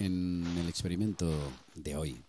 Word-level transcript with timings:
En 0.00 0.44
el 0.56 0.68
experimento 0.68 1.28
de 1.74 1.96
hoy 1.96 2.22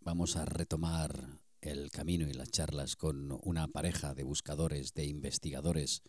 vamos 0.00 0.36
a 0.36 0.44
retomar 0.44 1.40
el 1.60 1.90
camino 1.90 2.28
y 2.28 2.32
las 2.32 2.52
charlas 2.52 2.94
con 2.94 3.36
una 3.42 3.66
pareja 3.66 4.14
de 4.14 4.22
buscadores, 4.22 4.94
de 4.94 5.06
investigadores 5.06 6.02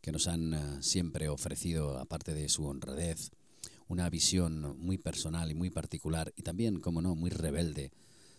que 0.00 0.12
nos 0.12 0.26
han 0.28 0.54
eh, 0.54 0.82
siempre 0.82 1.28
ofrecido, 1.28 1.98
aparte 1.98 2.32
de 2.32 2.48
su 2.48 2.64
honradez, 2.64 3.32
una 3.86 4.08
visión 4.08 4.78
muy 4.78 4.96
personal 4.96 5.50
y 5.50 5.54
muy 5.54 5.68
particular 5.68 6.32
y 6.36 6.42
también, 6.42 6.80
como 6.80 7.02
no, 7.02 7.14
muy 7.14 7.28
rebelde 7.28 7.92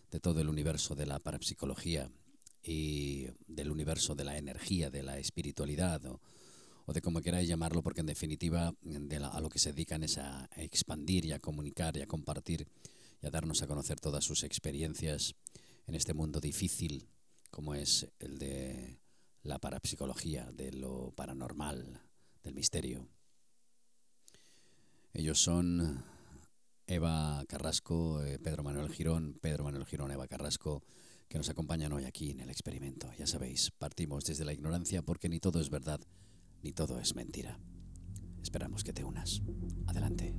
de 0.09 0.19
todo 0.19 0.41
el 0.41 0.49
universo 0.49 0.95
de 0.95 1.05
la 1.05 1.19
parapsicología 1.19 2.09
y 2.63 3.27
del 3.45 3.69
universo 3.69 4.15
de 4.15 4.23
la 4.23 4.39
energía, 4.39 4.89
de 4.89 5.03
la 5.03 5.19
espiritualidad 5.19 6.03
o, 6.07 6.19
de 6.93 7.01
como 7.01 7.21
queráis 7.21 7.47
llamarlo, 7.49 7.83
porque 7.83 8.01
en 8.01 8.07
definitiva 8.07 8.67
a 8.69 9.41
lo 9.41 9.49
que 9.49 9.59
se 9.59 9.73
dedican 9.73 10.03
es 10.03 10.17
a 10.17 10.49
expandir 10.55 11.25
y 11.25 11.33
a 11.33 11.39
comunicar 11.39 11.97
y 11.97 12.01
a 12.01 12.07
compartir 12.07 12.67
y 13.21 13.27
a 13.27 13.29
darnos 13.29 13.61
a 13.61 13.67
conocer 13.67 13.99
todas 13.99 14.23
sus 14.23 14.43
experiencias 14.43 15.35
en 15.85 15.95
este 15.95 16.13
mundo 16.13 16.39
difícil 16.39 17.07
como 17.49 17.73
es 17.75 18.07
el 18.19 18.37
de 18.37 18.99
la 19.43 19.59
parapsicología, 19.59 20.51
de 20.51 20.71
lo 20.71 21.11
paranormal, 21.11 22.01
del 22.43 22.53
misterio. 22.53 23.07
Ellos 25.13 25.41
son 25.41 26.03
Eva 26.85 27.43
Carrasco, 27.47 28.23
eh, 28.23 28.39
Pedro 28.39 28.63
Manuel 28.63 28.89
Girón, 28.89 29.37
Pedro 29.41 29.63
Manuel 29.63 29.85
Girón, 29.85 30.11
Eva 30.11 30.27
Carrasco, 30.27 30.83
que 31.27 31.37
nos 31.37 31.49
acompañan 31.49 31.91
hoy 31.93 32.05
aquí 32.05 32.31
en 32.31 32.41
el 32.41 32.49
experimento. 32.49 33.11
Ya 33.17 33.25
sabéis, 33.25 33.71
partimos 33.71 34.25
desde 34.25 34.45
la 34.45 34.53
ignorancia 34.53 35.01
porque 35.01 35.29
ni 35.29 35.39
todo 35.39 35.59
es 35.59 35.69
verdad, 35.69 35.99
ni 36.63 36.71
todo 36.71 36.99
es 36.99 37.15
mentira. 37.15 37.59
Esperamos 38.41 38.83
que 38.83 38.93
te 38.93 39.03
unas. 39.03 39.41
Adelante. 39.87 40.33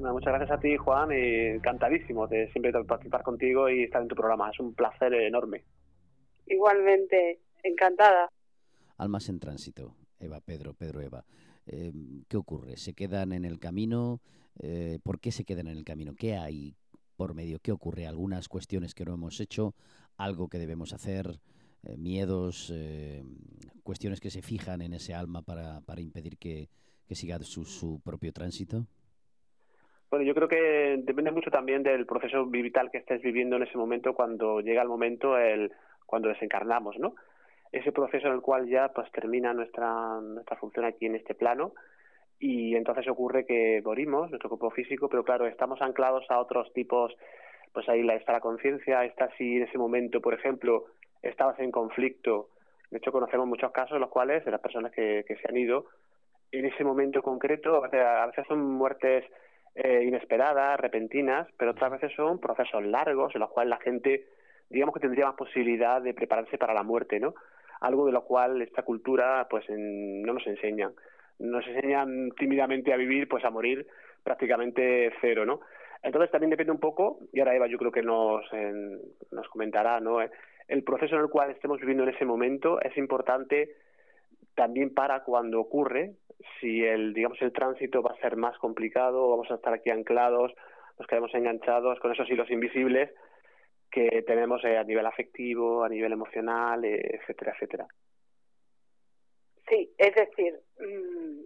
Muchas 0.00 0.32
gracias 0.32 0.50
a 0.50 0.60
ti, 0.60 0.76
Juan, 0.76 1.10
y 1.12 1.56
encantadísimo 1.56 2.26
de 2.26 2.50
siempre 2.52 2.72
participar 2.84 3.22
contigo 3.22 3.68
y 3.68 3.84
estar 3.84 4.02
en 4.02 4.08
tu 4.08 4.14
programa. 4.14 4.50
Es 4.50 4.58
un 4.58 4.74
placer 4.74 5.12
enorme. 5.14 5.64
Igualmente, 6.46 7.40
encantada. 7.62 8.30
Almas 8.96 9.28
en 9.28 9.38
tránsito, 9.38 9.94
Eva, 10.18 10.40
Pedro, 10.40 10.74
Pedro, 10.74 11.00
Eva. 11.00 11.24
Eh, 11.66 11.92
¿Qué 12.28 12.36
ocurre? 12.36 12.76
¿Se 12.76 12.94
quedan 12.94 13.32
en 13.32 13.44
el 13.44 13.58
camino? 13.58 14.20
Eh, 14.58 14.98
¿Por 15.02 15.20
qué 15.20 15.32
se 15.32 15.44
quedan 15.44 15.68
en 15.68 15.76
el 15.76 15.84
camino? 15.84 16.14
¿Qué 16.14 16.36
hay 16.36 16.74
por 17.16 17.34
medio? 17.34 17.58
¿Qué 17.60 17.72
ocurre? 17.72 18.06
¿Algunas 18.06 18.48
cuestiones 18.48 18.94
que 18.94 19.04
no 19.04 19.14
hemos 19.14 19.38
hecho? 19.40 19.74
¿Algo 20.16 20.48
que 20.48 20.58
debemos 20.58 20.92
hacer? 20.92 21.40
Eh, 21.82 21.96
¿Miedos? 21.96 22.72
¿Cuestiones 23.82 24.20
que 24.20 24.30
se 24.30 24.42
fijan 24.42 24.82
en 24.82 24.94
ese 24.94 25.14
alma 25.14 25.42
para, 25.42 25.80
para 25.82 26.00
impedir 26.00 26.38
que, 26.38 26.68
que 27.06 27.14
siga 27.14 27.38
su, 27.40 27.64
su 27.64 28.00
propio 28.00 28.32
tránsito? 28.32 28.86
Bueno, 30.10 30.24
yo 30.24 30.34
creo 30.34 30.48
que 30.48 31.00
depende 31.04 31.30
mucho 31.30 31.50
también 31.50 31.84
del 31.84 32.04
proceso 32.04 32.44
vital 32.46 32.90
que 32.90 32.98
estés 32.98 33.22
viviendo 33.22 33.54
en 33.56 33.62
ese 33.62 33.78
momento 33.78 34.12
cuando 34.12 34.60
llega 34.60 34.82
el 34.82 34.88
momento, 34.88 35.38
el, 35.38 35.72
cuando 36.04 36.28
desencarnamos, 36.28 36.98
¿no? 36.98 37.14
Ese 37.70 37.92
proceso 37.92 38.26
en 38.26 38.32
el 38.32 38.40
cual 38.40 38.68
ya 38.68 38.88
pues 38.88 39.10
termina 39.12 39.54
nuestra, 39.54 40.20
nuestra 40.20 40.56
función 40.56 40.84
aquí 40.84 41.06
en 41.06 41.14
este 41.14 41.36
plano 41.36 41.74
y 42.40 42.74
entonces 42.74 43.06
ocurre 43.06 43.46
que 43.46 43.80
morimos, 43.84 44.30
nuestro 44.30 44.48
cuerpo 44.48 44.72
físico, 44.72 45.08
pero 45.08 45.22
claro, 45.22 45.46
estamos 45.46 45.80
anclados 45.80 46.28
a 46.28 46.40
otros 46.40 46.72
tipos, 46.72 47.16
pues 47.72 47.88
ahí 47.88 48.00
está 48.10 48.32
la 48.32 48.40
conciencia, 48.40 49.04
está 49.04 49.30
si 49.36 49.58
en 49.58 49.62
ese 49.62 49.78
momento, 49.78 50.20
por 50.20 50.34
ejemplo, 50.34 50.86
estabas 51.22 51.60
en 51.60 51.70
conflicto, 51.70 52.48
de 52.90 52.98
hecho 52.98 53.12
conocemos 53.12 53.46
muchos 53.46 53.70
casos 53.70 53.94
en 53.94 54.00
los 54.00 54.10
cuales 54.10 54.44
de 54.44 54.50
las 54.50 54.60
personas 54.60 54.90
que, 54.90 55.24
que 55.28 55.36
se 55.36 55.48
han 55.48 55.56
ido, 55.56 55.84
en 56.50 56.64
ese 56.64 56.82
momento 56.82 57.22
concreto, 57.22 57.84
a 57.84 58.26
veces 58.26 58.44
son 58.48 58.60
muertes 58.60 59.24
eh, 59.82 60.04
inesperadas, 60.04 60.78
repentinas, 60.78 61.48
pero 61.56 61.70
otras 61.70 61.92
veces 61.92 62.12
son 62.14 62.38
procesos 62.38 62.84
largos 62.84 63.34
en 63.34 63.40
los 63.40 63.50
cuales 63.50 63.70
la 63.70 63.78
gente, 63.78 64.26
digamos 64.68 64.94
que 64.94 65.00
tendría 65.00 65.26
más 65.26 65.36
posibilidad 65.36 66.02
de 66.02 66.12
prepararse 66.12 66.58
para 66.58 66.74
la 66.74 66.82
muerte, 66.82 67.18
¿no? 67.18 67.34
Algo 67.80 68.04
de 68.04 68.12
lo 68.12 68.24
cual 68.24 68.60
esta 68.60 68.82
cultura, 68.82 69.46
pues, 69.48 69.64
no 69.68 70.34
nos 70.34 70.46
enseña. 70.46 70.90
Nos 71.38 71.66
enseñan 71.66 72.30
tímidamente 72.38 72.92
a 72.92 72.96
vivir, 72.96 73.26
pues, 73.26 73.44
a 73.44 73.50
morir 73.50 73.86
prácticamente 74.22 75.12
cero, 75.22 75.46
¿no? 75.46 75.60
Entonces 76.02 76.30
también 76.30 76.50
depende 76.50 76.72
un 76.72 76.80
poco, 76.80 77.20
y 77.32 77.40
ahora 77.40 77.54
Eva 77.54 77.66
yo 77.66 77.78
creo 77.78 77.92
que 77.92 78.02
nos, 78.02 78.44
nos 79.30 79.48
comentará, 79.48 80.00
¿no? 80.00 80.18
El 80.20 80.82
proceso 80.84 81.16
en 81.16 81.22
el 81.22 81.30
cual 81.30 81.50
estemos 81.50 81.80
viviendo 81.80 82.04
en 82.04 82.10
ese 82.10 82.24
momento 82.24 82.80
es 82.80 82.96
importante 82.96 83.76
también 84.54 84.94
para 84.94 85.22
cuando 85.22 85.60
ocurre, 85.60 86.16
si 86.60 86.84
el, 86.84 87.14
digamos, 87.14 87.40
el 87.42 87.52
tránsito 87.52 88.02
va 88.02 88.12
a 88.12 88.20
ser 88.20 88.36
más 88.36 88.56
complicado, 88.58 89.30
vamos 89.30 89.50
a 89.50 89.54
estar 89.54 89.72
aquí 89.72 89.90
anclados, 89.90 90.52
nos 90.98 91.06
quedamos 91.06 91.34
enganchados 91.34 91.98
con 92.00 92.12
esos 92.12 92.28
hilos 92.30 92.50
invisibles 92.50 93.10
que 93.90 94.22
tenemos 94.26 94.62
eh, 94.64 94.78
a 94.78 94.84
nivel 94.84 95.04
afectivo, 95.06 95.82
a 95.82 95.88
nivel 95.88 96.12
emocional, 96.12 96.84
eh, 96.84 97.18
etcétera, 97.20 97.52
etcétera. 97.54 97.86
Sí, 99.68 99.92
es 99.98 100.14
decir, 100.14 100.60
mm, 100.78 101.42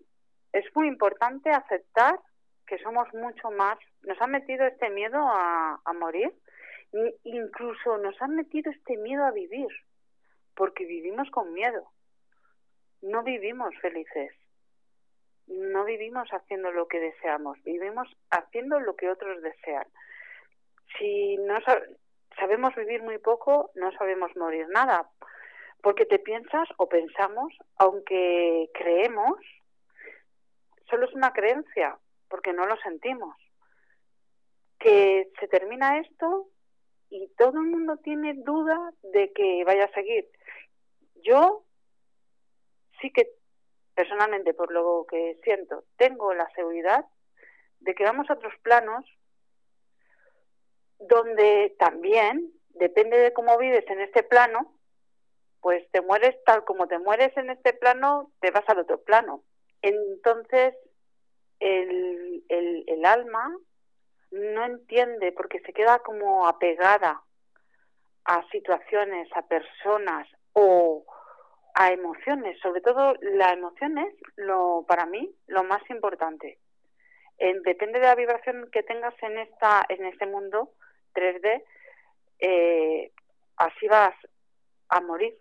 es 0.53 0.65
muy 0.75 0.89
importante 0.89 1.51
aceptar 1.51 2.19
que 2.67 2.79
somos 2.79 3.13
mucho 3.15 3.51
más. 3.51 3.79
Nos 4.03 4.21
han 4.21 4.31
metido 4.31 4.67
este 4.67 4.91
miedo 4.91 5.19
a, 5.19 5.81
a 5.85 5.93
morir, 5.93 6.33
incluso 7.25 7.99
nos 7.99 8.21
han 8.23 8.37
metido 8.37 8.71
este 8.71 8.97
miedo 8.97 9.25
a 9.25 9.33
vivir, 9.33 9.69
porque 10.55 10.85
vivimos 10.85 11.29
con 11.31 11.53
miedo. 11.53 11.91
No 13.05 13.23
vivimos 13.23 13.75
felices 13.81 14.33
no 15.47 15.85
vivimos 15.85 16.29
haciendo 16.31 16.71
lo 16.73 16.89
que 16.89 17.01
deseamos, 17.01 17.63
vivimos 17.65 18.09
haciendo 18.31 18.81
lo 18.81 18.97
que 18.97 19.11
otros 19.11 19.43
desean. 19.43 19.87
Si 20.99 21.37
no 21.39 21.59
sabemos 22.39 22.75
vivir 22.75 23.03
muy 23.03 23.19
poco, 23.19 23.71
no 23.75 23.93
sabemos 23.93 24.35
morir 24.37 24.67
nada, 24.69 25.11
porque 25.83 26.07
te 26.07 26.19
piensas 26.19 26.69
o 26.79 26.89
pensamos, 26.89 27.53
aunque 27.77 28.71
creemos, 28.73 29.39
solo 30.89 31.07
es 31.07 31.15
una 31.15 31.33
creencia, 31.33 31.99
porque 32.29 32.53
no 32.53 32.67
lo 32.67 32.77
sentimos. 32.79 33.37
Que 34.79 35.31
se 35.41 35.49
termina 35.49 35.99
esto 35.99 36.49
y 37.11 37.29
todo 37.37 37.59
el 37.61 37.67
mundo 37.67 37.97
tiene 37.99 38.35
duda 38.35 38.93
de 39.03 39.33
que 39.33 39.65
vaya 39.65 39.85
a 39.85 39.93
seguir. 39.93 40.29
Yo 41.23 41.65
sí 43.05 43.11
que 43.11 43.29
personalmente, 43.95 44.55
por 44.55 44.73
lo 44.73 45.05
que 45.07 45.39
siento, 45.45 45.85
tengo 45.99 46.33
la 46.33 46.49
seguridad 46.55 47.05
de 47.81 47.95
que 47.95 48.03
vamos 48.03 48.31
a 48.31 48.33
otros 48.33 48.55
planos 48.63 49.05
donde 50.99 51.77
también, 51.79 52.51
depende 52.71 53.19
de 53.19 53.35
cómo 53.35 53.59
vives 53.59 53.85
en 53.89 54.01
este 54.01 54.23
plano, 54.23 54.75
pues 55.61 55.87
te 55.91 56.01
mueres 56.01 56.35
tal 56.45 56.65
como 56.65 56.89
te 56.89 56.99
mueres 56.99 57.37
en 57.37 57.51
este 57.51 57.75
plano, 57.75 58.33
te 58.41 58.51
vas 58.51 58.65
al 58.69 58.79
otro 58.79 59.03
plano. 59.03 59.45
Entonces, 59.83 60.75
el, 61.61 62.43
el, 62.49 62.85
el 62.87 63.05
alma 63.05 63.55
no 64.31 64.65
entiende 64.65 65.31
porque 65.33 65.61
se 65.61 65.75
queda 65.75 65.99
como 65.99 66.49
apegada 66.49 67.23
a 68.25 68.49
situaciones, 68.49 69.29
a 69.35 69.43
personas 69.47 70.27
o 70.55 71.05
a 71.75 71.93
emociones, 71.93 72.59
sobre 72.61 72.81
todo 72.81 73.15
la 73.21 73.53
emoción 73.53 73.99
es 73.99 74.15
lo 74.37 74.85
para 74.87 75.07
mí 75.07 75.35
lo 75.49 75.65
más 75.65 75.83
importante. 75.91 76.59
depende 77.39 77.99
de 77.99 78.07
la 78.07 78.15
vibración 78.15 78.69
que 78.71 78.83
tengas 78.83 79.15
en 79.23 79.39
esta 79.39 79.85
en 79.89 80.07
este 80.07 80.27
mundo 80.27 80.71
3D, 81.15 81.63
eh, 82.39 83.11
así 83.57 83.89
vas 83.89 84.15
a 84.89 85.01
morir. 85.01 85.35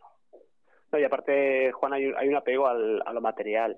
No, 0.91 1.00
y 1.00 1.03
aparte, 1.03 1.71
Juan, 1.71 1.94
hay, 1.94 2.06
un 2.06 2.35
apego 2.35 2.68
al, 2.68 3.01
a 3.06 3.13
lo 3.13 3.21
material. 3.21 3.77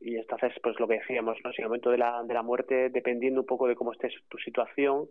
Y 0.00 0.16
entonces, 0.16 0.52
pues 0.62 0.78
lo 0.78 0.88
que 0.88 0.98
decíamos, 0.98 1.36
¿no? 1.44 1.52
si 1.52 1.60
en 1.60 1.64
el 1.64 1.68
momento 1.68 1.90
de 1.90 1.98
la, 1.98 2.22
de 2.22 2.34
la 2.34 2.42
muerte, 2.42 2.88
dependiendo 2.88 3.40
un 3.40 3.46
poco 3.46 3.66
de 3.66 3.74
cómo 3.74 3.92
estés 3.92 4.14
tu 4.28 4.38
situación, 4.38 5.08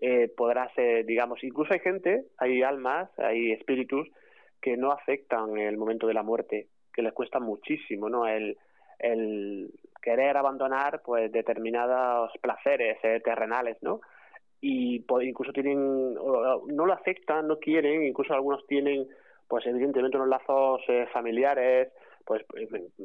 eh, 0.00 0.28
podrás, 0.36 0.72
eh, 0.76 1.04
digamos, 1.06 1.42
incluso 1.44 1.72
hay 1.72 1.80
gente, 1.80 2.26
hay 2.38 2.62
almas, 2.62 3.08
hay 3.18 3.52
espíritus 3.52 4.08
que 4.64 4.78
no 4.78 4.92
afectan 4.92 5.58
el 5.58 5.76
momento 5.76 6.06
de 6.06 6.14
la 6.14 6.22
muerte, 6.22 6.68
que 6.90 7.02
les 7.02 7.12
cuesta 7.12 7.38
muchísimo, 7.38 8.08
¿no? 8.08 8.26
El, 8.26 8.56
querer 10.00 10.36
abandonar 10.38 11.02
pues 11.04 11.30
determinados 11.30 12.30
placeres 12.40 12.96
eh, 13.02 13.20
terrenales, 13.22 13.76
¿no? 13.82 14.00
Y 14.62 15.04
incluso 15.20 15.52
tienen, 15.52 16.14
no 16.14 16.86
lo 16.86 16.92
afectan, 16.94 17.46
no 17.46 17.58
quieren, 17.58 18.04
incluso 18.04 18.32
algunos 18.32 18.66
tienen 18.66 19.06
pues 19.48 19.66
evidentemente 19.66 20.16
unos 20.16 20.28
lazos 20.28 20.80
eh, 20.88 21.06
familiares, 21.12 21.92
pues 22.24 22.42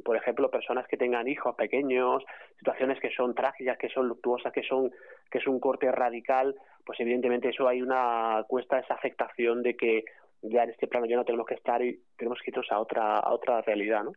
por 0.05 0.15
ejemplo 0.15 0.49
personas 0.49 0.87
que 0.87 0.95
tengan 0.95 1.27
hijos 1.27 1.55
pequeños 1.55 2.23
situaciones 2.57 3.01
que 3.01 3.11
son 3.11 3.35
trágicas 3.35 3.77
que 3.77 3.89
son 3.89 4.07
luctuosas 4.07 4.53
que 4.53 4.63
son 4.63 4.91
que 5.29 5.39
es 5.39 5.47
un 5.47 5.59
corte 5.59 5.91
radical 5.91 6.55
pues 6.85 6.99
evidentemente 7.01 7.49
eso 7.49 7.67
hay 7.67 7.81
una 7.81 8.45
cuesta 8.47 8.79
esa 8.79 8.93
afectación 8.93 9.61
de 9.61 9.75
que 9.75 10.05
ya 10.41 10.63
en 10.63 10.69
este 10.71 10.87
plano 10.87 11.05
ya 11.05 11.15
no 11.15 11.25
tenemos 11.25 11.45
que 11.47 11.55
estar 11.55 11.83
y 11.83 12.01
tenemos 12.17 12.39
que 12.43 12.51
irnos 12.51 12.67
a 12.71 12.79
otra 12.79 13.19
a 13.19 13.33
otra 13.33 13.61
realidad 13.61 14.03
no 14.03 14.13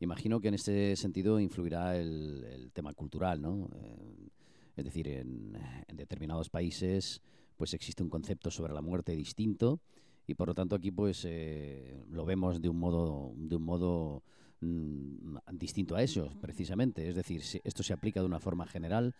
imagino 0.00 0.40
que 0.40 0.48
en 0.48 0.54
este 0.54 0.96
sentido 0.96 1.40
influirá 1.40 1.96
el, 1.96 2.70
tema 2.72 2.92
cultural 2.92 3.40
no 3.40 3.68
eh, 3.76 4.28
es 4.76 4.84
decir 4.84 5.08
en, 5.08 5.56
determinados 5.92 6.50
países 6.50 7.22
pues 7.56 7.74
existe 7.74 8.02
un 8.02 8.10
concepto 8.10 8.50
sobre 8.50 8.72
la 8.72 8.82
muerte 8.82 9.12
distinto 9.12 9.80
y 10.26 10.34
por 10.34 10.48
lo 10.48 10.54
tanto 10.54 10.76
aquí 10.76 10.90
pues 10.90 11.24
eh, 11.28 12.02
lo 12.10 12.24
vemos 12.24 12.60
de 12.60 12.68
un 12.68 12.78
modo 12.78 13.32
de 13.36 13.56
un 13.56 13.62
modo 13.62 14.22
mm, 14.60 15.36
distinto 15.52 15.96
a 15.96 16.02
eso 16.02 16.32
precisamente. 16.40 17.08
Es 17.08 17.14
decir 17.14 17.42
esto 17.62 17.82
se 17.82 17.92
aplica 17.92 18.20
de 18.20 18.26
una 18.26 18.40
forma 18.40 18.66
general 18.66 19.14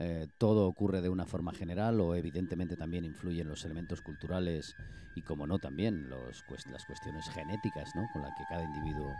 eh, 0.00 0.26
todo 0.38 0.66
ocurre 0.66 1.00
de 1.00 1.08
una 1.08 1.24
forma 1.24 1.52
general 1.52 2.00
o 2.00 2.16
evidentemente 2.16 2.76
también 2.76 3.04
influyen 3.04 3.48
los 3.48 3.64
elementos 3.64 4.00
culturales 4.00 4.74
y 5.14 5.22
como 5.22 5.46
no 5.46 5.60
también 5.60 6.10
las 6.10 6.42
cuestiones 6.84 7.28
genéticas 7.30 7.94
¿no? 7.94 8.08
con 8.12 8.22
las 8.22 8.32
que 8.36 8.44
cada 8.48 8.64
individuo 8.64 9.14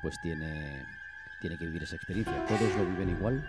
pues 0.00 0.18
tiene 0.22 0.86
tiene 1.40 1.58
que 1.58 1.66
vivir 1.66 1.82
esa 1.82 1.96
experiencia 1.96 2.46
todos 2.46 2.74
lo 2.76 2.86
viven 2.86 3.10
igual 3.10 3.44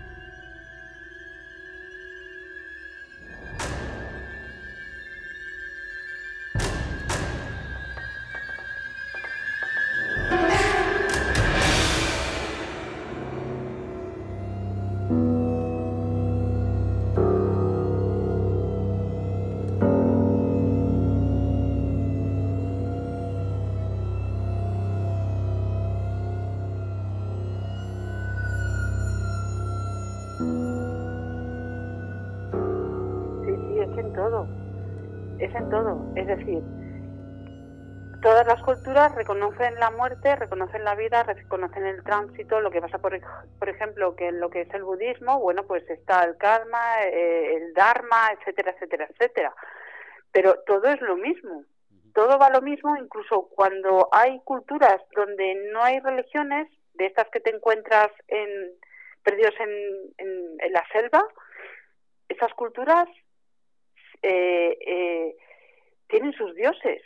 reconocen 39.28 39.76
la 39.76 39.92
muerte, 39.92 40.38
reconocen 40.38 40.86
la 40.86 40.96
vida, 40.96 41.22
reconocen 41.24 41.86
el 41.86 42.02
tránsito, 42.02 42.62
lo 42.62 42.72
que 42.72 42.80
pasa, 42.80 42.98
por, 43.00 43.20
por 43.60 43.68
ejemplo, 43.68 44.16
que 44.16 44.30
en 44.30 44.40
lo 44.40 44.50
que 44.50 44.62
es 44.62 44.74
el 44.74 44.84
budismo, 44.84 45.42
bueno, 45.42 45.68
pues 45.68 45.84
está 45.90 46.24
el 46.24 46.38
karma, 46.38 47.04
eh, 47.04 47.56
el 47.58 47.74
dharma, 47.74 48.32
etcétera, 48.32 48.72
etcétera, 48.72 49.06
etcétera. 49.10 49.54
Pero 50.32 50.56
todo 50.66 50.88
es 50.88 51.02
lo 51.02 51.18
mismo. 51.18 51.66
Todo 52.14 52.40
va 52.40 52.50
lo 52.50 52.62
mismo, 52.62 52.96
incluso 52.96 53.50
cuando 53.54 54.08
hay 54.14 54.40
culturas 54.46 55.02
donde 55.14 55.56
no 55.74 55.84
hay 55.84 56.00
religiones, 56.00 56.70
de 56.94 57.08
estas 57.08 57.28
que 57.30 57.42
te 57.42 57.54
encuentras 57.54 58.10
en, 58.30 58.72
perdidos 59.24 59.54
en, 59.60 60.58
en, 60.60 60.72
la 60.72 60.88
selva, 60.94 61.22
esas 62.30 62.54
culturas 62.54 63.10
eh, 64.22 64.78
eh, 64.88 65.36
tienen 66.08 66.32
sus 66.32 66.56
dioses. 66.56 67.02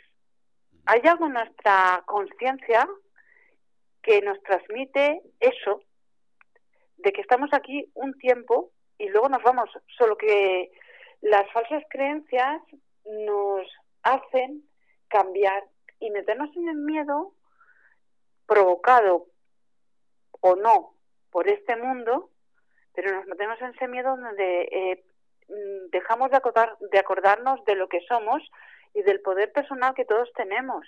Hay 0.86 1.00
algo 1.04 1.26
en 1.26 1.34
nuestra 1.34 2.02
conciencia 2.06 2.88
que 4.02 4.20
nos 4.20 4.42
transmite 4.42 5.22
eso, 5.38 5.82
de 6.96 7.12
que 7.12 7.20
estamos 7.20 7.50
aquí 7.52 7.90
un 7.94 8.16
tiempo 8.18 8.70
y 8.98 9.08
luego 9.08 9.28
nos 9.28 9.42
vamos, 9.42 9.70
solo 9.96 10.16
que 10.16 10.72
las 11.20 11.50
falsas 11.52 11.82
creencias 11.88 12.62
nos 13.04 13.66
hacen 14.02 14.62
cambiar 15.08 15.64
y 16.00 16.10
meternos 16.10 16.50
en 16.56 16.68
el 16.68 16.76
miedo 16.76 17.32
provocado 18.46 19.26
o 20.40 20.56
no 20.56 20.94
por 21.30 21.48
este 21.48 21.76
mundo, 21.76 22.30
pero 22.92 23.14
nos 23.14 23.26
metemos 23.26 23.60
en 23.60 23.74
ese 23.74 23.88
miedo 23.88 24.16
donde 24.16 24.62
eh, 24.62 25.04
mm, 25.48 25.90
dejamos 25.90 26.30
de, 26.30 26.40
de 26.90 26.98
acordarnos 26.98 27.64
de 27.64 27.76
lo 27.76 27.88
que 27.88 28.00
somos 28.08 28.42
y 28.94 29.02
del 29.02 29.20
poder 29.20 29.52
personal 29.52 29.94
que 29.94 30.04
todos 30.04 30.30
tenemos. 30.34 30.86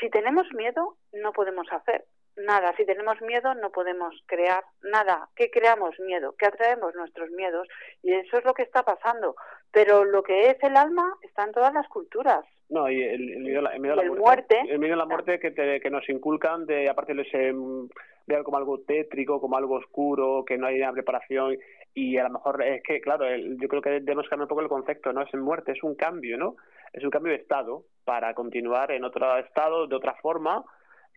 Si 0.00 0.10
tenemos 0.10 0.46
miedo, 0.52 0.96
no 1.12 1.32
podemos 1.32 1.66
hacer 1.70 2.04
nada. 2.36 2.74
Si 2.76 2.84
tenemos 2.84 3.20
miedo, 3.22 3.54
no 3.54 3.70
podemos 3.70 4.14
crear 4.26 4.62
nada. 4.82 5.28
¿Qué 5.34 5.50
creamos? 5.50 5.98
Miedo. 6.00 6.34
¿Qué 6.38 6.46
atraemos? 6.46 6.94
Nuestros 6.94 7.30
miedos. 7.30 7.66
Y 8.02 8.12
eso 8.12 8.38
es 8.38 8.44
lo 8.44 8.54
que 8.54 8.62
está 8.62 8.82
pasando. 8.82 9.36
Pero 9.72 10.04
lo 10.04 10.22
que 10.22 10.50
es 10.50 10.62
el 10.62 10.76
alma 10.76 11.16
está 11.22 11.44
en 11.44 11.52
todas 11.52 11.72
las 11.72 11.88
culturas. 11.88 12.44
No, 12.68 12.90
y 12.90 13.00
el, 13.00 13.20
miedo, 13.38 13.60
a 13.60 13.96
la 13.96 14.10
muerte, 14.10 14.60
El 14.68 14.80
miedo 14.80 14.94
a 14.94 14.98
la 14.98 15.06
muerte 15.06 15.38
que, 15.38 15.54
que 15.54 15.90
nos 15.90 16.08
inculcan, 16.08 16.66
de 16.66 16.90
aparte 16.90 17.14
de 17.14 17.22
ese 17.22 17.52
ver 18.26 18.42
como 18.42 18.56
algo 18.56 18.80
tétrico, 18.80 19.40
como 19.40 19.56
algo 19.56 19.76
oscuro, 19.76 20.44
que 20.44 20.58
no 20.58 20.66
hay 20.66 20.80
una 20.80 20.92
preparación 20.92 21.56
y 21.94 22.18
a 22.18 22.24
lo 22.24 22.30
mejor 22.30 22.62
es 22.62 22.82
que, 22.82 23.00
claro, 23.00 23.24
yo 23.34 23.68
creo 23.68 23.80
que 23.80 23.88
debemos 23.88 24.28
cambiar 24.28 24.44
un 24.44 24.48
poco 24.48 24.60
el 24.60 24.68
concepto, 24.68 25.14
no 25.14 25.22
es 25.22 25.32
muerte, 25.34 25.72
es 25.72 25.82
un 25.82 25.94
cambio, 25.94 26.36
¿no? 26.36 26.56
Es 26.96 27.04
un 27.04 27.10
cambio 27.10 27.32
de 27.32 27.38
estado 27.38 27.84
para 28.04 28.32
continuar 28.32 28.90
en 28.90 29.04
otro 29.04 29.36
estado, 29.36 29.86
de 29.86 29.94
otra 29.94 30.14
forma, 30.14 30.64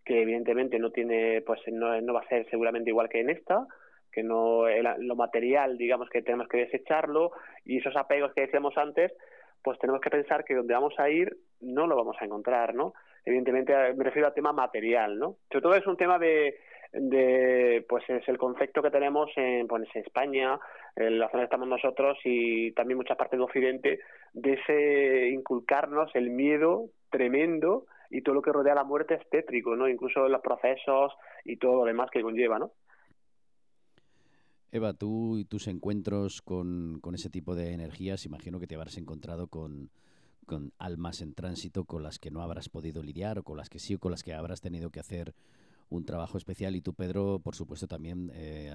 que 0.04 0.22
evidentemente 0.24 0.78
no 0.78 0.92
tiene, 0.92 1.42
pues 1.42 1.62
no, 1.72 2.00
no 2.02 2.14
va 2.14 2.20
a 2.20 2.28
ser 2.28 2.50
seguramente 2.50 2.90
igual 2.90 3.08
que 3.08 3.22
en 3.22 3.30
esta, 3.30 3.66
que 4.12 4.22
no 4.22 4.66
lo 4.98 5.16
material, 5.16 5.78
digamos 5.78 6.10
que 6.10 6.22
tenemos 6.22 6.50
que 6.50 6.58
desecharlo 6.58 7.32
y 7.64 7.78
esos 7.78 7.96
apegos 7.96 8.34
que 8.34 8.42
decíamos 8.42 8.78
antes, 8.78 9.14
pues 9.64 9.80
tenemos 9.80 10.02
que 10.02 10.10
pensar 10.10 10.44
que 10.44 10.56
donde 10.56 10.74
vamos 10.74 10.94
a 10.98 11.10
ir 11.10 11.38
no 11.62 11.88
lo 11.88 11.96
vamos 11.96 12.18
a 12.20 12.26
encontrar, 12.26 12.76
¿no? 12.76 12.94
Evidentemente 13.24 13.74
me 13.94 14.04
refiero 14.04 14.28
al 14.28 14.34
tema 14.34 14.52
material, 14.52 15.18
¿no? 15.18 15.38
Sobre 15.50 15.62
todo 15.62 15.76
es 15.76 15.88
un 15.88 15.96
tema 15.96 16.20
de, 16.20 16.58
de 16.92 17.86
pues 17.88 18.04
es 18.10 18.28
el 18.28 18.38
concepto 18.38 18.82
que 18.82 18.92
tenemos 18.92 19.30
en, 19.38 19.68
pues, 19.68 19.88
en 19.94 20.02
España, 20.02 20.60
en 20.96 21.20
la 21.20 21.30
zona 21.30 21.42
que 21.42 21.46
estamos 21.46 21.68
nosotros 21.68 22.18
y 22.24 22.72
también 22.74 22.98
muchas 22.98 23.18
partes 23.18 23.38
de 23.38 23.46
Occidente, 23.46 24.00
de 24.34 24.54
ese 24.54 25.30
inculcarnos 25.30 26.10
el 26.16 26.30
miedo 26.30 26.90
tremendo 27.10 27.86
y 28.10 28.22
todo 28.22 28.36
lo 28.36 28.42
que 28.42 28.52
rodea 28.52 28.76
la 28.76 28.84
muerte 28.84 29.16
es 29.16 29.30
tétrico, 29.30 29.76
¿no? 29.76 29.88
Incluso 29.88 30.28
los 30.28 30.42
procesos 30.42 31.14
y 31.46 31.58
todo 31.58 31.78
lo 31.78 31.86
demás 31.86 32.10
que 32.12 32.22
conlleva, 32.22 32.60
¿no? 32.60 32.72
Eva, 34.72 34.94
tú 34.94 35.38
y 35.38 35.46
tus 35.46 35.68
encuentros 35.68 36.42
con, 36.42 37.00
con 37.02 37.16
ese 37.16 37.30
tipo 37.30 37.56
de 37.56 37.74
energías, 37.74 38.26
imagino 38.26 38.60
que 38.60 38.68
te 38.68 38.76
habrás 38.76 38.98
encontrado 38.98 39.48
con, 39.48 39.90
con 40.46 40.74
almas 40.78 41.22
en 41.22 41.34
tránsito 41.34 41.86
con 41.86 42.04
las 42.04 42.20
que 42.20 42.32
no 42.32 42.42
habrás 42.42 42.70
podido 42.70 43.02
lidiar 43.02 43.40
o 43.40 43.44
con 43.44 43.58
las 43.58 43.70
que 43.70 43.80
sí 43.80 43.96
o 43.96 44.00
con 44.00 44.12
las 44.12 44.24
que 44.24 44.34
habrás 44.34 44.62
tenido 44.62 44.90
que 44.90 45.00
hacer 45.00 45.34
un 45.90 46.06
trabajo 46.06 46.38
especial 46.38 46.76
y 46.76 46.82
tú, 46.82 46.94
Pedro, 46.94 47.40
por 47.40 47.56
supuesto, 47.56 47.88
también, 47.88 48.32
eh, 48.34 48.72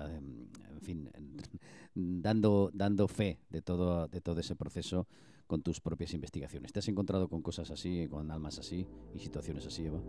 en 0.70 0.80
fin, 0.80 1.10
dando, 1.94 2.70
dando 2.72 3.08
fe 3.08 3.38
de 3.50 3.62
todo, 3.62 4.08
de 4.08 4.20
todo 4.20 4.40
ese 4.40 4.56
proceso 4.56 5.06
con 5.46 5.62
tus 5.62 5.80
propias 5.80 6.14
investigaciones. 6.14 6.72
¿Te 6.72 6.78
has 6.78 6.88
encontrado 6.88 7.28
con 7.28 7.42
cosas 7.42 7.70
así, 7.70 8.08
con 8.08 8.30
almas 8.30 8.58
así 8.58 8.86
y 9.14 9.18
situaciones 9.18 9.66
así, 9.66 9.86
Eva? 9.86 10.00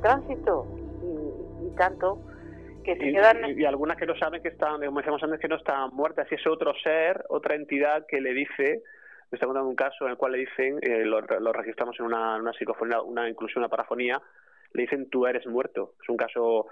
Tránsito 0.00 0.66
y, 1.02 1.76
tanto 1.76 2.18
que 2.84 2.96
se 2.96 3.12
quedan 3.12 3.58
y, 3.58 3.64
algunas 3.64 3.96
que 3.96 4.06
no 4.06 4.16
saben 4.16 4.42
que 4.42 4.48
están 4.48 4.80
como 4.80 4.98
decíamos 4.98 5.22
antes 5.22 5.40
que 5.40 5.48
no 5.48 5.56
están 5.56 5.90
muertas. 5.92 6.26
Y 6.30 6.34
es 6.34 6.46
otro 6.46 6.72
ser 6.82 7.24
otra 7.28 7.54
entidad 7.54 8.06
que 8.06 8.20
le 8.20 8.32
dice 8.32 8.82
me 9.30 9.36
está 9.36 9.46
contando 9.46 9.68
un 9.68 9.76
caso 9.76 10.06
en 10.06 10.12
el 10.12 10.16
cual 10.16 10.32
le 10.32 10.38
dicen 10.38 10.78
eh, 10.82 11.04
lo, 11.04 11.20
registramos 11.52 11.98
en 12.00 12.06
una, 12.06 12.36
una 12.36 12.52
psicofonía 12.52 13.02
una 13.02 13.28
inclusión 13.28 13.62
una 13.62 13.68
parafonía 13.68 14.20
le 14.72 14.82
dicen 14.82 15.10
tú 15.10 15.26
eres 15.26 15.46
muerto 15.46 15.94
es 16.02 16.08
un 16.08 16.16
caso 16.16 16.66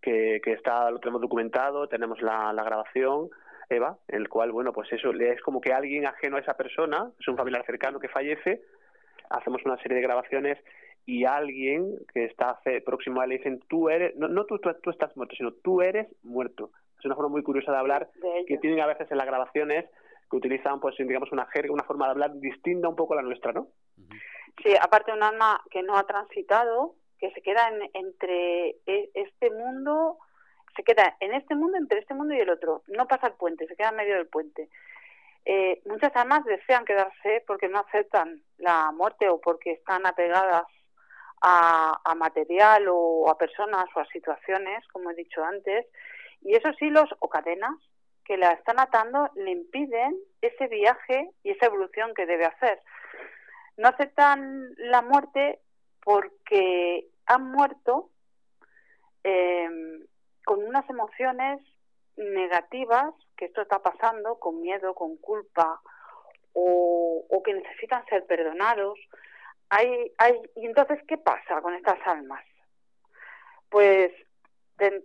que, 0.00 0.40
que 0.42 0.52
está 0.52 0.90
lo 0.90 0.98
tenemos 0.98 1.20
documentado 1.20 1.88
tenemos 1.88 2.22
la, 2.22 2.52
la 2.52 2.64
grabación 2.64 3.28
Eva, 3.70 3.96
en 4.08 4.22
el 4.22 4.28
cual, 4.28 4.50
bueno, 4.50 4.72
pues 4.72 4.92
eso 4.92 5.12
es 5.12 5.40
como 5.42 5.60
que 5.60 5.72
alguien 5.72 6.04
ajeno 6.04 6.36
a 6.36 6.40
esa 6.40 6.54
persona, 6.54 7.10
es 7.18 7.28
un 7.28 7.36
familiar 7.36 7.64
cercano 7.64 8.00
que 8.00 8.08
fallece, 8.08 8.62
hacemos 9.30 9.64
una 9.64 9.78
serie 9.78 9.96
de 9.96 10.02
grabaciones 10.02 10.58
y 11.10 11.24
alguien 11.24 11.96
que 12.14 12.24
está 12.24 12.60
próximo 12.84 13.20
a 13.20 13.24
él 13.24 13.30
le 13.30 13.38
dicen 13.38 13.60
tú 13.68 13.88
eres, 13.88 14.14
no, 14.14 14.28
no 14.28 14.44
tú, 14.46 14.60
tú, 14.60 14.90
estás 14.90 15.16
muerto, 15.16 15.34
sino 15.34 15.52
tú 15.52 15.82
eres 15.82 16.06
muerto. 16.22 16.70
Es 16.96 17.04
una 17.04 17.16
forma 17.16 17.30
muy 17.30 17.42
curiosa 17.42 17.72
de 17.72 17.78
hablar 17.78 18.08
que 18.46 18.58
tienen 18.58 18.78
a 18.78 18.86
veces 18.86 19.10
en 19.10 19.18
las 19.18 19.26
grabaciones 19.26 19.86
que 20.30 20.36
utilizan, 20.36 20.78
pues, 20.78 20.94
digamos, 20.96 21.32
una 21.32 21.46
jerga, 21.46 21.72
una 21.72 21.82
forma 21.82 22.04
de 22.04 22.12
hablar 22.12 22.34
distinta 22.34 22.88
un 22.88 22.94
poco 22.94 23.14
a 23.14 23.16
la 23.16 23.22
nuestra, 23.22 23.52
¿no? 23.52 23.66
Sí, 24.62 24.72
aparte 24.80 25.12
un 25.12 25.24
alma 25.24 25.60
que 25.72 25.82
no 25.82 25.96
ha 25.96 26.06
transitado, 26.06 26.94
que 27.18 27.32
se 27.32 27.42
queda 27.42 27.72
entre 27.92 28.76
e, 28.86 29.10
este 29.14 29.50
mundo, 29.50 30.18
se 30.76 30.84
queda 30.84 31.16
en 31.18 31.34
este 31.34 31.56
mundo, 31.56 31.76
entre 31.76 31.98
este 31.98 32.14
mundo 32.14 32.34
y 32.34 32.38
el 32.38 32.50
otro. 32.50 32.84
No 32.86 33.08
pasa 33.08 33.26
el 33.26 33.32
puente, 33.32 33.66
se 33.66 33.74
queda 33.74 33.88
en 33.88 33.96
medio 33.96 34.14
del 34.14 34.28
puente. 34.28 34.68
Eh, 35.44 35.82
muchas 35.86 36.14
almas 36.14 36.44
desean 36.44 36.84
quedarse 36.84 37.42
porque 37.48 37.68
no 37.68 37.80
aceptan 37.80 38.42
la 38.58 38.92
muerte 38.92 39.28
o 39.28 39.40
porque 39.40 39.72
están 39.72 40.06
apegadas 40.06 40.66
a, 41.40 42.14
material 42.16 42.86
o 42.88 43.28
a 43.30 43.38
personas 43.38 43.86
o 43.94 44.00
a 44.00 44.06
situaciones, 44.06 44.86
como 44.88 45.10
he 45.10 45.14
dicho 45.14 45.42
antes, 45.42 45.86
y 46.42 46.54
esos 46.54 46.80
hilos 46.80 47.08
o 47.20 47.28
cadenas 47.28 47.74
que 48.24 48.36
la 48.36 48.52
están 48.52 48.78
atando 48.78 49.30
le 49.34 49.50
impiden 49.50 50.16
ese 50.40 50.68
viaje 50.68 51.30
y 51.42 51.50
esa 51.50 51.66
evolución 51.66 52.14
que 52.14 52.26
debe 52.26 52.44
hacer. 52.44 52.80
No 53.76 53.88
aceptan 53.88 54.70
la 54.76 55.02
muerte 55.02 55.60
porque 56.02 57.08
han 57.26 57.50
muerto 57.50 58.10
em, 59.22 60.06
con 60.44 60.62
unas 60.62 60.88
emociones 60.88 61.60
negativas, 62.16 63.14
que 63.36 63.46
esto 63.46 63.62
está 63.62 63.80
pasando, 63.80 64.38
con 64.38 64.60
miedo, 64.60 64.94
con 64.94 65.16
culpa, 65.16 65.80
o, 66.52 67.24
o 67.28 67.42
que 67.42 67.54
necesitan 67.54 68.04
ser 68.06 68.26
perdonados, 68.26 68.98
hay, 69.70 70.12
hay, 70.18 70.40
y 70.56 70.66
entonces, 70.66 70.98
¿qué 71.06 71.16
pasa 71.16 71.60
con 71.62 71.74
estas 71.74 71.98
almas? 72.04 72.44
Pues 73.68 74.12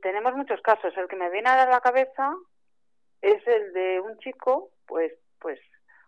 tenemos 0.02 0.34
muchos 0.36 0.62
casos. 0.62 0.96
El 0.98 1.08
que 1.08 1.16
me 1.16 1.30
viene 1.30 1.50
a 1.50 1.66
la 1.66 1.82
cabeza 1.82 2.34
es 3.22 3.46
el 3.48 3.74
de 3.74 4.00
un 4.00 4.18
chico, 4.20 4.72
pues, 4.88 5.14
pues 5.40 5.60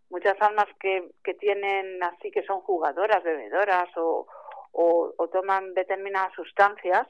muchas 0.09 0.41
almas 0.41 0.67
que, 0.79 1.11
que 1.23 1.33
tienen 1.33 2.01
así 2.01 2.31
que 2.31 2.43
son 2.43 2.61
jugadoras, 2.61 3.23
bebedoras 3.23 3.89
o, 3.97 4.25
o, 4.71 5.27
toman 5.31 5.73
determinadas 5.73 6.33
sustancias, 6.33 7.07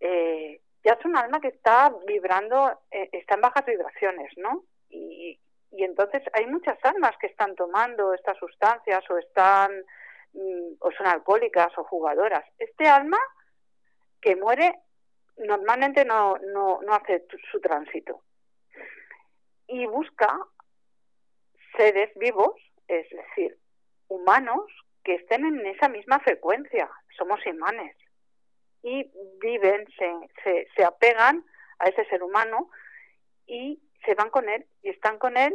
eh, 0.00 0.60
ya 0.84 0.92
es 0.94 1.04
un 1.04 1.16
alma 1.16 1.40
que 1.40 1.48
está 1.48 1.92
vibrando, 2.06 2.80
eh, 2.90 3.08
está 3.12 3.34
en 3.34 3.40
bajas 3.40 3.66
vibraciones, 3.66 4.32
¿no? 4.36 4.64
Y, 4.88 5.38
y 5.70 5.84
entonces 5.84 6.22
hay 6.32 6.46
muchas 6.46 6.78
almas 6.84 7.12
que 7.20 7.26
están 7.26 7.54
tomando 7.54 8.14
estas 8.14 8.36
sustancias 8.38 9.02
o 9.10 9.18
están 9.18 9.84
o 10.34 10.90
son 10.92 11.06
alcohólicas 11.06 11.76
o 11.76 11.84
jugadoras. 11.84 12.44
Este 12.58 12.86
alma 12.86 13.18
que 14.20 14.36
muere 14.36 14.80
normalmente 15.36 16.04
no, 16.04 16.36
no, 16.38 16.80
no 16.82 16.94
hace 16.94 17.26
su 17.50 17.60
tránsito. 17.60 18.22
Y 19.66 19.86
busca 19.86 20.38
seres 21.76 22.10
vivos, 22.16 22.54
es 22.88 23.08
decir, 23.10 23.58
humanos 24.08 24.62
que 25.04 25.14
estén 25.14 25.44
en 25.44 25.66
esa 25.66 25.88
misma 25.88 26.20
frecuencia, 26.20 26.90
somos 27.16 27.44
imanes, 27.46 27.96
y 28.82 29.10
viven, 29.40 29.86
se, 29.96 30.12
se, 30.42 30.68
se 30.76 30.84
apegan 30.84 31.44
a 31.78 31.86
ese 31.86 32.04
ser 32.06 32.22
humano 32.22 32.70
y 33.46 33.82
se 34.04 34.14
van 34.14 34.30
con 34.30 34.48
él 34.48 34.66
y 34.82 34.90
están 34.90 35.18
con 35.18 35.36
él 35.36 35.54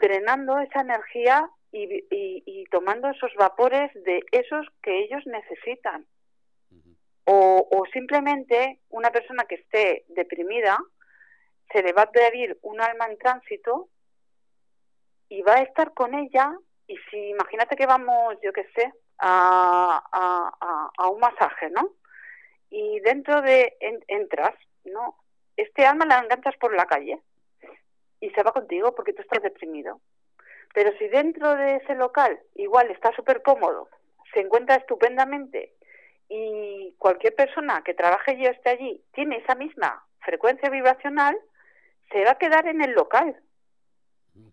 drenando 0.00 0.58
esa 0.58 0.80
energía 0.80 1.50
y, 1.72 2.64
tomando 2.70 3.08
esos 3.08 3.32
vapores 3.34 3.90
de 3.94 4.22
esos 4.30 4.66
que 4.82 5.04
ellos 5.04 5.22
necesitan. 5.26 6.06
o, 7.24 7.68
o, 7.70 7.84
simplemente 7.92 8.80
una 8.88 9.10
persona 9.10 9.44
que 9.44 9.56
esté 9.56 10.04
deprimida 10.08 10.78
se 11.72 11.82
le 11.82 11.92
va 11.92 12.02
a 12.02 12.10
pedir 12.10 12.58
un 12.62 12.80
alma 12.80 13.06
en 13.06 13.18
tránsito 13.18 13.88
y 15.28 15.42
va 15.42 15.54
a 15.54 15.62
estar 15.62 15.94
con 15.94 16.14
ella 16.14 16.52
y 16.86 16.96
si 17.10 17.16
imagínate 17.30 17.76
que 17.76 17.86
vamos, 17.86 18.36
yo 18.42 18.52
qué 18.52 18.64
sé, 18.74 18.92
a, 19.18 20.02
a, 20.12 20.90
a, 20.98 21.08
un 21.08 21.20
masaje, 21.20 21.70
¿no? 21.70 21.94
Y 22.70 23.00
dentro 23.00 23.40
de 23.40 23.76
entras, 24.08 24.54
¿no? 24.84 25.16
Este 25.56 25.86
alma 25.86 26.06
la 26.06 26.18
enganchas 26.18 26.56
por 26.56 26.74
la 26.74 26.86
calle 26.86 27.22
y 28.20 28.30
se 28.30 28.42
va 28.42 28.52
contigo 28.52 28.94
porque 28.94 29.12
tú 29.12 29.22
estás 29.22 29.42
deprimido. 29.42 30.00
Pero 30.74 30.96
si 30.98 31.08
dentro 31.08 31.54
de 31.56 31.76
ese 31.76 31.94
local 31.94 32.40
igual 32.54 32.90
está 32.90 33.12
súper 33.14 33.42
cómodo, 33.42 33.88
se 34.32 34.40
encuentra 34.40 34.76
estupendamente 34.76 35.74
y 36.28 36.94
cualquier 36.98 37.34
persona 37.34 37.82
que 37.84 37.92
trabaje 37.94 38.34
y 38.34 38.46
esté 38.46 38.70
allí 38.70 39.04
tiene 39.12 39.36
esa 39.36 39.54
misma 39.54 40.02
frecuencia 40.20 40.70
vibracional, 40.70 41.36
se 42.10 42.24
va 42.24 42.32
a 42.32 42.38
quedar 42.38 42.66
en 42.66 42.82
el 42.82 42.92
local. 42.92 43.36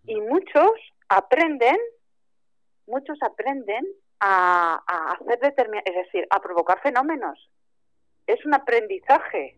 Y 0.04 0.20
muchos 0.20 0.70
aprenden, 1.08 1.76
muchos 2.86 3.18
aprenden 3.22 3.86
a, 4.18 4.82
a 4.86 5.12
hacer 5.12 5.38
determinados, 5.40 5.86
es 5.86 6.04
decir, 6.04 6.26
a 6.28 6.40
provocar 6.40 6.80
fenómenos. 6.82 7.48
Es 8.26 8.44
un 8.44 8.52
aprendizaje. 8.52 9.56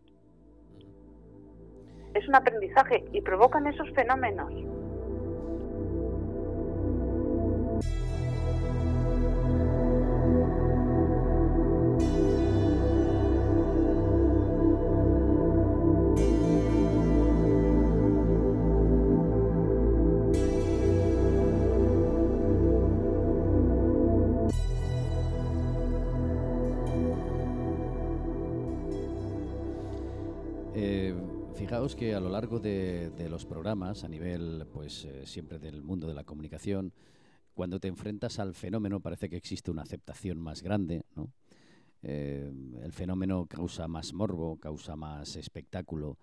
Es 2.13 2.25
un 2.27 2.35
aprendizaje 2.35 3.03
y 3.11 3.21
provocan 3.21 3.67
esos 3.67 3.89
fenómenos. 3.93 4.72
Que 31.95 32.15
a 32.15 32.19
lo 32.19 32.29
largo 32.29 32.59
de, 32.59 33.11
los 33.29 33.45
programas, 33.45 34.03
a 34.03 34.07
nivel 34.07 34.65
pues 34.71 35.05
eh, 35.05 35.25
siempre 35.25 35.59
del 35.59 35.81
mundo 35.81 36.07
de 36.07 36.13
la 36.13 36.23
comunicación, 36.23 36.93
cuando 37.53 37.79
te 37.79 37.87
enfrentas 37.87 38.39
al 38.39 38.55
fenómeno 38.55 38.99
parece 38.99 39.29
que 39.29 39.35
existe 39.35 39.69
una 39.69 39.83
aceptación 39.83 40.39
más 40.39 40.63
grande, 40.63 41.03
¿no? 41.15 41.31
Eh, 42.01 42.51
el 42.81 42.91
fenómeno 42.93 43.45
causa 43.45 43.87
más 43.87 44.13
morbo, 44.13 44.57
causa 44.57 44.95
más 44.95 45.35
espectáculo, 45.35 46.17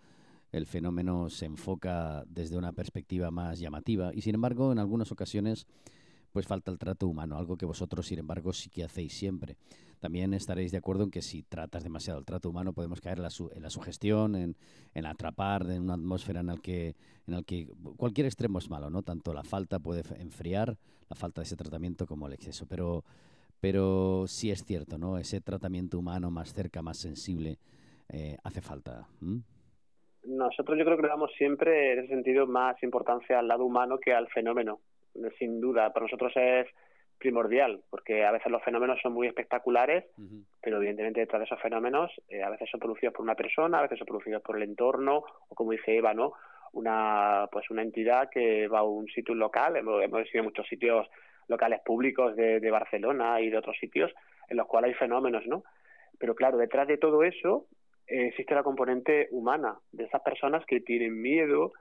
el 0.51 0.67
fenómeno 0.67 1.31
se 1.31 1.47
enfoca 1.47 2.25
desde 2.27 2.57
una 2.57 2.73
perspectiva 2.73 3.31
más 3.31 3.59
llamativa 3.59 4.13
y 4.15 4.23
sin 4.23 4.35
embargo 4.35 4.73
en 4.73 4.79
algunas 4.79 5.13
ocasiones 5.13 5.67
pues 6.33 6.47
falta 6.47 6.71
el 6.71 6.79
trato 6.79 7.07
humano, 7.09 7.37
algo 7.37 7.57
que 7.57 7.67
vosotros 7.67 8.07
sin 8.07 8.19
embargo 8.19 8.53
sí 8.53 8.71
que 8.71 8.85
hacéis 8.85 9.13
siempre. 9.13 9.57
También 10.01 10.33
estaréis 10.33 10.73
de 10.73 10.79
acuerdo 10.79 11.05
en 11.05 11.11
que 11.11 11.21
si 11.21 11.43
tratas 11.43 11.85
demasiado 11.85 12.19
el 12.19 12.25
trato 12.25 12.49
humano 12.49 12.73
podemos 12.73 13.01
caer 13.01 13.19
en 13.19 13.25
la, 13.25 13.31
en 13.55 13.63
la 13.63 13.71
sugestión, 13.71 14.35
en, 14.35 14.57
en, 14.95 15.07
atrapar, 15.07 15.63
en 15.71 15.83
una 15.83 15.95
atmósfera 15.95 16.41
en 16.41 16.47
la 16.47 16.57
que, 16.57 16.95
en 17.27 17.45
que 17.45 17.69
cualquier 17.97 18.27
extremo 18.27 18.59
es 18.59 18.71
malo, 18.71 18.89
¿no? 18.89 19.03
Tanto 19.03 19.35
la 19.35 19.45
falta 19.45 19.79
puede 19.79 20.03
enfriar, 20.19 20.79
la 21.09 21.17
falta 21.17 21.43
de 21.43 21.45
ese 21.45 21.57
tratamiento 21.57 22.07
como 22.07 22.27
el 22.29 22.33
exceso. 22.33 22.67
Pero, 22.67 23.05
pero 23.61 24.25
sí 24.27 24.51
es 24.51 24.65
cierto, 24.65 24.97
¿no? 24.97 25.19
Ese 25.19 25.43
tratamiento 25.43 25.99
humano 25.99 26.31
más 26.31 26.55
cerca, 26.55 26.81
más 26.81 26.97
sensible, 26.97 27.59
eh, 28.09 28.39
hace 28.43 28.63
falta. 28.63 29.07
Nosotros 30.25 30.79
yo 30.79 30.85
creo 30.85 30.97
que 30.97 31.03
le 31.03 31.09
damos 31.09 31.31
siempre, 31.37 31.93
en 31.93 31.99
ese 32.01 32.09
sentido, 32.09 32.47
más 32.47 32.83
importancia 32.83 33.39
al 33.39 33.49
lado 33.49 33.67
humano 33.67 33.99
que 33.99 34.15
al 34.15 34.29
fenómeno. 34.29 34.81
Sin 35.39 35.61
duda, 35.61 35.93
para 35.93 36.05
nosotros 36.05 36.33
es 36.37 36.67
primordial, 37.19 37.83
porque 37.91 38.25
a 38.25 38.33
veces 38.33 38.51
los 38.51 38.63
fenómenos 38.65 38.99
son 39.03 39.13
muy 39.13 39.27
espectaculares, 39.27 40.05
pero 40.63 40.79
evidentemente 40.79 41.21
detrás 41.21 41.41
de 41.41 41.45
esos 41.45 41.61
fenómenos 41.61 42.11
eh, 42.29 42.43
a 42.43 42.49
veces 42.49 42.69
son 42.71 42.81
producidos 42.81 43.15
por 43.15 43.23
una 43.23 43.35
persona, 43.35 43.79
a 43.79 43.83
veces 43.83 43.99
son 43.99 44.07
producidos 44.07 44.43
por 44.43 44.57
el 44.57 44.63
entorno, 44.63 45.25
o 45.49 45.55
como 45.55 45.73
dice 45.73 45.97
Eva, 45.97 46.15
¿no? 46.15 46.33
Una, 46.73 47.47
pues 47.53 47.71
una 47.71 47.83
entidad 47.83 48.31
que 48.31 48.69
va 48.69 48.79
a 48.79 48.85
un 48.85 49.07
sitio 49.09 49.35
local, 49.35 49.77
hemos, 49.77 50.03
hemos 50.03 50.23
en 50.33 50.45
muchos 50.45 50.67
sitios 50.67 51.07
locales 51.47 51.81
públicos 51.85 52.35
de, 52.37 52.59
de 52.59 52.71
Barcelona 52.71 53.41
y 53.41 53.51
de 53.51 53.59
otros 53.59 53.77
sitios 53.79 54.13
en 54.49 54.57
los 54.57 54.67
cuales 54.67 54.89
hay 54.89 54.95
fenómenos, 54.95 55.47
¿no? 55.47 55.63
Pero 56.19 56.35
claro, 56.35 56.57
detrás 56.57 56.89
de 56.89 56.97
todo 56.97 57.23
eso 57.23 57.67
eh, 58.07 58.27
existe 58.27 58.55
la 58.55 58.63
componente 58.63 59.29
humana, 59.31 59.79
de 59.93 60.05
esas 60.05 60.23
personas 60.23 60.65
que 60.67 60.81
tienen 60.81 61.21
miedo, 61.21 61.73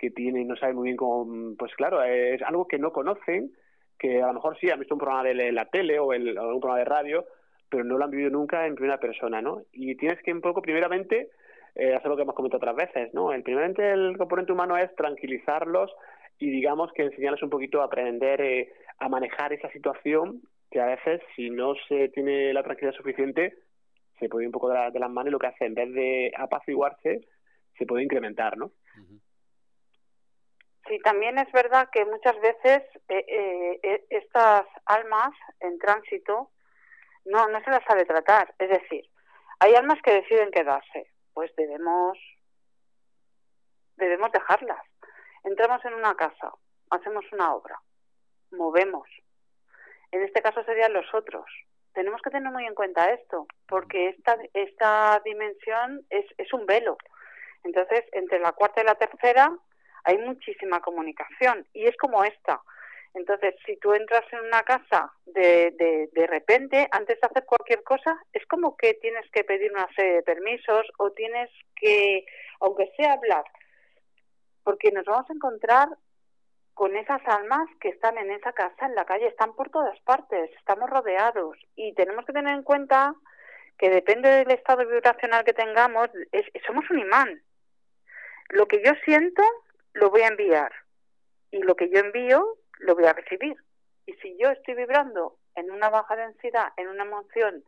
que 0.00 0.10
tienen, 0.10 0.48
no 0.48 0.56
saben 0.56 0.76
muy 0.76 0.84
bien 0.84 0.96
cómo, 0.96 1.54
pues 1.58 1.74
claro, 1.74 2.02
es 2.02 2.40
algo 2.42 2.66
que 2.66 2.78
no 2.78 2.90
conocen, 2.90 3.52
que 3.98 4.22
a 4.22 4.28
lo 4.28 4.32
mejor 4.32 4.58
sí 4.58 4.70
han 4.70 4.78
visto 4.78 4.94
un 4.94 5.00
programa 5.00 5.24
de 5.24 5.52
la 5.52 5.66
tele 5.66 5.98
o, 5.98 6.14
el, 6.14 6.38
un 6.38 6.60
programa 6.60 6.78
de 6.78 6.84
radio, 6.86 7.26
pero 7.68 7.84
no 7.84 7.98
lo 7.98 8.04
han 8.04 8.10
vivido 8.10 8.30
nunca 8.30 8.66
en 8.66 8.74
primera 8.74 8.98
persona, 8.98 9.42
¿no? 9.42 9.62
Y 9.72 9.94
tienes 9.96 10.22
que 10.22 10.32
un 10.32 10.40
poco, 10.40 10.62
primeramente, 10.62 11.28
eh, 11.74 11.94
hacer 11.94 12.08
lo 12.08 12.16
que 12.16 12.22
hemos 12.22 12.34
comentado 12.34 12.58
otras 12.58 12.76
veces, 12.76 13.12
¿no? 13.12 13.32
El, 13.32 13.42
primeramente 13.42 13.92
el 13.92 14.16
componente 14.16 14.52
humano 14.52 14.78
es 14.78 14.94
tranquilizarlos 14.96 15.90
y 16.38 16.50
digamos 16.50 16.90
que 16.92 17.02
enseñarles 17.02 17.42
un 17.42 17.50
poquito 17.50 17.82
a 17.82 17.84
aprender 17.84 18.40
eh, 18.40 18.72
a 18.98 19.08
manejar 19.10 19.52
esa 19.52 19.70
situación 19.70 20.40
que 20.70 20.80
a 20.80 20.86
veces 20.86 21.20
si 21.36 21.50
no 21.50 21.74
se 21.88 22.08
tiene 22.08 22.54
la 22.54 22.62
tranquilidad 22.62 22.96
suficiente 22.96 23.54
se 24.18 24.28
puede 24.28 24.44
ir 24.44 24.48
un 24.48 24.52
poco 24.52 24.70
de, 24.70 24.98
las 24.98 25.10
manos 25.10 25.28
y 25.28 25.32
lo 25.32 25.38
que 25.38 25.48
hace 25.48 25.66
en 25.66 25.74
vez 25.74 25.92
de 25.92 26.32
apaciguarse 26.36 27.20
se 27.76 27.86
puede 27.86 28.04
incrementar, 28.04 28.56
¿no? 28.56 28.72
Sí, 30.90 30.98
también 30.98 31.38
es 31.38 31.50
verdad 31.52 31.88
que 31.92 32.04
muchas 32.04 32.34
veces 32.40 32.82
eh, 33.08 33.24
eh, 33.28 33.80
eh, 33.80 34.04
estas 34.10 34.66
almas 34.86 35.30
en 35.60 35.78
tránsito 35.78 36.50
no, 37.26 37.46
no 37.46 37.62
se 37.62 37.70
las 37.70 37.84
sabe 37.84 38.04
tratar. 38.04 38.52
Es 38.58 38.70
decir, 38.70 39.08
hay 39.60 39.76
almas 39.76 40.02
que 40.02 40.14
deciden 40.14 40.50
quedarse, 40.50 41.06
pues 41.32 41.54
debemos, 41.54 42.18
debemos 43.94 44.32
dejarlas. 44.32 44.84
Entramos 45.44 45.84
en 45.84 45.94
una 45.94 46.16
casa, 46.16 46.50
hacemos 46.90 47.24
una 47.30 47.54
obra, 47.54 47.80
movemos. 48.50 49.08
En 50.10 50.24
este 50.24 50.42
caso 50.42 50.64
serían 50.64 50.92
los 50.92 51.06
otros. 51.14 51.44
Tenemos 51.94 52.20
que 52.20 52.30
tener 52.30 52.50
muy 52.50 52.66
en 52.66 52.74
cuenta 52.74 53.12
esto, 53.12 53.46
porque 53.68 54.08
esta, 54.08 54.36
esta 54.54 55.22
dimensión 55.24 56.04
es, 56.10 56.26
es 56.36 56.52
un 56.52 56.66
velo. 56.66 56.98
Entonces, 57.62 58.02
entre 58.10 58.40
la 58.40 58.50
cuarta 58.50 58.82
y 58.82 58.86
la 58.86 58.96
tercera 58.96 59.56
hay 60.04 60.18
muchísima 60.18 60.80
comunicación 60.80 61.66
y 61.72 61.86
es 61.86 61.96
como 61.96 62.24
esta. 62.24 62.60
Entonces, 63.14 63.54
si 63.66 63.76
tú 63.78 63.92
entras 63.92 64.22
en 64.32 64.40
una 64.40 64.62
casa 64.62 65.12
de, 65.26 65.72
de, 65.72 66.08
de 66.12 66.26
repente, 66.26 66.88
antes 66.92 67.20
de 67.20 67.26
hacer 67.26 67.44
cualquier 67.44 67.82
cosa, 67.82 68.20
es 68.32 68.46
como 68.46 68.76
que 68.76 68.94
tienes 68.94 69.28
que 69.32 69.42
pedir 69.42 69.72
una 69.72 69.88
serie 69.96 70.14
de 70.14 70.22
permisos 70.22 70.86
o 70.98 71.10
tienes 71.10 71.50
que, 71.74 72.24
aunque 72.60 72.92
sea 72.96 73.14
hablar, 73.14 73.44
porque 74.62 74.92
nos 74.92 75.04
vamos 75.04 75.28
a 75.28 75.32
encontrar 75.32 75.88
con 76.74 76.96
esas 76.96 77.20
almas 77.26 77.68
que 77.80 77.88
están 77.88 78.16
en 78.16 78.30
esa 78.30 78.52
casa, 78.52 78.86
en 78.86 78.94
la 78.94 79.04
calle, 79.04 79.26
están 79.26 79.54
por 79.54 79.70
todas 79.70 79.98
partes, 80.00 80.50
estamos 80.56 80.88
rodeados 80.88 81.58
y 81.74 81.92
tenemos 81.94 82.24
que 82.24 82.32
tener 82.32 82.54
en 82.54 82.62
cuenta 82.62 83.14
que 83.76 83.90
depende 83.90 84.30
del 84.30 84.50
estado 84.52 84.86
vibracional 84.86 85.44
que 85.44 85.52
tengamos, 85.52 86.08
somos 86.66 86.88
un 86.90 87.00
imán. 87.00 87.42
Lo 88.50 88.66
que 88.66 88.82
yo 88.84 88.92
siento, 89.04 89.42
lo 89.92 90.10
voy 90.10 90.22
a 90.22 90.28
enviar 90.28 90.72
y 91.50 91.58
lo 91.62 91.74
que 91.74 91.90
yo 91.90 91.98
envío, 91.98 92.58
lo 92.78 92.94
voy 92.94 93.04
a 93.06 93.12
recibir. 93.12 93.56
Y 94.06 94.12
si 94.14 94.36
yo 94.38 94.50
estoy 94.50 94.74
vibrando 94.74 95.36
en 95.54 95.70
una 95.70 95.90
baja 95.90 96.16
densidad, 96.16 96.72
en 96.76 96.88
una 96.88 97.04
emoción 97.04 97.64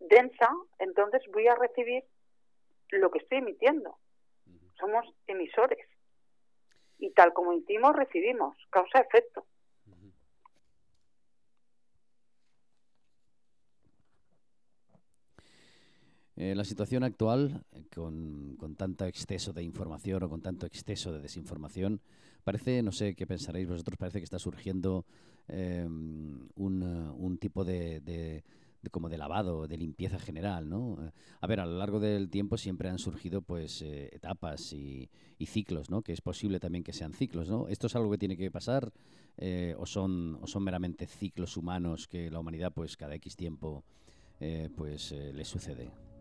densa, 0.00 0.50
entonces 0.78 1.22
voy 1.32 1.48
a 1.48 1.54
recibir 1.54 2.04
lo 2.90 3.10
que 3.10 3.18
estoy 3.18 3.38
emitiendo. 3.38 3.96
Somos 4.78 5.06
emisores. 5.26 5.86
Y 6.98 7.10
tal 7.10 7.32
como 7.32 7.52
emitimos, 7.52 7.96
recibimos, 7.96 8.56
causa-efecto. 8.70 9.46
Eh, 16.36 16.54
la 16.54 16.64
situación 16.64 17.04
actual, 17.04 17.64
eh, 17.72 17.84
con, 17.94 18.56
con, 18.58 18.74
tanto 18.74 19.04
exceso 19.04 19.52
de 19.52 19.62
información 19.62 20.22
o 20.24 20.28
con 20.28 20.42
tanto 20.42 20.66
exceso 20.66 21.12
de 21.12 21.20
desinformación, 21.20 22.00
parece, 22.42 22.82
no 22.82 22.90
sé 22.90 23.14
qué 23.14 23.26
pensaréis 23.26 23.68
vosotros, 23.68 23.96
parece 23.96 24.18
que 24.18 24.24
está 24.24 24.40
surgiendo 24.40 25.04
eh, 25.46 25.86
un, 25.86 26.48
un, 26.56 27.38
tipo 27.38 27.64
de, 27.64 28.00
de, 28.00 28.42
como 28.90 29.08
de 29.08 29.16
lavado, 29.16 29.68
de 29.68 29.76
limpieza 29.76 30.18
general, 30.18 30.68
¿no? 30.68 30.98
A 31.40 31.46
ver, 31.46 31.60
a 31.60 31.66
lo 31.66 31.78
largo 31.78 32.00
del 32.00 32.28
tiempo 32.30 32.56
siempre 32.56 32.88
han 32.88 32.98
surgido 32.98 33.40
pues 33.40 33.82
etapas 33.82 34.72
y, 34.72 35.08
y, 35.38 35.46
ciclos, 35.46 35.88
¿no? 35.88 36.02
Que 36.02 36.12
es 36.12 36.20
posible 36.20 36.58
también 36.58 36.82
que 36.82 36.92
sean 36.92 37.12
ciclos, 37.12 37.48
¿no? 37.48 37.68
¿Esto 37.68 37.86
es 37.86 37.94
algo 37.94 38.10
que 38.10 38.18
tiene 38.18 38.36
que 38.36 38.50
pasar 38.50 38.92
o, 39.78 39.86
son, 39.86 40.38
o 40.42 40.46
son 40.46 40.64
meramente 40.64 41.06
ciclos 41.06 41.56
humanos 41.56 42.08
que 42.08 42.30
la 42.30 42.40
humanidad 42.40 42.72
pues 42.72 42.96
cada 42.96 43.14
X 43.14 43.36
tiempo 43.36 43.84
pues 44.76 45.12
le 45.12 45.44
sucede? 45.44 46.13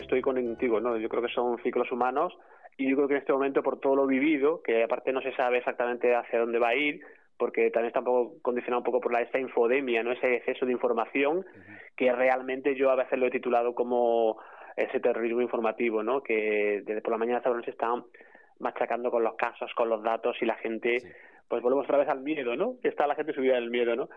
Estoy 0.00 0.20
contigo, 0.20 0.80
¿no? 0.80 0.96
Yo 0.96 1.08
creo 1.08 1.22
que 1.22 1.32
son 1.32 1.58
ciclos 1.62 1.90
humanos 1.92 2.36
y 2.76 2.88
yo 2.88 2.96
creo 2.96 3.08
que 3.08 3.14
en 3.14 3.20
este 3.20 3.32
momento, 3.32 3.62
por 3.62 3.78
todo 3.78 3.94
lo 3.94 4.06
vivido, 4.06 4.62
que 4.62 4.82
aparte 4.82 5.12
no 5.12 5.20
se 5.20 5.34
sabe 5.34 5.58
exactamente 5.58 6.14
hacia 6.14 6.40
dónde 6.40 6.58
va 6.58 6.68
a 6.68 6.74
ir, 6.74 7.02
porque 7.36 7.70
también 7.70 7.88
está 7.88 8.00
un 8.00 8.04
poco 8.04 8.42
condicionado 8.42 8.80
un 8.80 8.84
poco 8.84 9.00
por 9.00 9.12
la, 9.12 9.22
esta 9.22 9.38
infodemia, 9.38 10.02
¿no? 10.02 10.12
Ese 10.12 10.36
exceso 10.36 10.66
de 10.66 10.72
información 10.72 11.44
que 11.96 12.12
realmente 12.12 12.74
yo 12.74 12.90
a 12.90 12.96
veces 12.96 13.18
lo 13.18 13.26
he 13.26 13.30
titulado 13.30 13.74
como 13.74 14.38
ese 14.76 15.00
terrorismo 15.00 15.40
informativo, 15.40 16.02
¿no? 16.02 16.22
Que 16.22 16.82
desde 16.84 17.02
por 17.02 17.12
la 17.12 17.18
mañana 17.18 17.38
hasta 17.38 17.50
la 17.50 17.56
noche 17.56 17.72
están 17.72 18.04
machacando 18.58 19.10
con 19.10 19.24
los 19.24 19.34
casos, 19.34 19.72
con 19.74 19.88
los 19.88 20.02
datos 20.02 20.36
y 20.40 20.46
la 20.46 20.54
gente, 20.56 20.98
pues 21.48 21.62
volvemos 21.62 21.84
otra 21.84 21.98
vez 21.98 22.08
al 22.08 22.20
miedo, 22.20 22.56
¿no? 22.56 22.76
Está 22.82 23.06
la 23.06 23.14
gente 23.14 23.32
subida 23.32 23.54
del 23.54 23.70
miedo, 23.70 23.96
¿no? 23.96 24.08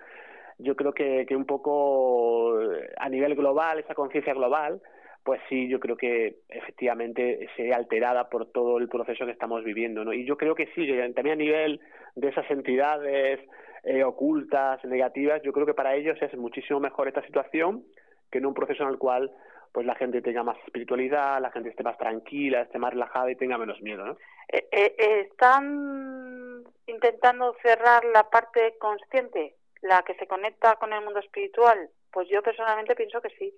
Yo 0.60 0.76
creo 0.76 0.94
que, 0.94 1.26
que 1.28 1.36
un 1.36 1.46
poco 1.46 2.58
a 2.98 3.10
nivel 3.10 3.36
global, 3.36 3.80
esa 3.80 3.96
conciencia 3.96 4.34
global, 4.34 4.82
pues 5.24 5.42
sí, 5.48 5.70
yo 5.70 5.80
creo 5.80 5.96
que 5.96 6.40
efectivamente 6.50 7.48
se 7.56 7.64
ve 7.64 7.74
alterada 7.74 8.30
por 8.30 8.52
todo 8.52 8.78
el 8.78 8.90
proceso 8.90 9.26
que 9.26 9.32
estamos 9.32 9.64
viviendo, 9.64 10.04
¿no? 10.04 10.14
Y 10.14 10.26
yo 10.26 10.38
creo 10.38 10.54
que 10.54 10.68
sí, 10.76 10.86
también 11.16 11.34
a 11.34 11.44
nivel 11.44 11.80
de 12.16 12.28
esas 12.28 12.50
entidades 12.52 13.40
eh, 13.84 14.04
ocultas, 14.04 14.84
negativas, 14.84 15.42
yo 15.42 15.54
creo 15.54 15.66
que 15.66 15.74
para 15.74 15.96
ellos 15.96 16.18
es 16.22 16.34
muchísimo 16.36 16.80
mejor 16.80 17.08
esta 17.08 17.26
situación 17.26 17.86
que 18.30 18.40
en 18.40 18.46
un 18.46 18.54
proceso 18.54 18.84
en 18.84 18.90
el 18.90 18.98
cual 18.98 19.32
pues 19.72 19.86
la 19.86 19.96
gente 19.96 20.22
tenga 20.22 20.44
más 20.44 20.58
espiritualidad, 20.66 21.42
la 21.42 21.52
gente 21.52 21.70
esté 21.70 21.84
más 21.84 21.98
tranquila, 21.98 22.62
esté 22.62 22.78
más 22.78 22.94
relajada 22.94 23.32
y 23.32 23.36
tenga 23.36 23.58
menos 23.58 23.82
miedo, 23.82 24.06
¿no? 24.06 24.18
Eh, 24.50 24.68
eh, 24.72 25.28
¿Están 25.32 26.64
intentando 26.86 27.56
cerrar 27.64 28.04
la 28.14 28.30
parte 28.30 28.76
consciente, 28.78 29.56
la 29.82 30.04
que 30.04 30.14
se 30.16 30.28
conecta 30.28 30.76
con 30.76 30.94
el 30.94 31.04
mundo 31.04 31.20
espiritual? 31.22 31.90
Pues 32.12 32.28
yo 32.30 32.44
personalmente 32.44 32.96
pienso 32.96 33.20
que 33.22 33.30
sí 33.40 33.54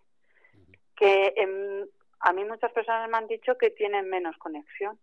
que 0.95 1.33
a 2.19 2.33
mí 2.33 2.45
muchas 2.45 2.71
personas 2.71 3.09
me 3.09 3.17
han 3.17 3.27
dicho 3.27 3.57
que 3.57 3.71
tienen 3.71 4.09
menos 4.09 4.37
conexión. 4.37 4.99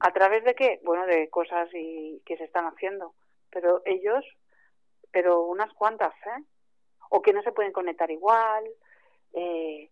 ¿A 0.00 0.12
través 0.12 0.44
de 0.44 0.54
qué? 0.54 0.80
Bueno, 0.84 1.06
de 1.06 1.30
cosas 1.30 1.68
y 1.72 2.20
que 2.26 2.36
se 2.36 2.44
están 2.44 2.66
haciendo. 2.66 3.14
Pero 3.50 3.80
ellos, 3.86 4.24
pero 5.10 5.42
unas 5.44 5.72
cuantas, 5.72 6.12
¿eh? 6.26 6.44
O 7.08 7.22
que 7.22 7.32
no 7.32 7.42
se 7.42 7.52
pueden 7.52 7.72
conectar 7.72 8.10
igual. 8.10 8.64
Eh, 9.32 9.90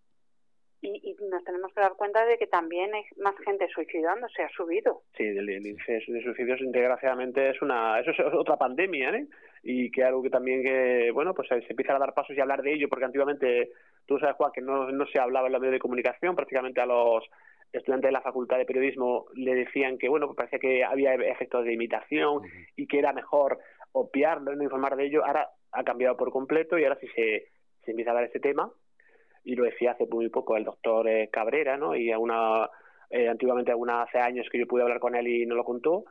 y, 0.82 1.16
nos 1.30 1.42
tenemos 1.44 1.72
que 1.72 1.80
dar 1.80 1.94
cuenta 1.94 2.26
de 2.26 2.36
que 2.36 2.46
también 2.46 2.94
hay 2.94 3.04
más 3.16 3.34
gente 3.38 3.66
suicidándose, 3.68 4.42
ha 4.42 4.48
subido. 4.50 5.02
Sí, 5.16 5.24
el, 5.24 5.48
índice 5.48 5.92
de 6.06 6.22
suicidios 6.22 6.60
desgraciadamente 6.62 7.50
es 7.50 7.62
una 7.62 7.98
eso 8.00 8.10
es 8.10 8.20
otra 8.34 8.56
pandemia, 8.56 9.10
¿eh? 9.10 9.26
Y 9.62 9.90
que 9.90 10.04
algo 10.04 10.22
que 10.22 10.30
también 10.30 10.62
que 10.62 11.10
bueno, 11.12 11.32
pues 11.32 11.48
se 11.48 11.64
empieza 11.66 11.96
a 11.96 11.98
dar 11.98 12.12
pasos 12.12 12.36
y 12.36 12.40
hablar 12.40 12.62
de 12.62 12.74
ello 12.74 12.88
porque 12.88 13.06
antiguamente 13.06 13.72
tú 14.06 14.18
sabes 14.18 14.36
Juan 14.36 14.52
que 14.52 14.60
no, 14.60 14.90
no 14.90 15.06
se 15.06 15.18
hablaba 15.18 15.46
en 15.46 15.52
los 15.52 15.60
medios 15.60 15.74
de 15.74 15.80
comunicación, 15.80 16.36
prácticamente 16.36 16.80
a 16.80 16.86
los 16.86 17.24
estudiantes 17.72 18.08
de 18.08 18.12
la 18.12 18.20
Facultad 18.20 18.58
de 18.58 18.66
Periodismo 18.66 19.26
le 19.34 19.54
decían 19.54 19.98
que 19.98 20.08
bueno, 20.08 20.26
pues 20.26 20.36
parecía 20.36 20.58
que 20.58 20.84
había 20.84 21.14
efectos 21.14 21.64
de 21.64 21.72
imitación 21.72 22.42
y 22.76 22.86
que 22.86 22.98
era 22.98 23.12
mejor 23.12 23.58
obviarlo, 23.92 24.54
no 24.54 24.62
informar 24.62 24.96
de 24.96 25.06
ello. 25.06 25.24
Ahora 25.24 25.48
ha 25.72 25.84
cambiado 25.84 26.16
por 26.16 26.30
completo 26.30 26.78
y 26.78 26.84
ahora 26.84 26.98
sí 27.00 27.08
se, 27.14 27.48
se 27.84 27.90
empieza 27.90 28.10
a 28.10 28.12
hablar 28.12 28.24
de 28.24 28.36
este 28.36 28.48
tema 28.48 28.70
y 29.44 29.54
lo 29.54 29.64
decía 29.64 29.92
hace 29.92 30.06
muy 30.06 30.28
poco 30.28 30.56
el 30.56 30.64
doctor 30.64 31.06
eh, 31.08 31.28
Cabrera, 31.30 31.76
¿no? 31.76 31.94
Y 31.94 32.12
una, 32.14 32.68
eh, 33.10 33.28
antiguamente, 33.28 33.70
alguna, 33.70 34.02
hace 34.02 34.18
años 34.18 34.46
que 34.50 34.58
yo 34.58 34.66
pude 34.66 34.82
hablar 34.82 35.00
con 35.00 35.14
él 35.14 35.28
y 35.28 35.46
no 35.46 35.54
lo 35.54 35.64
contó, 35.64 36.04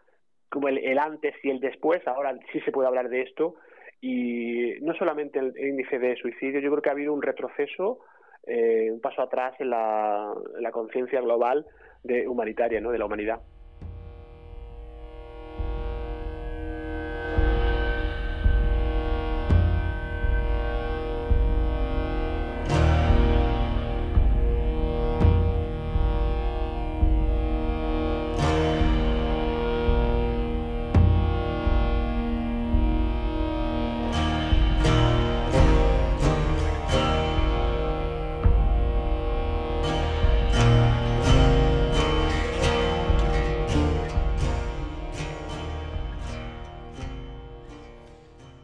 como 0.49 0.67
el, 0.67 0.77
el, 0.77 0.99
antes 0.99 1.33
y 1.43 1.49
el 1.49 1.59
después, 1.59 2.07
ahora 2.07 2.37
sí 2.51 2.59
se 2.61 2.71
puede 2.71 2.87
hablar 2.87 3.09
de 3.09 3.21
esto, 3.21 3.55
y 4.03 4.73
no 4.81 4.93
solamente 4.95 5.39
el, 5.39 5.57
índice 5.57 5.97
de 5.97 6.17
suicidio, 6.17 6.59
yo 6.59 6.69
creo 6.71 6.81
que 6.81 6.89
ha 6.89 6.91
habido 6.91 7.13
un 7.13 7.21
retroceso, 7.21 7.99
eh, 8.45 8.89
un 8.91 8.99
paso 8.99 9.21
atrás 9.21 9.55
en 9.59 9.69
la, 9.69 10.33
la 10.59 10.71
conciencia 10.71 11.21
global 11.21 11.65
de 12.03 12.27
humanitaria, 12.27 12.81
¿no? 12.81 12.91
De 12.91 12.97
la 12.97 13.05
humanidad. 13.05 13.39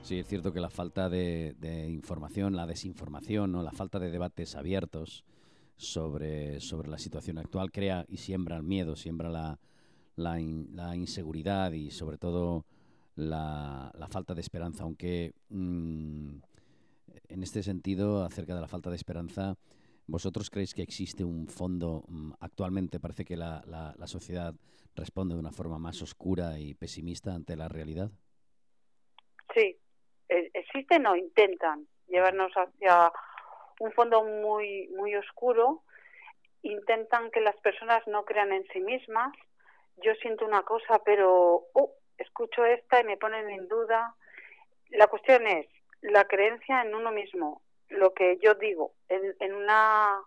Sí, 0.09 0.17
es 0.17 0.27
cierto 0.27 0.51
que 0.51 0.59
la 0.59 0.71
falta 0.71 1.07
de, 1.07 1.85
información, 1.87 2.55
la 2.55 2.65
desinformación, 2.65 3.53
o 3.53 3.61
la 3.61 3.71
falta 3.71 3.99
de 3.99 4.09
debates 4.09 4.55
abiertos 4.55 5.23
sobre, 5.77 6.61
sobre 6.61 6.89
la 6.89 6.97
situación 6.97 7.37
actual 7.37 7.71
crea 7.71 8.07
y 8.09 8.17
siembra 8.17 8.57
el 8.57 8.63
miedo, 8.63 8.95
siembra 8.95 9.29
la, 9.29 9.59
la, 10.15 10.95
inseguridad 10.95 11.73
y 11.73 11.91
sobre 11.91 12.17
todo 12.17 12.65
la, 13.15 13.93
falta 14.09 14.33
de 14.33 14.41
esperanza. 14.41 14.81
Aunque 14.81 15.35
mm, 15.49 16.37
en 17.27 17.43
este 17.43 17.61
sentido, 17.61 18.23
acerca 18.23 18.55
de 18.55 18.61
la 18.61 18.67
falta 18.67 18.89
de 18.89 18.95
esperanza, 18.95 19.57
¿vosotros 20.07 20.49
creéis 20.49 20.73
que 20.73 20.81
existe 20.81 21.23
un 21.23 21.47
fondo? 21.47 22.03
Mm, 22.07 22.31
actualmente 22.39 22.99
parece 22.99 23.25
que 23.25 23.37
la, 23.37 23.61
la 23.95 24.07
sociedad 24.07 24.55
responde 24.95 25.35
de 25.35 25.39
una 25.39 25.51
forma 25.51 25.77
más 25.77 26.01
oscura 26.01 26.59
y 26.59 26.73
pesimista 26.73 27.35
ante 27.35 27.55
la 27.55 27.69
realidad. 27.69 28.09
Sí, 29.53 29.77
existen 30.69 31.05
o 31.07 31.15
intentan 31.15 31.87
llevarnos 32.07 32.51
hacia 32.53 33.11
un 33.79 33.91
fondo 33.93 34.23
muy 34.23 34.87
muy 34.95 35.15
oscuro 35.15 35.83
intentan 36.61 37.31
que 37.31 37.41
las 37.41 37.55
personas 37.57 38.05
no 38.07 38.25
crean 38.25 38.51
en 38.51 38.67
sí 38.73 38.81
mismas. 38.81 39.31
Yo 39.97 40.13
siento 40.15 40.45
una 40.45 40.63
cosa 40.63 41.01
pero 41.03 41.67
oh, 41.73 41.93
escucho 42.17 42.65
esta 42.65 43.01
y 43.01 43.05
me 43.05 43.17
ponen 43.17 43.49
en 43.49 43.67
duda. 43.67 44.15
La 44.89 45.07
cuestión 45.07 45.47
es 45.47 45.67
la 46.01 46.25
creencia 46.25 46.81
en 46.81 46.95
uno 46.95 47.11
mismo 47.11 47.61
lo 47.89 48.13
que 48.13 48.37
yo 48.37 48.53
digo 48.53 48.93
en, 49.09 49.35
en 49.39 49.53
una 49.53 50.21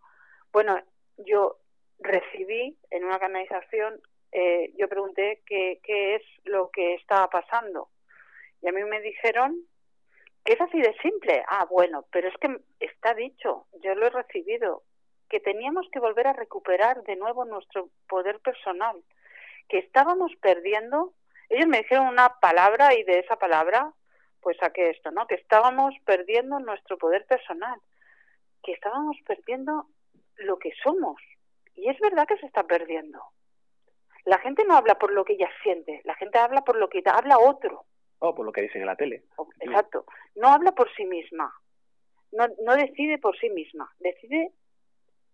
bueno 0.52 0.80
yo 1.18 1.58
recibí 2.00 2.76
en 2.90 3.04
una 3.04 3.20
canalización 3.20 4.00
eh, 4.32 4.72
yo 4.78 4.88
pregunté 4.88 5.42
qué, 5.46 5.78
qué 5.82 6.16
es 6.16 6.22
lo 6.44 6.70
que 6.70 6.94
estaba 6.94 7.28
pasando. 7.28 7.90
Y 8.62 8.68
a 8.68 8.72
mí 8.72 8.82
me 8.84 9.00
dijeron 9.02 9.62
es 10.44 10.60
así 10.60 10.80
de 10.80 10.94
simple. 11.02 11.44
Ah, 11.48 11.66
bueno, 11.70 12.04
pero 12.10 12.28
es 12.28 12.34
que 12.38 12.56
está 12.80 13.14
dicho, 13.14 13.66
yo 13.82 13.94
lo 13.94 14.06
he 14.06 14.10
recibido, 14.10 14.82
que 15.28 15.40
teníamos 15.40 15.86
que 15.92 16.00
volver 16.00 16.26
a 16.26 16.32
recuperar 16.32 17.02
de 17.04 17.16
nuevo 17.16 17.44
nuestro 17.44 17.88
poder 18.08 18.40
personal, 18.40 19.02
que 19.68 19.78
estábamos 19.78 20.32
perdiendo. 20.40 21.14
Ellos 21.48 21.68
me 21.68 21.78
dijeron 21.78 22.06
una 22.06 22.40
palabra 22.40 22.94
y 22.94 23.02
de 23.04 23.20
esa 23.20 23.36
palabra 23.36 23.92
pues 24.42 24.56
saqué 24.58 24.90
esto, 24.90 25.10
¿no? 25.12 25.26
Que 25.26 25.36
estábamos 25.36 25.94
perdiendo 26.04 26.58
nuestro 26.58 26.98
poder 26.98 27.24
personal, 27.26 27.80
que 28.62 28.72
estábamos 28.72 29.16
perdiendo 29.24 29.86
lo 30.36 30.58
que 30.58 30.72
somos. 30.82 31.16
Y 31.76 31.88
es 31.88 31.98
verdad 32.00 32.26
que 32.26 32.36
se 32.38 32.46
está 32.46 32.64
perdiendo. 32.64 33.22
La 34.24 34.38
gente 34.38 34.64
no 34.64 34.76
habla 34.76 34.98
por 34.98 35.12
lo 35.12 35.24
que 35.24 35.34
ella 35.34 35.48
siente, 35.62 36.02
la 36.04 36.14
gente 36.16 36.38
habla 36.38 36.62
por 36.62 36.76
lo 36.76 36.88
que 36.88 37.02
habla 37.06 37.38
otro. 37.38 37.84
O 38.24 38.32
por 38.36 38.46
lo 38.46 38.52
que 38.52 38.62
dicen 38.62 38.82
en 38.82 38.86
la 38.86 38.94
tele. 38.94 39.24
Exacto. 39.58 40.04
No 40.36 40.46
habla 40.48 40.70
por 40.72 40.88
sí 40.94 41.04
misma. 41.04 41.52
No, 42.30 42.46
no 42.62 42.76
decide 42.76 43.18
por 43.18 43.36
sí 43.36 43.50
misma. 43.50 43.92
Decide. 43.98 44.52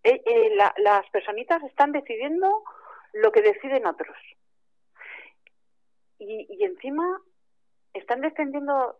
Eh, 0.05 0.22
eh, 0.24 0.57
las 0.79 1.11
personitas 1.11 1.62
están 1.64 1.92
decidiendo 1.92 2.64
lo 3.12 3.31
que 3.31 3.42
deciden 3.42 3.85
otros. 3.85 4.16
Y, 6.18 6.46
y 6.48 6.64
encima 6.64 7.05
están 7.92 8.22
defendiendo 8.22 8.98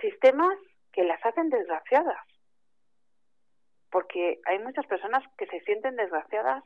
sistemas 0.00 0.58
que 0.92 1.04
las 1.04 1.24
hacen 1.24 1.48
desgraciadas. 1.48 2.26
Porque 3.88 4.40
hay 4.46 4.58
muchas 4.58 4.86
personas 4.86 5.22
que 5.36 5.46
se 5.46 5.60
sienten 5.60 5.94
desgraciadas 5.94 6.64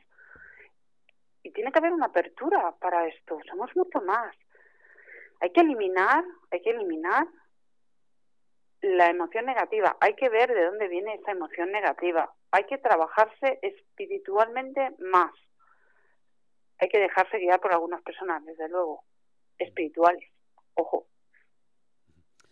y 1.43 1.51
tiene 1.51 1.71
que 1.71 1.77
haber 1.77 1.93
una 1.93 2.07
apertura 2.07 2.73
para 2.79 3.07
esto. 3.07 3.39
Somos 3.47 3.69
mucho 3.75 4.01
más. 4.01 4.35
Hay 5.43 5.49
que 5.49 5.59
eliminar, 5.59 6.23
hay 6.51 6.61
que 6.61 6.69
eliminar 6.69 7.27
la 8.79 9.09
emoción 9.09 9.45
negativa. 9.45 9.97
Hay 9.99 10.15
que 10.15 10.29
ver 10.29 10.53
de 10.53 10.63
dónde 10.63 10.87
viene 10.87 11.15
esa 11.15 11.31
emoción 11.31 11.69
negativa. 11.69 12.33
Hay 12.51 12.63
que 12.63 12.77
trabajarse 12.77 13.59
espiritualmente 13.61 14.95
más. 14.99 15.33
Hay 16.79 16.87
que 16.87 16.97
dejarse 16.97 17.39
guiar 17.39 17.59
por 17.59 17.73
algunas 17.73 18.01
personas, 18.03 18.45
desde 18.45 18.69
luego, 18.69 19.03
espirituales. 19.57 20.23
Ojo. 20.75 21.07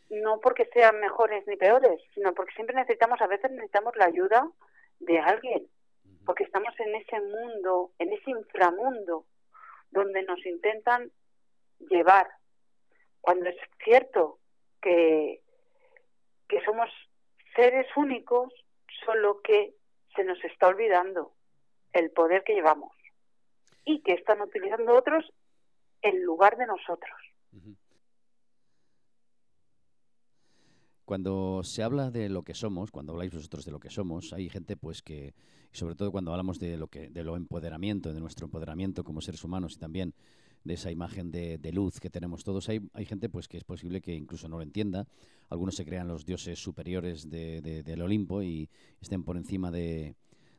No 0.09 0.41
porque 0.41 0.65
sean 0.73 0.99
mejores 0.99 1.47
ni 1.47 1.55
peores, 1.55 1.97
sino 2.13 2.33
porque 2.33 2.53
siempre 2.55 2.75
necesitamos, 2.75 3.21
a 3.21 3.27
veces 3.27 3.51
necesitamos 3.51 3.95
la 3.95 4.07
ayuda 4.07 4.51
de 4.99 5.17
alguien. 5.17 5.65
Porque 6.25 6.43
estamos 6.43 6.77
en 6.77 6.93
ese 6.95 7.21
mundo, 7.21 7.93
en 7.99 8.11
ese 8.11 8.31
inframundo, 8.31 9.27
donde 9.91 10.23
nos 10.23 10.45
intentan 10.45 11.09
llevar 11.79 12.27
cuando 13.21 13.49
es 13.49 13.55
cierto 13.83 14.39
que, 14.81 15.41
que 16.47 16.61
somos 16.65 16.89
seres 17.55 17.87
únicos, 17.95 18.51
solo 19.05 19.41
que 19.41 19.75
se 20.15 20.23
nos 20.23 20.43
está 20.43 20.67
olvidando 20.67 21.33
el 21.93 22.11
poder 22.11 22.43
que 22.43 22.53
llevamos 22.53 22.91
y 23.85 24.01
que 24.01 24.13
están 24.13 24.41
utilizando 24.41 24.95
otros 24.95 25.25
en 26.01 26.23
lugar 26.23 26.57
de 26.57 26.67
nosotros. 26.67 27.15
Cuando 31.05 31.61
se 31.63 31.83
habla 31.83 32.09
de 32.09 32.29
lo 32.29 32.43
que 32.43 32.53
somos, 32.53 32.89
cuando 32.89 33.11
habláis 33.11 33.33
vosotros 33.33 33.65
de 33.65 33.71
lo 33.71 33.79
que 33.79 33.89
somos, 33.89 34.31
hay 34.31 34.49
gente 34.49 34.77
pues 34.77 35.01
que, 35.01 35.33
sobre 35.73 35.95
todo 35.95 36.11
cuando 36.11 36.31
hablamos 36.31 36.57
de 36.57 36.77
lo 36.77 36.87
que, 36.87 37.09
de 37.09 37.23
lo 37.23 37.35
empoderamiento, 37.35 38.13
de 38.13 38.21
nuestro 38.21 38.45
empoderamiento 38.45 39.03
como 39.03 39.19
seres 39.19 39.43
humanos 39.43 39.73
y 39.75 39.79
también 39.79 40.13
de 40.63 40.73
esa 40.75 40.91
imagen 40.91 41.31
de, 41.31 41.71
luz 41.73 41.99
que 41.99 42.09
tenemos 42.09 42.43
todos. 42.43 42.69
Hay, 42.69 42.81
hay 42.93 43.05
gente 43.05 43.29
pues 43.29 43.47
que 43.47 43.57
es 43.57 43.63
posible 43.63 44.01
que 44.01 44.13
incluso 44.13 44.47
no 44.47 44.57
lo 44.57 44.63
entienda. 44.63 45.07
Algunos 45.49 45.75
se 45.75 45.85
crean 45.85 46.07
los 46.07 46.25
dioses 46.25 46.59
superiores 46.61 47.29
del 47.29 48.01
Olimpo 48.01 48.41
y 48.43 48.69
estén 49.01 49.23
por 49.23 49.37
encima 49.37 49.71
de, 49.71 50.15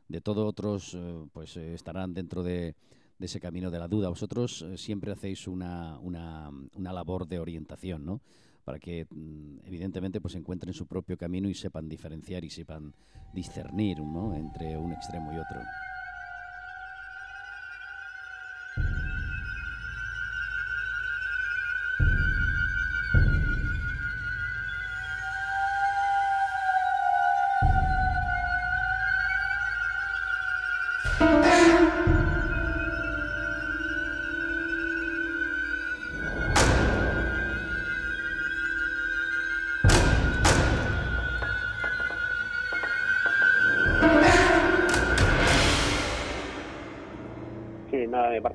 de 0.07 0.21
todo. 0.21 0.45
Otros 0.45 0.93
eh, 0.93 1.25
pues 1.31 1.57
eh, 1.57 1.73
estarán 1.73 2.13
dentro 2.13 2.43
de, 2.43 2.75
ese 3.19 3.39
camino 3.39 3.71
de 3.71 3.79
la 3.79 3.87
duda. 3.87 4.09
Vosotros 4.09 4.61
eh, 4.63 4.77
siempre 4.77 5.13
hacéis 5.13 5.47
una, 5.47 5.97
una, 5.99 6.49
una 6.75 6.91
labor 6.91 7.25
de 7.25 7.39
orientación, 7.39 8.05
¿no? 8.05 8.21
para 8.65 8.79
que 8.79 9.05
mm, 9.09 9.59
evidentemente 9.65 10.21
pues 10.21 10.35
encuentren 10.35 10.73
su 10.73 10.87
propio 10.87 11.17
camino 11.17 11.49
y 11.49 11.53
sepan 11.53 11.87
diferenciar 11.87 12.43
y 12.43 12.49
sepan 12.49 12.93
discernir 13.33 13.99
¿no? 13.99 14.35
entre 14.35 14.77
un 14.77 14.91
extremo 14.91 15.31
y 15.33 15.37
otro. 15.37 15.61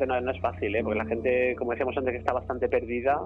No, 0.09 0.31
es 0.31 0.41
fácil, 0.41 0.75
¿eh? 0.75 0.83
porque 0.83 0.99
la 0.99 1.05
gente, 1.05 1.55
como 1.57 1.73
decíamos 1.73 1.97
antes, 1.97 2.13
que 2.13 2.19
está 2.19 2.33
bastante 2.33 2.69
perdida. 2.69 3.21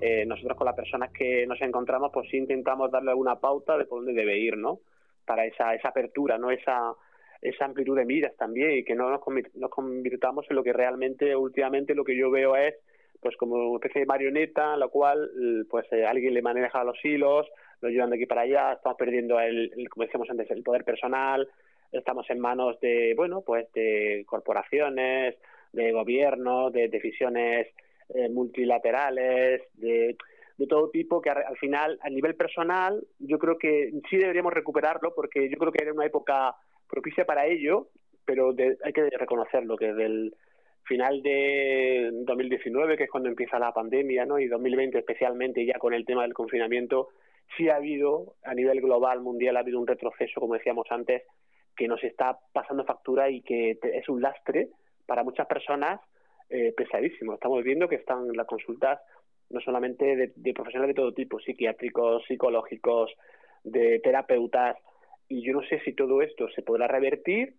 Eh, 0.00 0.26
nosotros 0.26 0.56
con 0.56 0.66
las 0.66 0.74
personas 0.74 1.10
que 1.12 1.46
nos 1.46 1.60
encontramos, 1.62 2.10
pues 2.12 2.28
sí 2.30 2.36
intentamos 2.36 2.90
darle 2.90 3.10
alguna 3.10 3.36
pauta 3.36 3.78
de 3.78 3.86
por 3.86 4.04
dónde 4.04 4.12
debe 4.12 4.38
ir, 4.38 4.56
¿no? 4.56 4.80
Para 5.24 5.46
esa, 5.46 5.74
esa 5.74 5.88
apertura, 5.88 6.36
¿no? 6.36 6.50
Esa, 6.50 6.92
esa 7.40 7.64
amplitud 7.64 7.96
de 7.96 8.04
miras 8.04 8.36
también 8.36 8.78
y 8.78 8.84
que 8.84 8.94
no 8.94 9.10
nos, 9.10 9.20
nos 9.54 9.70
convirtamos 9.70 10.46
en 10.50 10.56
lo 10.56 10.62
que 10.62 10.72
realmente 10.72 11.34
últimamente 11.34 11.94
lo 11.94 12.04
que 12.04 12.16
yo 12.16 12.30
veo 12.30 12.56
es 12.56 12.74
pues 13.20 13.36
como 13.36 13.56
una 13.70 13.76
especie 13.76 14.00
de 14.00 14.06
marioneta 14.06 14.74
en 14.74 14.80
la 14.80 14.88
cual 14.88 15.30
pues 15.70 15.90
eh, 15.92 16.04
alguien 16.04 16.34
le 16.34 16.42
maneja 16.42 16.84
los 16.84 17.02
hilos, 17.02 17.46
lo 17.80 17.88
llevan 17.88 18.10
de 18.10 18.16
aquí 18.16 18.26
para 18.26 18.42
allá, 18.42 18.74
estamos 18.74 18.98
perdiendo 18.98 19.40
el, 19.40 19.72
como 19.88 20.04
decíamos 20.04 20.28
antes, 20.30 20.50
el 20.50 20.62
poder 20.62 20.84
personal, 20.84 21.48
estamos 21.92 22.28
en 22.30 22.40
manos 22.40 22.78
de, 22.80 23.14
bueno, 23.16 23.40
pues 23.40 23.72
de 23.72 24.24
corporaciones, 24.26 25.36
de 25.76 25.92
gobierno, 25.92 26.70
de 26.70 26.88
decisiones 26.88 27.68
eh, 28.08 28.28
multilaterales, 28.30 29.62
de, 29.74 30.16
de, 30.56 30.66
todo 30.66 30.90
tipo, 30.90 31.20
que 31.20 31.30
al 31.30 31.56
final, 31.58 31.98
a 32.02 32.08
nivel 32.08 32.34
personal, 32.34 33.06
yo 33.18 33.38
creo 33.38 33.58
que 33.58 33.92
sí 34.08 34.16
deberíamos 34.16 34.54
recuperarlo, 34.54 35.14
porque 35.14 35.48
yo 35.50 35.58
creo 35.58 35.70
que 35.70 35.82
era 35.82 35.92
una 35.92 36.06
época 36.06 36.54
propicia 36.88 37.24
para 37.24 37.46
ello, 37.46 37.88
pero 38.24 38.54
hay 38.82 38.92
que 38.92 39.10
reconocerlo, 39.10 39.76
que 39.76 39.88
desde 39.88 40.06
el 40.06 40.34
final 40.84 41.22
de 41.22 42.10
2019, 42.12 42.96
que 42.96 43.04
es 43.04 43.10
cuando 43.10 43.28
empieza 43.28 43.58
la 43.58 43.72
pandemia, 43.72 44.24
¿no? 44.24 44.38
y 44.38 44.46
2020 44.46 44.98
especialmente, 44.98 45.66
ya 45.66 45.78
con 45.78 45.92
el 45.92 46.06
tema 46.06 46.22
del 46.22 46.32
confinamiento, 46.32 47.08
sí 47.56 47.68
ha 47.68 47.76
habido, 47.76 48.34
a 48.44 48.54
nivel 48.54 48.80
global, 48.80 49.20
mundial, 49.20 49.56
ha 49.56 49.60
habido 49.60 49.78
un 49.78 49.86
retroceso, 49.86 50.40
como 50.40 50.54
decíamos 50.54 50.86
antes, 50.90 51.22
que 51.76 51.88
nos 51.88 52.02
está 52.02 52.38
pasando 52.52 52.84
factura 52.84 53.28
y 53.28 53.42
que 53.42 53.78
es 53.82 54.08
un 54.08 54.22
lastre 54.22 54.70
para 55.06 55.24
muchas 55.24 55.46
personas 55.46 56.00
eh, 56.48 56.72
pesadísimo. 56.76 57.34
Estamos 57.34 57.62
viendo 57.64 57.88
que 57.88 57.96
están 57.96 58.28
las 58.36 58.46
consultas 58.46 59.00
no 59.48 59.60
solamente 59.60 60.32
de, 60.34 60.54
profesionales 60.54 60.94
de 60.94 61.00
todo 61.00 61.14
tipo, 61.14 61.38
psiquiátricos, 61.38 62.24
psicológicos, 62.26 63.12
de 63.62 64.00
terapeutas, 64.00 64.76
y 65.28 65.44
yo 65.44 65.52
no 65.52 65.62
sé 65.62 65.80
si 65.80 65.92
todo 65.92 66.22
esto 66.22 66.48
se 66.50 66.62
podrá 66.62 66.88
revertir, 66.88 67.54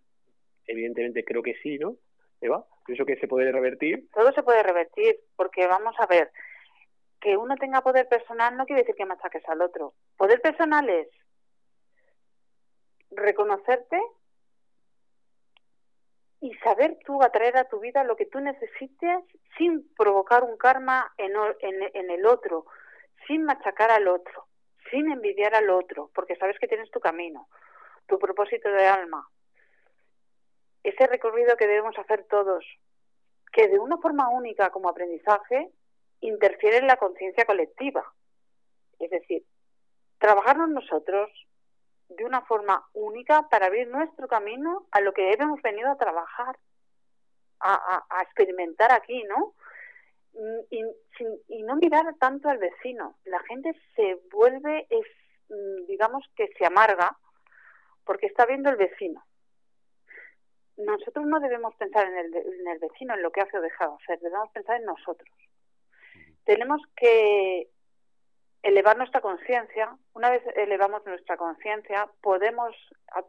evidentemente 0.66 1.24
creo 1.24 1.42
que 1.42 1.54
sí, 1.62 1.78
¿no? 1.78 1.96
Eva, 2.40 2.64
pienso 2.86 3.04
que 3.04 3.16
se 3.16 3.26
puede 3.26 3.50
revertir. 3.50 4.08
Todo 4.12 4.32
se 4.32 4.42
puede 4.42 4.62
revertir, 4.62 5.16
porque 5.36 5.66
vamos 5.66 5.94
a 5.98 6.06
ver, 6.06 6.30
que 7.20 7.36
uno 7.36 7.56
tenga 7.56 7.82
poder 7.82 8.08
personal 8.08 8.56
no 8.56 8.66
quiere 8.66 8.82
decir 8.82 8.94
que 8.94 9.04
machaques 9.04 9.46
al 9.48 9.60
otro. 9.60 9.94
Poder 10.16 10.40
personal 10.40 10.88
es 10.88 11.08
reconocerte 13.10 14.00
y 16.40 16.54
saber 16.58 16.98
tú 17.04 17.22
atraer 17.22 17.56
a 17.56 17.64
tu 17.64 17.80
vida 17.80 18.04
lo 18.04 18.16
que 18.16 18.26
tú 18.26 18.40
necesites 18.40 19.24
sin 19.56 19.92
provocar 19.94 20.44
un 20.44 20.56
karma 20.56 21.12
en, 21.16 21.32
en, 21.60 22.10
el 22.10 22.26
otro, 22.26 22.66
sin 23.26 23.44
machacar 23.44 23.90
al 23.90 24.06
otro, 24.06 24.46
sin 24.90 25.10
envidiar 25.10 25.54
al 25.54 25.68
otro, 25.70 26.10
porque 26.14 26.36
sabes 26.36 26.58
que 26.58 26.68
tienes 26.68 26.90
tu 26.90 27.00
camino, 27.00 27.48
tu 28.06 28.18
propósito 28.18 28.70
de 28.70 28.86
alma. 28.86 29.28
Ese 30.84 31.06
recorrido 31.08 31.56
que 31.56 31.66
debemos 31.66 31.98
hacer 31.98 32.24
todos, 32.30 32.64
que 33.52 33.68
de 33.68 33.78
una 33.78 33.98
forma 33.98 34.28
única 34.28 34.70
como 34.70 34.88
aprendizaje 34.88 35.70
interfiere 36.20 36.78
en 36.78 36.86
la 36.86 36.96
conciencia 36.96 37.44
colectiva. 37.44 38.04
Es 39.00 39.10
decir, 39.10 39.44
trabajarnos 40.18 40.68
nosotros, 40.68 41.30
de 42.08 42.24
una 42.24 42.42
forma 42.42 42.88
única 42.94 43.48
para 43.48 43.66
abrir 43.66 43.88
nuestro 43.88 44.28
camino 44.28 44.86
a 44.90 45.00
lo 45.00 45.12
que 45.12 45.32
hemos 45.32 45.60
venido 45.62 45.90
a 45.90 45.98
trabajar, 45.98 46.58
a, 47.60 48.22
experimentar 48.22 48.92
aquí, 48.92 49.22
¿no? 49.24 49.54
Y, 50.70 50.84
y, 51.48 51.62
no 51.64 51.76
mirar 51.76 52.14
tanto 52.20 52.48
al 52.48 52.58
vecino. 52.58 53.16
La 53.24 53.40
gente 53.40 53.74
se 53.96 54.20
vuelve, 54.30 54.86
es, 54.88 55.06
mm, 55.48 55.86
digamos 55.86 56.24
que 56.36 56.48
se 56.56 56.64
amarga 56.64 57.16
porque 58.04 58.26
está 58.26 58.46
viendo 58.46 58.70
el 58.70 58.76
vecino. 58.76 59.24
Nosotros 60.76 61.26
no 61.26 61.40
debemos 61.40 61.74
pensar 61.74 62.06
en 62.06 62.16
el, 62.16 62.34
en 62.36 62.68
el 62.68 62.78
vecino, 62.78 63.14
en 63.14 63.22
lo 63.22 63.32
que 63.32 63.40
hace 63.40 63.58
o 63.58 63.60
deja 63.60 63.88
de 63.88 63.94
hacer, 63.94 64.20
debemos 64.20 64.50
pensar 64.52 64.76
en 64.76 64.86
nosotros. 64.86 65.28
Tenemos 66.44 66.80
que 66.96 67.68
elevar 68.62 68.96
nuestra 68.96 69.20
conciencia, 69.20 69.96
una 70.14 70.30
vez 70.30 70.42
elevamos 70.56 71.04
nuestra 71.06 71.36
conciencia, 71.36 72.08
podemos, 72.20 72.74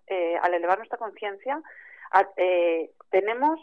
eh, 0.08 0.38
al 0.42 0.54
elevar 0.54 0.78
nuestra 0.78 0.98
conciencia, 0.98 1.62
eh, 2.38 2.92
tenemos 3.12 3.60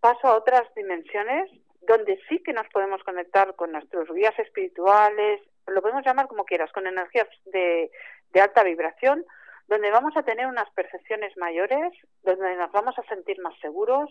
paso 0.00 0.28
a 0.28 0.36
otras 0.36 0.62
dimensiones 0.74 1.50
donde 1.82 2.18
sí 2.28 2.42
que 2.42 2.52
nos 2.52 2.68
podemos 2.68 3.02
conectar 3.02 3.54
con 3.56 3.72
nuestros 3.72 4.08
guías 4.12 4.38
espirituales, 4.38 5.40
lo 5.66 5.82
podemos 5.82 6.04
llamar 6.04 6.28
como 6.28 6.44
quieras, 6.44 6.72
con 6.72 6.86
energías 6.86 7.28
de, 7.46 7.90
de 8.32 8.40
alta 8.40 8.62
vibración, 8.62 9.24
donde 9.66 9.90
vamos 9.90 10.16
a 10.16 10.22
tener 10.22 10.46
unas 10.46 10.70
percepciones 10.70 11.36
mayores, 11.36 11.92
donde 12.22 12.56
nos 12.56 12.70
vamos 12.72 12.98
a 12.98 13.02
sentir 13.04 13.40
más 13.40 13.58
seguros 13.60 14.10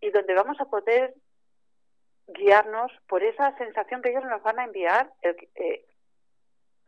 y 0.00 0.10
donde 0.10 0.34
vamos 0.34 0.60
a 0.60 0.66
poder 0.66 1.14
guiarnos 2.26 2.90
por 3.06 3.22
esa 3.22 3.56
sensación 3.58 4.02
que 4.02 4.10
ellos 4.10 4.24
nos 4.24 4.42
van 4.42 4.58
a 4.58 4.64
enviar, 4.64 5.10
el, 5.22 5.36
eh, 5.56 5.84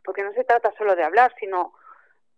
porque 0.06 0.22
no 0.22 0.32
se 0.32 0.44
trata 0.44 0.72
solo 0.78 0.94
de 0.94 1.02
hablar, 1.02 1.34
sino 1.38 1.74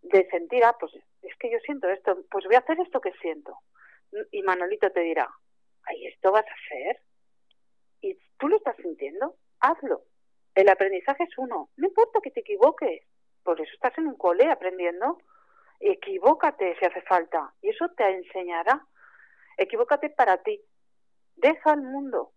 de 0.00 0.26
sentir, 0.30 0.64
ah, 0.64 0.74
pues 0.80 0.92
es 1.22 1.36
que 1.38 1.50
yo 1.50 1.58
siento 1.60 1.88
esto, 1.88 2.18
pues 2.30 2.46
voy 2.46 2.54
a 2.54 2.60
hacer 2.60 2.80
esto 2.80 3.00
que 3.00 3.12
siento. 3.20 3.58
Y 4.32 4.42
Manolito 4.42 4.90
te 4.90 5.00
dirá, 5.00 5.28
ay, 5.84 6.06
esto 6.06 6.32
vas 6.32 6.46
a 6.46 6.54
hacer. 6.54 7.02
Y 8.00 8.18
tú 8.38 8.48
lo 8.48 8.56
estás 8.56 8.76
sintiendo, 8.76 9.36
hazlo. 9.60 10.02
El 10.54 10.70
aprendizaje 10.70 11.24
es 11.24 11.38
uno, 11.38 11.68
no 11.76 11.86
importa 11.86 12.20
que 12.22 12.30
te 12.30 12.40
equivoques, 12.40 13.02
por 13.44 13.60
eso 13.60 13.70
estás 13.74 13.96
en 13.98 14.08
un 14.08 14.16
cole 14.16 14.50
aprendiendo. 14.50 15.18
Equivócate 15.78 16.76
si 16.78 16.84
hace 16.86 17.02
falta, 17.02 17.52
y 17.62 17.68
eso 17.68 17.88
te 17.90 18.08
enseñará. 18.08 18.84
Equivócate 19.56 20.10
para 20.10 20.42
ti. 20.42 20.60
Deja 21.36 21.72
al 21.72 21.82
mundo. 21.82 22.32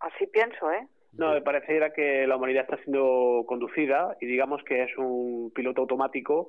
Así 0.00 0.26
pienso, 0.26 0.70
¿eh? 0.72 0.86
No, 1.18 1.32
me 1.32 1.40
pareciera 1.40 1.92
que 1.92 2.26
la 2.26 2.36
humanidad 2.36 2.64
está 2.64 2.76
siendo 2.82 3.44
conducida 3.46 4.16
y 4.20 4.26
digamos 4.26 4.62
que 4.64 4.82
es 4.82 4.96
un 4.98 5.50
piloto 5.54 5.82
automático 5.82 6.48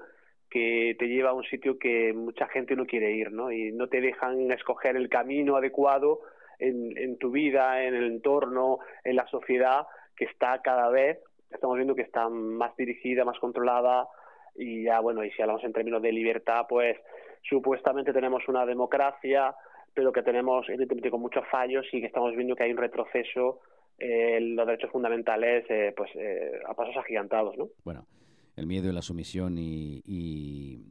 que 0.50 0.96
te 1.00 1.08
lleva 1.08 1.30
a 1.30 1.34
un 1.34 1.44
sitio 1.44 1.78
que 1.78 2.14
mucha 2.14 2.48
gente 2.48 2.76
no 2.76 2.86
quiere 2.86 3.12
ir, 3.12 3.32
¿no? 3.32 3.52
Y 3.52 3.72
no 3.72 3.88
te 3.88 4.02
dejan 4.02 4.52
escoger 4.52 4.96
el 4.96 5.10
camino 5.10 5.56
adecuado 5.56 6.20
en, 6.60 6.98
en 6.98 7.18
tu 7.18 7.32
vida, 7.32 7.84
en 7.84 7.96
el 7.96 8.06
entorno, 8.06 8.80
en 9.04 9.16
la 9.16 9.28
sociedad, 9.28 9.88
que 10.16 10.26
está 10.26 10.62
cada 10.62 10.90
vez, 10.90 11.20
estamos 11.52 11.76
viendo 11.76 11.96
que 11.96 12.02
está 12.02 12.28
más 12.30 12.76
dirigida, 12.76 13.26
más 13.26 13.40
controlada, 13.40 14.08
y 14.56 14.84
ya, 14.84 15.00
bueno, 15.00 15.24
y 15.24 15.32
si 15.32 15.42
hablamos 15.42 15.64
en 15.64 15.74
términos 15.74 16.02
de 16.02 16.12
libertad, 16.12 16.66
pues 16.68 16.98
supuestamente 17.44 18.12
tenemos 18.12 18.48
una 18.48 18.66
democracia, 18.66 19.54
pero 19.94 20.12
que 20.12 20.24
tenemos, 20.24 20.68
evidentemente, 20.68 21.12
con 21.12 21.22
muchos 21.22 21.46
fallos 21.50 21.86
y 21.92 22.02
que 22.02 22.08
estamos 22.08 22.36
viendo 22.36 22.56
que 22.56 22.64
hay 22.64 22.72
un 22.72 22.78
retroceso 22.78 23.62
eh, 24.00 24.40
los 24.40 24.68
derechos 24.68 24.92
fundamentales 24.92 25.66
eh, 25.70 25.92
pues 25.98 26.12
eh, 26.16 26.52
a 26.68 26.74
pasos 26.76 26.96
agigantados. 26.98 27.58
¿no? 27.58 27.70
Bueno, 27.84 28.06
el 28.56 28.68
miedo 28.68 28.90
y 28.90 28.94
la 28.94 29.02
sumisión 29.02 29.58
y, 29.58 30.84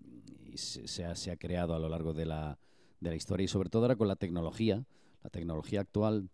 se, 0.55 1.05
ha, 1.05 1.15
se, 1.15 1.31
ha, 1.31 1.37
creado 1.37 1.75
a 1.75 1.79
lo 1.79 1.89
largo 1.89 2.13
de 2.13 2.27
la, 2.27 2.59
de 3.01 3.11
la 3.11 3.17
historia 3.17 3.45
y 3.45 3.49
sobre 3.49 3.69
todo 3.69 3.83
ahora 3.83 3.97
con 3.97 4.09
la 4.09 4.17
tecnología, 4.17 4.83
la 5.23 5.31
tecnología 5.31 5.83
actual. 5.83 6.31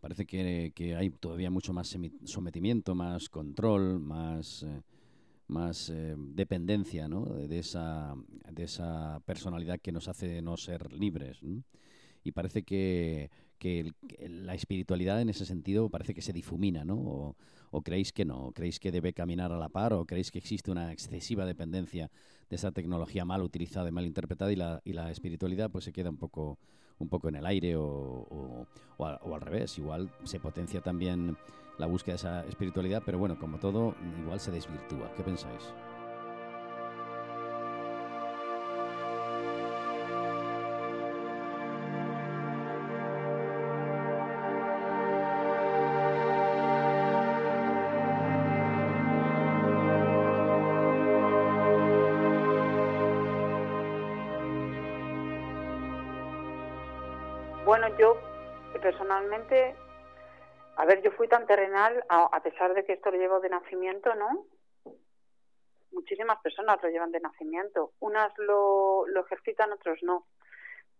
Parece 0.00 0.26
que, 0.26 0.72
que 0.74 0.96
hay 0.96 1.10
todavía 1.10 1.50
mucho 1.50 1.72
más 1.72 1.96
sometimiento, 2.24 2.94
más 2.94 3.30
control, 3.30 4.00
más, 4.00 4.66
más 5.46 5.90
dependencia 6.16 7.08
¿no? 7.08 7.24
de, 7.24 7.58
esa, 7.58 8.14
de 8.50 8.64
esa 8.64 9.20
personalidad 9.24 9.80
que 9.80 9.92
nos 9.92 10.08
hace 10.08 10.42
no 10.42 10.58
ser 10.58 10.92
libres. 10.92 11.40
Y 12.22 12.32
parece 12.32 12.64
que 12.64 13.30
que 13.58 13.92
la 14.20 14.54
espiritualidad 14.54 15.20
en 15.20 15.28
ese 15.28 15.44
sentido 15.44 15.88
parece 15.88 16.14
que 16.14 16.22
se 16.22 16.32
difumina, 16.32 16.84
¿no? 16.84 17.36
O, 17.70 17.82
creéis 17.82 18.12
que 18.12 18.24
no? 18.24 18.52
¿Creéis 18.52 18.78
que 18.78 18.92
debe 18.92 19.12
caminar 19.12 19.50
a 19.52 19.58
la 19.58 19.68
par? 19.68 19.92
¿O 19.94 20.06
creéis 20.06 20.30
que 20.30 20.38
existe 20.38 20.70
una 20.70 20.92
excesiva 20.92 21.44
dependencia 21.44 22.10
de 22.48 22.56
esa 22.56 22.70
tecnología 22.70 23.24
mal 23.24 23.42
utilizada 23.42 23.88
y 23.88 23.92
mal 23.92 24.06
interpretada 24.06 24.52
y 24.52 24.56
la, 24.56 24.80
y 24.84 24.92
la 24.92 25.10
espiritualidad 25.10 25.70
pues 25.70 25.84
se 25.84 25.92
queda 25.92 26.10
un 26.10 26.16
poco, 26.16 26.58
un 26.98 27.08
poco 27.08 27.28
en 27.28 27.36
el 27.36 27.46
aire 27.46 27.76
o, 27.76 28.66
o 28.96 29.34
al 29.34 29.40
revés? 29.40 29.76
Igual 29.78 30.10
se 30.24 30.38
potencia 30.38 30.80
también 30.80 31.36
la 31.78 31.86
búsqueda 31.86 32.14
de 32.14 32.18
esa 32.18 32.46
espiritualidad, 32.46 33.02
pero 33.04 33.18
bueno, 33.18 33.38
como 33.38 33.58
todo, 33.58 33.94
igual 34.20 34.40
se 34.40 34.50
desvirtúa. 34.50 35.12
¿Qué 35.16 35.22
pensáis? 35.22 35.74
Personalmente, 59.14 59.76
a 60.76 60.84
ver, 60.86 61.02
yo 61.02 61.12
fui 61.12 61.28
tan 61.28 61.46
terrenal, 61.46 62.04
a, 62.08 62.42
pesar 62.42 62.74
de 62.74 62.84
que 62.84 62.94
esto 62.94 63.10
lo 63.10 63.18
llevo 63.18 63.40
de 63.40 63.48
nacimiento, 63.48 64.14
¿no? 64.14 64.46
Muchísimas 65.92 66.40
personas 66.42 66.82
lo 66.82 66.88
llevan 66.88 67.12
de 67.12 67.20
nacimiento. 67.20 67.92
Unas 68.00 68.36
lo, 68.38 69.06
lo 69.06 69.24
ejercitan, 69.24 69.72
otros 69.72 70.00
no. 70.02 70.26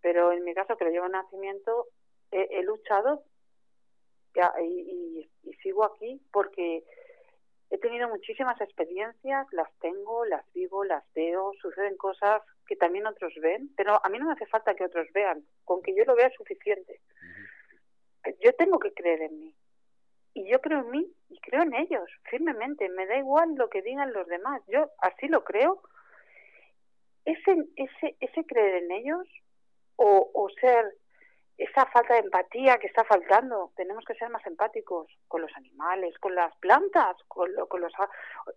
Pero 0.01 0.33
en 0.33 0.45
mi 0.45 0.55
caso, 0.55 0.77
que 0.77 0.85
lo 0.85 0.91
llevo 0.91 1.07
de 1.07 1.13
nacimiento, 1.13 1.89
he, 2.31 2.63
luchado 2.63 3.25
y, 4.63 5.29
y 5.43 5.53
sigo 5.55 5.85
aquí 5.85 6.21
porque 6.33 6.85
he 7.71 7.79
tenido 7.79 8.09
muchísimas 8.09 8.61
experiencias, 8.61 9.47
las 9.53 9.73
tengo, 9.81 10.25
las 10.25 10.45
vivo, 10.53 10.85
las 10.85 11.05
veo, 11.15 11.53
suceden 11.61 11.97
cosas 11.97 12.43
que 12.67 12.77
también 12.77 13.07
otros 13.07 13.33
ven, 13.41 13.71
pero 13.77 14.01
a 14.05 14.09
mí 14.09 14.19
no 14.19 14.27
me 14.27 14.33
hace 14.33 14.47
falta 14.47 14.75
que 14.75 14.85
otros 14.85 15.07
vean, 15.13 15.45
con 15.65 15.83
que 15.83 15.95
yo 15.95 16.05
lo 16.05 16.17
vea 16.17 16.29
es 16.29 16.35
suficiente. 16.35 17.01
Yo 18.41 18.53
tengo 18.55 18.79
que 18.79 18.93
creer 18.93 19.23
en 19.23 19.41
mí. 19.41 19.55
Y 20.35 20.51
yo 20.51 20.61
creo 20.61 20.81
en 20.81 20.91
mí 20.91 21.13
y 21.29 21.39
creo 21.41 21.63
en 21.63 21.75
ellos, 21.75 22.11
firmemente. 22.25 22.89
Me 22.89 23.07
da 23.07 23.17
igual 23.17 23.55
lo 23.55 23.71
que 23.71 23.83
digan 23.83 24.13
los 24.13 24.27
demás. 24.27 24.63
Yo 24.67 24.91
así 24.99 25.29
lo 25.29 25.45
creo. 25.45 25.83
Ese, 27.25 27.57
ese, 27.77 28.17
ese 28.21 28.47
creer 28.47 28.83
en 28.83 28.93
ellos 28.93 29.27
o, 29.97 30.31
o 30.35 30.49
ser 30.61 30.97
esa 31.57 31.87
falta 31.87 32.15
de 32.15 32.21
empatía 32.21 32.79
que 32.79 32.89
está 32.89 33.05
faltando. 33.05 33.73
Tenemos 33.77 34.05
que 34.05 34.15
ser 34.15 34.29
más 34.31 34.45
empáticos 34.45 35.07
con 35.29 35.43
los 35.43 35.53
animales, 35.57 36.19
con 36.19 36.35
las 36.35 36.55
plantas, 36.57 37.17
con, 37.29 37.49
con 37.69 37.81
los... 37.81 37.93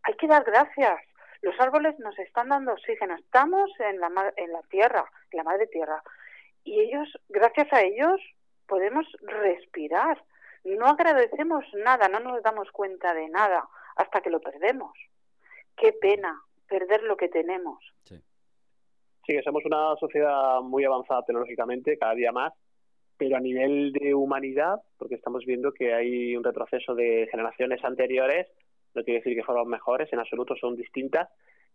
Hay 0.03 0.15
que 0.15 0.27
dar 0.27 0.43
gracias 0.43 0.99
los 1.41 1.59
árboles 1.59 1.97
nos 1.99 2.17
están 2.19 2.49
dando 2.49 2.73
oxígeno, 2.73 3.15
estamos 3.15 3.69
en 3.79 3.99
la, 3.99 4.33
en 4.35 4.51
la 4.51 4.61
tierra, 4.63 5.05
en 5.31 5.37
la 5.37 5.43
madre 5.43 5.67
tierra, 5.67 6.01
y 6.63 6.79
ellos, 6.81 7.07
gracias 7.29 7.71
a 7.71 7.81
ellos, 7.81 8.19
podemos 8.67 9.05
respirar. 9.21 10.23
no 10.63 10.85
agradecemos 10.87 11.63
nada, 11.73 12.07
no 12.09 12.19
nos 12.19 12.43
damos 12.43 12.69
cuenta 12.71 13.13
de 13.13 13.29
nada 13.29 13.67
hasta 13.95 14.21
que 14.21 14.29
lo 14.29 14.39
perdemos. 14.39 14.91
Qué 15.75 15.93
pena 15.93 16.41
perder 16.67 17.03
lo 17.03 17.15
que 17.15 17.29
tenemos. 17.29 17.79
Sí. 18.03 18.15
sí, 19.25 19.33
que 19.33 19.43
somos 19.43 19.63
una 19.65 19.95
sociedad 19.97 20.61
muy 20.61 20.83
avanzada 20.83 21.23
tecnológicamente, 21.23 21.97
cada 21.97 22.13
día 22.13 22.31
más, 22.31 22.53
pero 23.17 23.37
a 23.37 23.39
nivel 23.39 23.91
de 23.93 24.13
humanidad, 24.13 24.81
porque 24.97 25.15
estamos 25.15 25.45
viendo 25.45 25.71
que 25.71 25.93
hay 25.93 26.35
un 26.35 26.43
retroceso 26.43 26.93
de 26.93 27.27
generaciones 27.31 27.83
anteriores, 27.83 28.47
no 28.93 29.03
quiere 29.03 29.19
decir 29.19 29.35
que 29.35 29.43
fueron 29.43 29.69
mejores, 29.69 30.11
en 30.11 30.19
absoluto 30.19 30.55
son 30.55 30.75
distintas, 30.75 31.29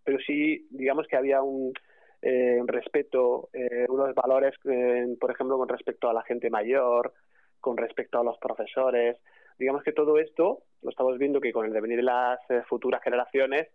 pero 0.05 0.19
sí, 0.19 0.67
digamos 0.71 1.07
que 1.07 1.17
había 1.17 1.43
un, 1.43 1.73
eh, 2.23 2.61
respeto, 2.67 3.51
eh, 3.53 3.87
unos 3.89 4.15
valores, 4.15 4.55
eh, 4.65 5.17
por 5.21 5.31
ejemplo, 5.33 5.59
con 5.59 5.69
respecto 5.69 6.09
a 6.09 6.15
la 6.15 6.23
gente 6.23 6.51
mayor, 6.51 7.13
con 7.61 7.77
respecto 7.77 8.19
a 8.19 8.25
los 8.25 8.39
profesores. 8.39 9.19
Digamos 9.59 9.83
que 9.83 9.93
todo 9.93 10.19
esto 10.19 10.63
lo 10.83 10.91
estamos 10.91 11.19
viendo 11.19 11.41
que 11.41 11.53
con 11.53 11.67
el 11.67 11.73
devenir 11.73 11.99
de 11.99 12.05
las 12.05 12.39
eh, 12.51 12.63
futuras 12.69 13.03
generaciones, 13.03 13.69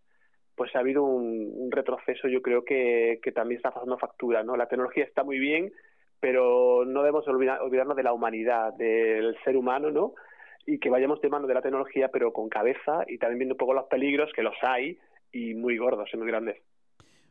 pues 0.56 0.76
ha 0.76 0.80
habido 0.80 1.04
un, 1.04 1.70
retroceso, 1.72 2.28
yo 2.28 2.42
creo 2.42 2.66
que, 2.66 3.20
que, 3.22 3.32
también 3.32 3.58
está 3.58 3.72
pasando 3.72 3.98
factura, 3.98 4.44
¿no? 4.44 4.58
La 4.58 4.68
tecnología 4.68 5.04
está 5.04 5.24
muy 5.24 5.38
bien, 5.38 5.72
pero 6.20 6.84
no 6.86 7.02
debemos 7.04 7.28
olvidarnos 7.28 7.96
de 7.96 8.04
la 8.04 8.14
humanidad, 8.14 8.74
del 8.74 9.38
ser 9.44 9.56
humano, 9.56 9.92
¿no? 9.92 10.16
Y 10.66 10.80
que 10.80 10.90
vayamos 10.90 11.22
de 11.22 11.30
mano 11.30 11.48
de 11.48 11.54
la 11.54 11.62
tecnología, 11.62 12.10
pero 12.10 12.34
con 12.34 12.50
cabeza 12.50 13.06
y 13.08 13.20
también 13.20 13.40
viendo 13.40 13.54
un 13.54 13.60
poco 13.60 13.74
los 13.74 13.86
peligros, 13.86 14.32
que 14.34 14.42
los 14.42 14.56
hay, 14.64 14.98
y 15.32 15.54
muy 15.54 15.78
gordos 15.78 16.10
y 16.12 16.18
muy 16.18 16.28
grandes. 16.28 16.58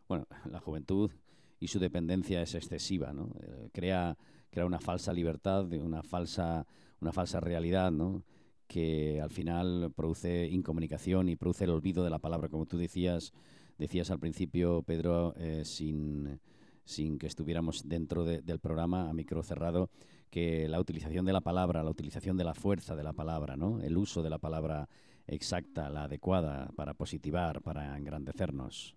Bueno, 0.08 0.26
la 0.50 0.60
juventud 0.60 1.10
y 1.58 1.68
su 1.68 1.78
dependencia 1.78 2.42
es 2.42 2.54
excesiva, 2.54 3.12
¿no? 3.12 3.30
Eh, 3.40 3.70
crea, 3.72 4.16
crea 4.50 4.66
una 4.66 4.78
falsa 4.78 5.12
libertad, 5.12 5.72
una 5.72 6.02
falsa, 6.02 6.66
una 7.00 7.12
falsa 7.12 7.40
realidad, 7.40 7.90
¿no? 7.90 8.24
que 8.66 9.20
al 9.20 9.30
final 9.30 9.92
produce 9.94 10.46
incomunicación 10.48 11.28
y 11.28 11.36
produce 11.36 11.64
el 11.64 11.70
olvido 11.70 12.04
de 12.04 12.10
la 12.10 12.18
palabra, 12.18 12.48
como 12.48 12.66
tú 12.66 12.76
decías, 12.78 13.32
decías 13.78 14.10
al 14.10 14.18
principio, 14.18 14.82
Pedro, 14.82 15.34
eh, 15.36 15.64
sin, 15.64 16.40
sin 16.84 17.18
que 17.18 17.26
estuviéramos 17.26 17.88
dentro 17.88 18.24
del 18.24 18.58
programa 18.58 19.08
a 19.08 19.14
micro 19.14 19.42
cerrado, 19.42 19.90
que 20.30 20.68
la 20.68 20.80
utilización 20.80 21.24
de 21.24 21.32
la 21.32 21.40
palabra, 21.40 21.82
la 21.82 21.90
utilización 21.90 22.36
de 22.36 22.44
la 22.44 22.54
fuerza 22.54 22.96
de 22.96 23.04
la 23.04 23.12
palabra, 23.12 23.56
¿no? 23.56 23.80
el 23.80 23.96
uso 23.96 24.22
de 24.22 24.30
la 24.30 24.38
palabra 24.38 24.88
exacta, 25.26 25.88
la 25.88 26.04
adecuada 26.04 26.70
para 26.76 26.94
positivar, 26.94 27.62
para 27.62 27.96
engrandecernos. 27.96 28.95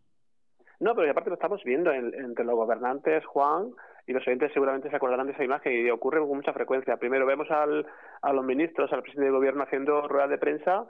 No, 0.79 0.95
pero 0.95 1.11
aparte 1.11 1.29
lo 1.29 1.35
estamos 1.35 1.63
viendo 1.63 1.91
entre 1.91 2.45
los 2.45 2.55
gobernantes, 2.55 3.25
Juan, 3.25 3.71
y 4.07 4.13
los 4.13 4.25
oyentes 4.25 4.51
seguramente 4.53 4.89
se 4.89 4.95
acordarán 4.95 5.27
de 5.27 5.33
esa 5.33 5.43
imagen 5.43 5.73
y 5.73 5.89
ocurre 5.89 6.19
con 6.19 6.29
mucha 6.29 6.53
frecuencia. 6.53 6.97
Primero 6.97 7.25
vemos 7.25 7.51
al, 7.51 7.85
a 8.21 8.33
los 8.33 8.45
ministros, 8.45 8.91
al 8.93 9.01
presidente 9.01 9.25
del 9.25 9.35
gobierno 9.35 9.63
haciendo 9.63 10.07
ruedas 10.07 10.29
de 10.29 10.37
prensa 10.37 10.85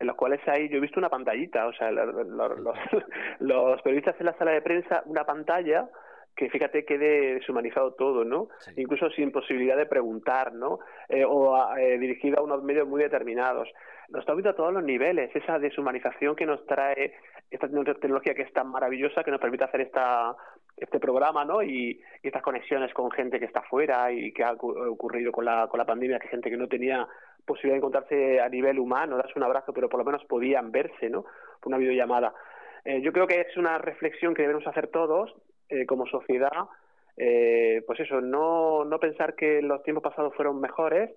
en 0.00 0.06
las 0.06 0.16
cuales 0.16 0.40
hay, 0.46 0.68
yo 0.68 0.78
he 0.78 0.80
visto 0.80 0.98
una 0.98 1.08
pantallita, 1.08 1.66
o 1.66 1.72
sea, 1.72 1.90
los, 3.40 3.82
periodistas 3.82 4.16
en 4.18 4.26
la 4.26 4.36
sala 4.36 4.52
de 4.52 4.62
prensa, 4.62 5.02
una 5.06 5.24
pantalla 5.24 5.88
que 6.36 6.50
fíjate 6.50 6.84
quede 6.84 7.34
deshumanizado 7.34 7.92
todo, 7.92 8.24
¿no? 8.24 8.48
Incluso 8.76 9.08
sin 9.10 9.30
posibilidad 9.30 9.76
de 9.76 9.86
preguntar, 9.86 10.52
¿no? 10.52 10.80
Eh, 11.08 11.24
o 11.24 11.56
eh, 11.76 11.96
dirigido 11.98 12.40
a 12.40 12.42
unos 12.42 12.64
medios 12.64 12.88
muy 12.88 13.00
determinados. 13.00 13.68
Lo 14.08 14.18
está 14.18 14.32
viendo 14.32 14.50
a 14.50 14.56
todos 14.56 14.72
los 14.72 14.82
niveles, 14.82 15.30
esa 15.34 15.60
deshumanización 15.60 16.34
que 16.34 16.44
nos 16.44 16.66
trae 16.66 17.14
esta 17.54 17.68
tecnología 17.68 18.34
que 18.34 18.42
es 18.42 18.52
tan 18.52 18.68
maravillosa, 18.68 19.22
que 19.22 19.30
nos 19.30 19.40
permite 19.40 19.64
hacer 19.64 19.82
esta, 19.82 20.34
este 20.76 20.98
programa, 20.98 21.44
¿no? 21.44 21.62
Y, 21.62 22.00
estas 22.22 22.42
conexiones 22.42 22.92
con 22.94 23.10
gente 23.10 23.38
que 23.38 23.44
está 23.44 23.62
fuera 23.62 24.10
y 24.10 24.32
que 24.32 24.42
ha 24.42 24.52
ocurrido 24.52 25.30
con 25.30 25.44
la, 25.44 25.68
con 25.68 25.78
la 25.78 25.84
pandemia, 25.84 26.18
que 26.18 26.28
gente 26.28 26.50
que 26.50 26.56
no 26.56 26.68
tenía 26.68 27.06
posibilidad 27.44 27.74
de 27.74 27.78
encontrarse 27.78 28.40
a 28.40 28.48
nivel 28.48 28.78
humano, 28.78 29.16
darse 29.16 29.34
un 29.36 29.44
abrazo, 29.44 29.74
pero 29.74 29.88
por 29.90 29.98
lo 29.98 30.04
menos 30.04 30.24
podían 30.24 30.72
verse, 30.72 31.10
¿no? 31.10 31.24
Por 31.60 31.68
una 31.68 31.76
videollamada. 31.76 32.32
Eh, 32.84 33.02
yo 33.02 33.12
creo 33.12 33.26
que 33.26 33.42
es 33.42 33.56
una 33.56 33.78
reflexión 33.78 34.34
que 34.34 34.42
debemos 34.42 34.66
hacer 34.66 34.88
todos 34.88 35.34
eh, 35.68 35.84
como 35.84 36.06
sociedad, 36.06 36.68
eh, 37.16 37.82
pues 37.86 38.00
eso, 38.00 38.20
no, 38.20 38.84
no 38.84 38.98
pensar 38.98 39.34
que 39.34 39.62
los 39.62 39.82
tiempos 39.82 40.02
pasados 40.02 40.34
fueron 40.34 40.60
mejores, 40.60 41.10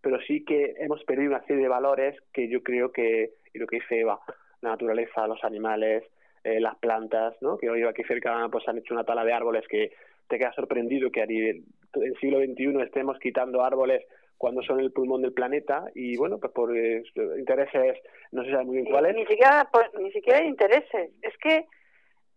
pero 0.00 0.18
sí 0.22 0.44
que 0.44 0.74
hemos 0.78 1.04
perdido 1.04 1.30
una 1.30 1.44
serie 1.46 1.62
de 1.62 1.68
valores 1.68 2.16
que 2.32 2.48
yo 2.48 2.62
creo 2.62 2.92
que, 2.92 3.32
y 3.52 3.58
lo 3.58 3.66
que 3.66 3.76
dice 3.76 4.00
Eva, 4.00 4.20
la 4.66 4.72
naturaleza, 4.72 5.26
los 5.26 5.42
animales, 5.44 6.04
eh, 6.44 6.60
las 6.60 6.76
plantas, 6.76 7.34
¿no? 7.40 7.56
que 7.58 7.70
hoy 7.70 7.82
aquí 7.82 8.02
cerca 8.04 8.48
pues 8.50 8.66
han 8.68 8.78
hecho 8.78 8.94
una 8.94 9.04
tala 9.04 9.24
de 9.24 9.32
árboles 9.32 9.66
que 9.68 9.92
te 10.28 10.38
queda 10.38 10.52
sorprendido 10.52 11.10
que 11.10 11.22
en 11.22 11.64
el 11.94 12.16
siglo 12.20 12.38
XXI 12.38 12.82
estemos 12.82 13.18
quitando 13.18 13.62
árboles 13.62 14.04
cuando 14.38 14.62
son 14.62 14.80
el 14.80 14.92
pulmón 14.92 15.22
del 15.22 15.32
planeta 15.32 15.84
y 15.94 16.16
bueno 16.16 16.38
pues 16.38 16.52
por 16.52 16.76
intereses 16.76 17.98
no 18.32 18.44
se 18.44 18.50
sabe 18.50 18.64
muy 18.64 18.76
bien 18.76 18.90
cuáles 18.90 19.14
ni 19.14 19.24
siquiera 19.24 19.66
ni 19.98 20.12
siquiera 20.12 20.44
intereses 20.44 21.10
es 21.22 21.38
que 21.38 21.66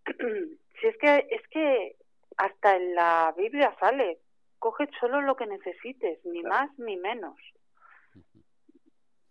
Si 0.79 0.87
es 0.87 0.97
que, 0.97 1.27
es 1.29 1.41
que 1.49 1.95
hasta 2.37 2.75
en 2.75 2.95
la 2.95 3.33
Biblia 3.37 3.75
sale, 3.79 4.19
coge 4.59 4.87
solo 4.99 5.21
lo 5.21 5.35
que 5.35 5.45
necesites, 5.45 6.23
ni 6.25 6.41
más 6.41 6.69
ni 6.77 6.95
menos. 6.97 7.35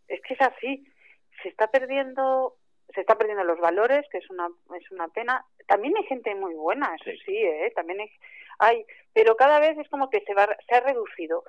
Es 0.08 0.20
que 0.22 0.34
es 0.34 0.40
así. 0.40 0.84
Se 1.42 1.48
está 1.48 1.70
perdiendo, 1.70 2.56
se 2.94 3.00
está 3.00 3.16
perdiendo 3.16 3.44
los 3.44 3.58
valores, 3.58 4.06
que 4.10 4.18
es 4.18 4.30
una, 4.30 4.48
es 4.78 4.90
una 4.90 5.08
pena. 5.08 5.44
También 5.66 5.96
hay 5.96 6.04
gente 6.04 6.34
muy 6.34 6.54
buena, 6.54 6.94
eso 6.94 7.10
sí, 7.24 7.36
¿eh? 7.36 7.72
también 7.74 8.00
hay, 8.00 8.10
hay, 8.58 8.86
pero 9.12 9.36
cada 9.36 9.60
vez 9.60 9.76
es 9.78 9.88
como 9.88 10.08
que 10.10 10.20
se 10.26 10.34
va, 10.34 10.48
se 10.66 10.74
ha 10.74 10.80
reducido 10.80 11.44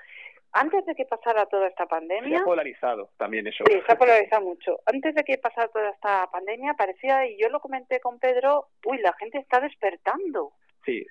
antes 0.51 0.85
de 0.85 0.95
que 0.95 1.05
pasara 1.05 1.45
toda 1.45 1.67
esta 1.67 1.85
pandemia... 1.85 2.37
Se 2.37 2.41
ha 2.41 2.45
polarizado 2.45 3.11
también 3.17 3.47
eso. 3.47 3.63
Sí, 3.67 3.79
se 3.85 3.91
ha 3.91 3.97
polarizado 3.97 4.43
mucho. 4.43 4.79
Antes 4.85 5.13
de 5.15 5.23
que 5.23 5.37
pasara 5.37 5.67
toda 5.67 5.89
esta 5.89 6.29
pandemia 6.31 6.73
parecía, 6.73 7.27
y 7.27 7.37
yo 7.37 7.49
lo 7.49 7.59
comenté 7.59 7.99
con 7.99 8.19
Pedro, 8.19 8.67
uy, 8.85 8.97
la 8.99 9.13
gente 9.13 9.37
está 9.37 9.59
despertando. 9.59 10.53
Sí. 10.85 11.05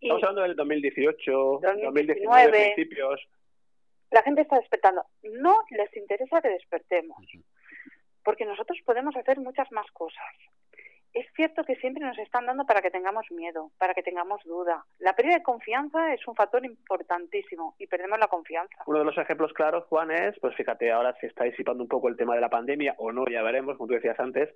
Estamos 0.00 0.22
hablando 0.24 0.42
del 0.42 0.56
2018, 0.56 1.60
2019, 1.62 2.72
principios. 2.74 3.20
La 4.10 4.22
gente 4.22 4.42
está 4.42 4.56
despertando. 4.58 5.04
No 5.22 5.58
les 5.70 5.94
interesa 5.96 6.40
que 6.42 6.48
despertemos, 6.50 7.18
porque 8.26 8.44
nosotros 8.44 8.78
podemos 8.84 9.16
hacer 9.16 9.38
muchas 9.38 9.70
más 9.70 9.86
cosas 9.92 10.34
es 11.16 11.26
cierto 11.34 11.64
que 11.64 11.76
siempre 11.76 12.04
nos 12.04 12.18
están 12.18 12.44
dando 12.44 12.66
para 12.66 12.82
que 12.82 12.90
tengamos 12.90 13.24
miedo, 13.30 13.70
para 13.78 13.94
que 13.94 14.02
tengamos 14.02 14.44
duda. 14.44 14.84
La 14.98 15.14
pérdida 15.14 15.36
de 15.36 15.42
confianza 15.42 16.12
es 16.12 16.20
un 16.28 16.34
factor 16.34 16.62
importantísimo 16.62 17.74
y 17.78 17.86
perdemos 17.86 18.18
la 18.18 18.28
confianza. 18.28 18.84
Uno 18.86 18.98
de 18.98 19.06
los 19.06 19.16
ejemplos 19.16 19.54
claros, 19.54 19.84
Juan, 19.84 20.10
es, 20.10 20.38
pues 20.40 20.54
fíjate, 20.54 20.92
ahora 20.92 21.16
se 21.18 21.28
está 21.28 21.44
disipando 21.44 21.82
un 21.82 21.88
poco 21.88 22.10
el 22.10 22.18
tema 22.18 22.34
de 22.34 22.42
la 22.42 22.50
pandemia, 22.50 22.96
o 22.98 23.12
no, 23.12 23.24
ya 23.30 23.42
veremos, 23.42 23.78
como 23.78 23.88
tú 23.88 23.94
decías 23.94 24.20
antes, 24.20 24.54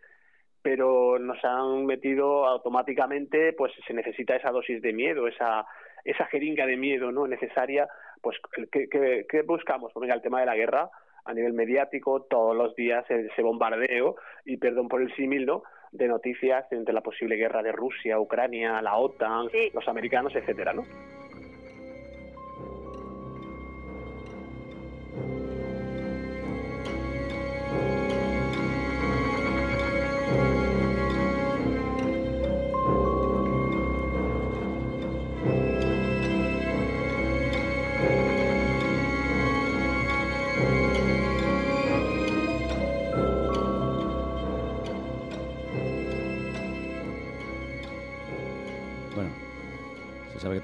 pero 0.60 1.18
nos 1.18 1.42
han 1.42 1.86
metido 1.86 2.44
automáticamente, 2.46 3.54
pues 3.54 3.72
se 3.86 3.94
necesita 3.94 4.36
esa 4.36 4.50
dosis 4.50 4.82
de 4.82 4.92
miedo, 4.92 5.28
esa 5.28 5.64
esa 6.04 6.26
jeringa 6.26 6.66
de 6.66 6.76
miedo 6.76 7.12
no 7.12 7.26
necesaria, 7.26 7.88
pues 8.20 8.36
¿qué, 8.70 9.42
buscamos? 9.46 9.92
Pues 9.92 10.02
mira, 10.02 10.14
el 10.14 10.22
tema 10.22 10.40
de 10.40 10.46
la 10.46 10.56
guerra 10.56 10.90
a 11.24 11.34
nivel 11.34 11.52
mediático, 11.52 12.22
todos 12.22 12.56
los 12.56 12.74
días 12.76 13.04
ese 13.10 13.42
bombardeo, 13.42 14.16
y 14.44 14.56
perdón 14.56 14.88
por 14.88 15.02
el 15.02 15.14
símil, 15.16 15.46
¿no? 15.46 15.62
de 15.92 16.06
noticias 16.06 16.70
entre 16.70 16.94
la 16.94 17.00
posible 17.00 17.36
guerra 17.36 17.62
de 17.62 17.72
Rusia, 17.72 18.20
Ucrania, 18.20 18.80
la 18.80 18.96
OTAN, 18.96 19.48
los 19.74 19.88
americanos, 19.88 20.34
etcétera, 20.34 20.72
¿no? 20.72 20.84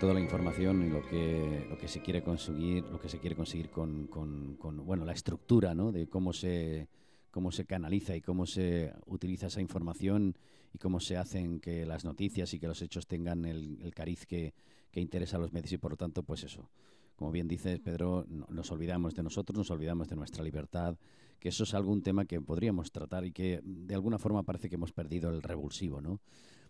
Toda 0.06 0.14
la 0.14 0.20
información 0.20 0.86
y 0.86 0.88
lo 0.88 1.04
que, 1.04 1.66
lo 1.68 1.76
que 1.76 1.88
se 1.88 2.00
quiere 2.00 2.22
conseguir, 2.22 2.84
lo 2.84 3.00
que 3.00 3.08
se 3.08 3.18
quiere 3.18 3.34
conseguir 3.34 3.70
con, 3.70 4.06
con, 4.06 4.86
bueno, 4.86 5.04
la 5.04 5.12
estructura 5.12 5.74
¿no? 5.74 5.90
de 5.90 6.06
cómo 6.06 6.32
se, 6.32 6.86
cómo 7.32 7.50
se 7.50 7.64
canaliza 7.64 8.14
y 8.14 8.20
cómo 8.20 8.46
se 8.46 8.92
utiliza 9.06 9.48
esa 9.48 9.60
información 9.60 10.38
y 10.72 10.78
cómo 10.78 11.00
se 11.00 11.16
hacen 11.16 11.58
que 11.58 11.84
las 11.84 12.04
noticias 12.04 12.54
y 12.54 12.60
que 12.60 12.68
los 12.68 12.82
hechos 12.82 13.08
tengan 13.08 13.46
el, 13.46 13.80
el 13.82 13.92
cariz 13.92 14.26
que, 14.26 14.54
que, 14.92 15.00
interesa 15.00 15.38
a 15.38 15.40
los 15.40 15.52
medios 15.52 15.72
y 15.72 15.78
por 15.78 15.90
lo 15.90 15.96
tanto, 15.96 16.22
pues 16.22 16.44
eso. 16.44 16.70
Como 17.16 17.32
bien 17.32 17.48
dices, 17.48 17.80
Pedro, 17.80 18.26
nos 18.28 18.70
olvidamos 18.70 19.12
de 19.16 19.24
nosotros, 19.24 19.58
nos 19.58 19.72
olvidamos 19.72 20.06
de 20.06 20.14
nuestra 20.14 20.44
libertad, 20.44 20.96
que 21.40 21.48
eso 21.48 21.64
es 21.64 21.74
algún 21.74 22.02
tema 22.02 22.26
que 22.26 22.40
podríamos 22.40 22.92
tratar 22.92 23.24
y 23.24 23.32
que 23.32 23.60
de 23.64 23.94
alguna 23.96 24.20
forma 24.20 24.44
parece 24.44 24.68
que 24.68 24.76
hemos 24.76 24.92
perdido 24.92 25.30
el 25.30 25.42
revulsivo, 25.42 26.00
¿no? 26.00 26.20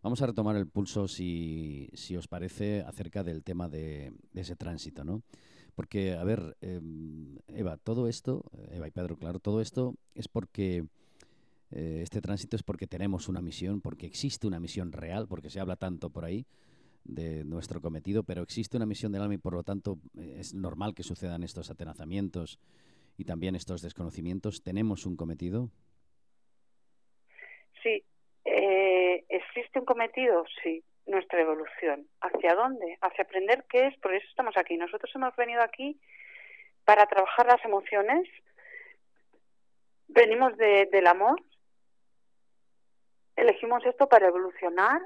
Vamos 0.02 0.22
a 0.22 0.26
retomar 0.26 0.56
el 0.56 0.66
pulso, 0.66 1.08
si, 1.08 1.88
si 1.94 2.16
os 2.16 2.28
parece, 2.28 2.82
acerca 2.82 3.22
del 3.22 3.42
tema 3.42 3.68
de, 3.68 4.12
ese 4.34 4.56
tránsito, 4.56 5.04
¿no? 5.04 5.22
Porque, 5.74 6.12
a 6.14 6.24
ver, 6.24 6.56
em, 6.60 7.38
Eva, 7.48 7.76
todo 7.76 8.08
esto, 8.08 8.44
Eva 8.70 8.88
y 8.88 8.90
Pedro, 8.90 9.16
claro, 9.16 9.40
todo 9.40 9.60
esto 9.60 9.94
es 10.14 10.28
porque 10.28 10.86
eh, 11.70 12.00
este 12.02 12.20
tránsito 12.20 12.56
es 12.56 12.62
porque 12.62 12.86
tenemos 12.86 13.28
una 13.28 13.42
misión, 13.42 13.80
porque 13.80 14.06
existe 14.06 14.46
una 14.46 14.60
misión 14.60 14.92
real, 14.92 15.26
porque 15.28 15.50
se 15.50 15.60
habla 15.60 15.76
tanto 15.76 16.10
por 16.10 16.24
ahí 16.24 16.46
de 17.04 17.44
nuestro 17.44 17.80
cometido, 17.80 18.22
pero 18.22 18.42
existe 18.42 18.76
una 18.76 18.86
misión 18.86 19.12
del 19.12 19.22
alma 19.22 19.34
y 19.34 19.38
por 19.38 19.54
lo 19.54 19.62
tanto 19.62 19.98
eh, 20.16 20.36
es 20.38 20.54
normal 20.54 20.94
que 20.94 21.02
sucedan 21.02 21.42
estos 21.42 21.70
atenazamientos 21.70 22.58
y 23.16 23.24
también 23.24 23.54
estos 23.54 23.82
desconocimientos. 23.82 24.62
¿Tenemos 24.62 25.06
un 25.06 25.16
cometido? 25.16 25.70
Sí, 27.82 27.90
eh, 27.90 28.04
existe 29.56 29.78
un 29.78 29.86
cometido, 29.86 30.44
sí, 30.62 30.84
nuestra 31.06 31.40
evolución. 31.40 32.06
¿Hacia 32.20 32.54
dónde? 32.54 32.98
Hacia 33.00 33.24
aprender 33.24 33.64
qué 33.70 33.86
es, 33.86 33.98
por 34.00 34.14
eso 34.14 34.26
estamos 34.28 34.54
aquí. 34.56 34.76
Nosotros 34.76 35.10
hemos 35.14 35.34
venido 35.34 35.62
aquí 35.62 35.98
para 36.84 37.06
trabajar 37.06 37.46
las 37.46 37.64
emociones, 37.64 38.28
venimos 40.08 40.56
del 40.56 41.06
amor, 41.06 41.42
elegimos 43.34 43.84
esto 43.86 44.08
para 44.08 44.28
evolucionar 44.28 45.00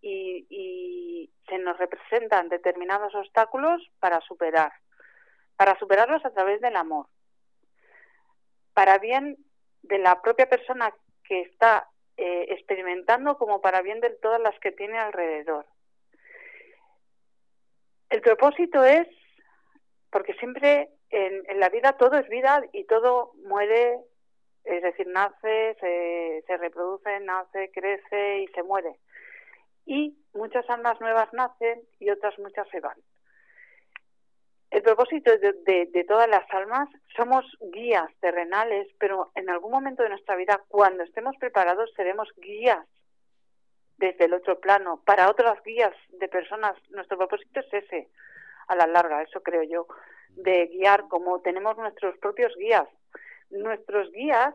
y, 0.00 0.46
y 0.48 1.30
se 1.48 1.58
nos 1.58 1.76
representan 1.76 2.48
determinados 2.48 3.14
obstáculos 3.14 3.82
para 3.98 4.20
superar, 4.20 4.72
para 5.56 5.78
superarlos 5.78 6.24
a 6.24 6.30
través 6.30 6.60
del 6.60 6.76
amor, 6.76 7.08
para 8.74 8.98
bien 8.98 9.36
de 9.82 9.98
la 9.98 10.22
propia 10.22 10.48
persona 10.48 10.94
que 11.24 11.42
está 11.42 11.88
eh, 12.18 12.46
experimentando 12.50 13.38
como 13.38 13.60
para 13.60 13.80
bien 13.80 14.00
de 14.00 14.10
todas 14.10 14.40
las 14.40 14.58
que 14.58 14.72
tiene 14.72 14.98
alrededor. 14.98 15.66
El 18.10 18.20
propósito 18.22 18.84
es, 18.84 19.06
porque 20.10 20.34
siempre 20.34 20.90
en, 21.10 21.48
en, 21.48 21.60
la 21.60 21.68
vida 21.68 21.92
todo 21.92 22.18
es 22.18 22.28
vida 22.28 22.64
y 22.72 22.84
todo 22.84 23.34
muere, 23.44 24.00
es 24.64 24.82
decir, 24.82 25.06
nace, 25.06 25.76
se, 25.78 26.42
se 26.44 26.56
reproduce, 26.56 27.20
nace, 27.20 27.70
crece 27.72 28.40
y 28.40 28.48
se 28.48 28.64
muere. 28.64 28.96
Y 29.86 30.18
muchas 30.34 30.68
almas 30.68 31.00
nuevas 31.00 31.32
nacen 31.32 31.80
y 32.00 32.10
otras 32.10 32.36
muchas 32.40 32.68
se 32.70 32.80
van. 32.80 32.98
El 34.78 34.84
propósito 34.84 35.32
de, 35.36 36.04
todas 36.06 36.28
las 36.28 36.48
almas 36.54 36.88
somos 37.16 37.44
guías 37.72 38.08
terrenales, 38.20 38.86
pero 39.00 39.32
en 39.34 39.50
algún 39.50 39.72
momento 39.72 40.04
de 40.04 40.10
nuestra 40.10 40.36
vida, 40.36 40.62
cuando 40.68 41.02
estemos 41.02 41.34
preparados, 41.38 41.90
seremos 41.96 42.28
guías 42.36 42.86
desde 43.96 44.26
el 44.26 44.34
otro 44.34 44.60
plano 44.60 45.02
para 45.04 45.28
otras 45.28 45.60
guías 45.64 45.92
de 46.10 46.28
personas. 46.28 46.76
Nuestro 46.90 47.18
propósito 47.18 47.58
es 47.58 47.74
ese, 47.74 48.08
a 48.68 48.76
la 48.76 48.86
larga, 48.86 49.20
eso 49.20 49.42
creo 49.42 49.64
yo, 49.64 49.88
de 50.36 50.68
guiar 50.68 51.08
como 51.08 51.40
tenemos 51.40 51.76
nuestros 51.76 52.16
propios 52.18 52.54
guías. 52.56 52.86
Nuestros 53.50 54.12
guías 54.12 54.54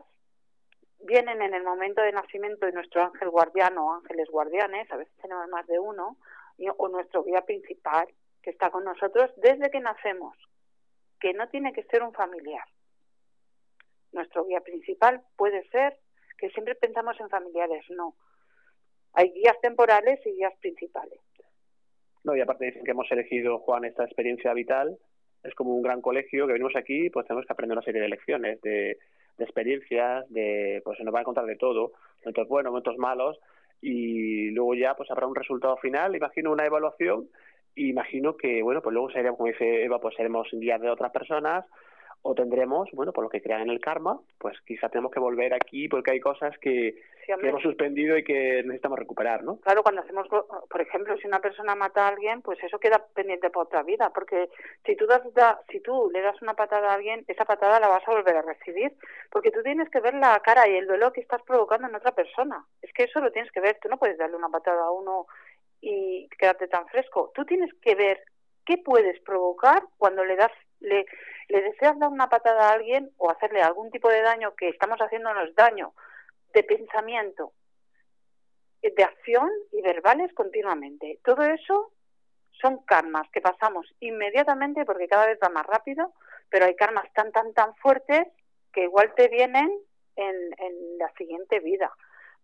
vienen 1.00 1.42
en 1.42 1.52
el 1.52 1.64
momento 1.64 2.00
de 2.00 2.12
nacimiento 2.12 2.64
de 2.64 2.72
nuestro 2.72 3.02
ángel 3.02 3.28
guardiano 3.28 3.88
o 3.88 3.92
ángeles 3.92 4.30
guardianes, 4.30 4.90
a 4.90 4.96
veces 4.96 5.14
tenemos 5.20 5.46
más 5.48 5.66
de 5.66 5.78
uno, 5.78 6.16
o 6.78 6.88
nuestro 6.88 7.24
guía 7.24 7.42
principal, 7.42 8.08
que 8.44 8.50
está 8.50 8.70
con 8.70 8.84
nosotros 8.84 9.30
desde 9.38 9.70
que 9.70 9.80
nacemos, 9.80 10.36
que 11.18 11.32
no 11.32 11.48
tiene 11.48 11.72
que 11.72 11.82
ser 11.84 12.02
un 12.02 12.12
familiar. 12.12 12.64
Nuestro 14.12 14.44
guía 14.44 14.60
principal 14.60 15.22
puede 15.36 15.66
ser 15.70 15.96
que 16.38 16.50
siempre 16.50 16.74
pensamos 16.74 17.18
en 17.18 17.30
familiares, 17.30 17.84
no. 17.88 18.14
Hay 19.14 19.30
guías 19.32 19.58
temporales 19.62 20.20
y 20.26 20.32
guías 20.32 20.52
principales. 20.60 21.20
No, 22.22 22.36
y 22.36 22.40
aparte 22.40 22.66
dicen 22.66 22.84
que 22.84 22.90
hemos 22.90 23.10
elegido, 23.10 23.58
Juan, 23.60 23.84
esta 23.84 24.04
experiencia 24.04 24.52
vital. 24.52 24.98
Es 25.42 25.54
como 25.54 25.74
un 25.74 25.82
gran 25.82 26.00
colegio 26.00 26.46
que 26.46 26.52
venimos 26.52 26.76
aquí, 26.76 27.10
pues 27.10 27.26
tenemos 27.26 27.46
que 27.46 27.52
aprender 27.52 27.76
una 27.76 27.84
serie 27.84 28.00
de 28.00 28.08
lecciones, 28.08 28.60
de, 28.62 28.98
experiencias, 29.38 30.28
de, 30.30 30.80
pues 30.84 30.96
se 30.98 31.04
nos 31.04 31.14
va 31.14 31.18
a 31.18 31.22
encontrar 31.22 31.46
de 31.46 31.56
todo, 31.56 31.92
momentos 32.20 32.48
buenos, 32.48 32.70
momentos 32.70 32.96
malos, 32.96 33.38
y 33.82 34.50
luego 34.50 34.74
ya 34.74 34.94
pues 34.94 35.10
habrá 35.10 35.26
un 35.26 35.34
resultado 35.34 35.76
final, 35.76 36.16
imagino 36.16 36.50
una 36.50 36.64
evaluación 36.64 37.28
imagino 37.76 38.36
que, 38.36 38.62
bueno, 38.62 38.82
pues 38.82 38.92
luego 38.92 39.10
seremos, 39.10 39.36
como 39.36 39.50
dice 39.50 39.84
Eva, 39.84 40.00
pues 40.00 40.14
seremos 40.16 40.48
guías 40.52 40.80
de 40.80 40.90
otras 40.90 41.12
personas 41.12 41.64
o 42.26 42.34
tendremos, 42.34 42.88
bueno, 42.92 43.12
por 43.12 43.22
lo 43.22 43.28
que 43.28 43.42
crean 43.42 43.60
en 43.60 43.68
el 43.68 43.80
karma, 43.80 44.18
pues 44.38 44.58
quizá 44.62 44.88
tenemos 44.88 45.12
que 45.12 45.20
volver 45.20 45.52
aquí 45.52 45.88
porque 45.88 46.12
hay 46.12 46.20
cosas 46.20 46.56
que, 46.58 47.02
hemos 47.28 47.62
suspendido 47.62 48.16
y 48.16 48.24
que 48.24 48.62
necesitamos 48.62 48.98
recuperar, 48.98 49.44
¿no? 49.44 49.58
Claro, 49.60 49.82
cuando 49.82 50.00
hacemos, 50.00 50.26
por 50.28 50.80
ejemplo, 50.80 51.18
si 51.18 51.26
una 51.26 51.40
persona 51.40 51.74
mata 51.74 52.06
a 52.06 52.08
alguien, 52.08 52.40
pues 52.40 52.58
eso 52.64 52.78
queda 52.78 53.04
pendiente 53.14 53.50
para 53.50 53.64
otra 53.64 53.82
vida, 53.82 54.10
porque 54.14 54.48
si 54.86 54.96
tú, 54.96 55.06
das, 55.06 55.20
si 55.70 55.80
tú 55.80 56.10
le 56.14 56.22
das 56.22 56.40
una 56.40 56.54
patada 56.54 56.92
a 56.92 56.94
alguien, 56.94 57.26
esa 57.28 57.44
patada 57.44 57.78
la 57.78 57.88
vas 57.88 58.06
a 58.08 58.12
volver 58.12 58.36
a 58.36 58.42
recibir, 58.42 58.94
porque 59.30 59.50
tú 59.50 59.62
tienes 59.62 59.90
que 59.90 60.00
ver 60.00 60.14
la 60.14 60.40
cara 60.40 60.66
y 60.66 60.76
el 60.76 60.86
dolor 60.86 61.12
que 61.12 61.20
estás 61.20 61.42
provocando 61.42 61.88
en 61.88 61.94
otra 61.94 62.14
persona. 62.14 62.64
Es 62.80 62.90
que 62.94 63.04
eso 63.04 63.20
lo 63.20 63.32
tienes 63.32 63.52
que 63.52 63.60
ver, 63.60 63.78
tú 63.82 63.90
no 63.90 63.98
puedes 63.98 64.16
darle 64.16 64.36
una 64.36 64.48
patada 64.48 64.84
a 64.84 64.90
uno 64.90 65.26
y 65.84 66.28
quedarte 66.38 66.66
tan 66.66 66.88
fresco. 66.88 67.30
Tú 67.34 67.44
tienes 67.44 67.70
que 67.82 67.94
ver 67.94 68.24
qué 68.64 68.78
puedes 68.78 69.20
provocar 69.20 69.84
cuando 69.98 70.24
le 70.24 70.36
das 70.36 70.52
le, 70.80 71.04
le 71.48 71.62
deseas 71.62 71.98
dar 71.98 72.08
una 72.08 72.28
patada 72.28 72.68
a 72.68 72.72
alguien 72.72 73.10
o 73.18 73.30
hacerle 73.30 73.62
algún 73.62 73.90
tipo 73.90 74.08
de 74.08 74.22
daño 74.22 74.54
que 74.54 74.68
estamos 74.68 74.98
haciéndonos 74.98 75.54
daño 75.54 75.92
de 76.52 76.62
pensamiento, 76.62 77.52
de 78.82 79.04
acción 79.04 79.50
y 79.72 79.82
verbales 79.82 80.32
continuamente. 80.34 81.18
Todo 81.22 81.42
eso 81.42 81.92
son 82.60 82.78
karmas 82.84 83.28
que 83.30 83.40
pasamos 83.40 83.86
inmediatamente 84.00 84.84
porque 84.84 85.08
cada 85.08 85.26
vez 85.26 85.38
va 85.42 85.48
más 85.48 85.66
rápido, 85.66 86.12
pero 86.48 86.66
hay 86.66 86.76
karmas 86.76 87.12
tan, 87.12 87.32
tan, 87.32 87.52
tan 87.52 87.74
fuertes 87.76 88.26
que 88.72 88.84
igual 88.84 89.12
te 89.14 89.28
vienen 89.28 89.70
en, 90.16 90.36
en 90.58 90.98
la 90.98 91.12
siguiente 91.14 91.60
vida. 91.60 91.92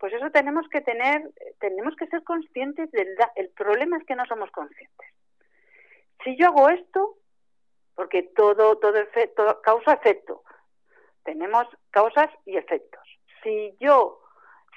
Pues 0.01 0.15
eso 0.15 0.31
tenemos 0.31 0.67
que 0.71 0.81
tener, 0.81 1.31
tenemos 1.59 1.95
que 1.95 2.07
ser 2.07 2.25
conscientes 2.25 2.91
del 2.91 3.15
el 3.37 3.51
problema 3.51 3.99
es 3.99 4.05
que 4.05 4.17
no 4.17 4.25
somos 4.25 4.51
conscientes. 4.51 5.09
Si 6.25 6.37
yo 6.39 6.47
hago 6.49 6.71
esto, 6.71 7.19
porque 7.95 8.23
todo 8.35 8.79
todo 8.79 8.97
efecto, 8.97 9.61
causa 9.63 9.93
efecto. 9.93 10.43
Tenemos 11.23 11.67
causas 11.91 12.31
y 12.47 12.57
efectos. 12.57 13.03
Si 13.43 13.77
yo 13.79 14.23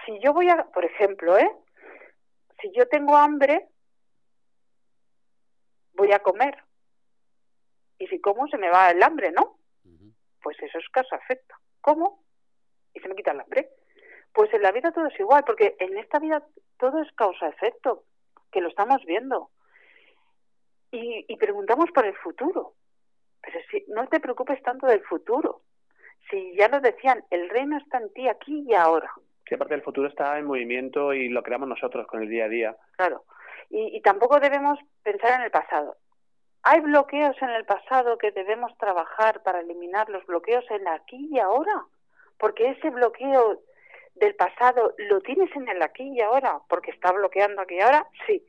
si 0.06 0.20
yo 0.20 0.34
voy 0.34 0.50
a, 0.50 0.66
por 0.66 0.84
ejemplo, 0.84 1.38
¿eh? 1.38 1.50
Si 2.62 2.70
yo 2.74 2.86
tengo 2.90 3.16
hambre, 3.16 3.70
voy 5.94 6.12
a 6.12 6.20
comer. 6.20 6.58
Y 7.98 8.08
si 8.08 8.20
como 8.20 8.46
se 8.50 8.58
me 8.58 8.70
va 8.70 8.92
el 8.92 9.02
hambre, 9.02 9.32
¿no? 9.32 9.58
Pues 10.42 10.62
eso 10.62 10.78
es 10.80 10.90
causa-efecto. 10.90 11.56
¿Cómo? 11.80 12.26
Y 12.94 13.00
se 13.00 13.08
me 13.08 13.16
quita 13.16 13.32
el 13.32 13.40
hambre. 13.40 13.70
Pues 14.34 14.52
en 14.54 14.64
la 14.64 14.72
vida 14.72 14.92
todo 14.92 15.08
es 15.08 15.20
igual, 15.20 15.44
porque 15.46 15.76
en 15.80 15.98
esta 15.98 16.20
vida 16.20 16.44
todo 16.80 17.02
es 17.02 17.12
causa-efecto, 17.14 18.04
que 18.52 18.62
lo 18.62 18.70
estamos 18.70 19.04
viendo. 19.06 19.50
Y, 20.92 21.36
preguntamos 21.38 21.90
por 21.92 22.06
el 22.06 22.16
futuro. 22.16 22.74
Pero 23.42 23.60
si 23.72 23.84
no 23.88 24.08
te 24.08 24.20
preocupes 24.20 24.62
tanto 24.62 24.86
del 24.86 25.04
futuro. 25.04 25.62
Si 26.30 26.56
ya 26.56 26.68
lo 26.68 26.80
decían, 26.80 27.24
el 27.32 27.50
reino 27.50 27.78
está 27.78 27.98
en 27.98 28.14
ti 28.14 28.28
aquí 28.28 28.64
y 28.68 28.76
ahora. 28.76 29.12
Sí, 29.48 29.56
aparte 29.56 29.74
del 29.74 29.84
futuro 29.84 30.08
está 30.08 30.38
en 30.38 30.46
movimiento 30.46 31.14
y 31.14 31.30
lo 31.30 31.42
creamos 31.42 31.68
nosotros 31.68 32.08
con 32.08 32.22
el 32.22 32.30
día 32.30 32.46
a 32.46 32.50
día. 32.50 32.78
Claro. 32.96 33.26
Y, 33.70 33.98
y 33.98 34.02
tampoco 34.02 34.40
debemos 34.40 34.80
pensar 35.02 35.40
en 35.40 35.46
el 35.46 35.52
pasado. 35.52 35.98
Hay 36.62 36.80
bloqueos 36.80 37.36
en 37.42 37.50
el 37.50 37.66
pasado 37.66 38.18
que 38.18 38.32
debemos 38.32 38.78
trabajar 38.78 39.42
para 39.42 39.60
eliminar 39.60 40.10
los 40.10 40.26
bloqueos 40.26 40.64
en 40.70 40.88
aquí 40.88 41.28
y 41.32 41.40
ahora. 41.40 41.86
Porque 42.38 42.70
ese 42.70 42.92
bloqueo 42.92 43.62
del 44.16 44.36
pasado 44.36 44.94
lo 44.98 45.22
tienes 45.22 45.50
en 45.56 45.68
el 45.68 45.82
aquí 45.82 46.04
y 46.04 46.22
ahora, 46.22 46.60
porque 46.70 46.92
está 46.92 47.12
bloqueando 47.12 47.62
aquí 47.62 47.76
y 47.76 47.82
ahora, 47.82 48.08
sí, 48.28 48.46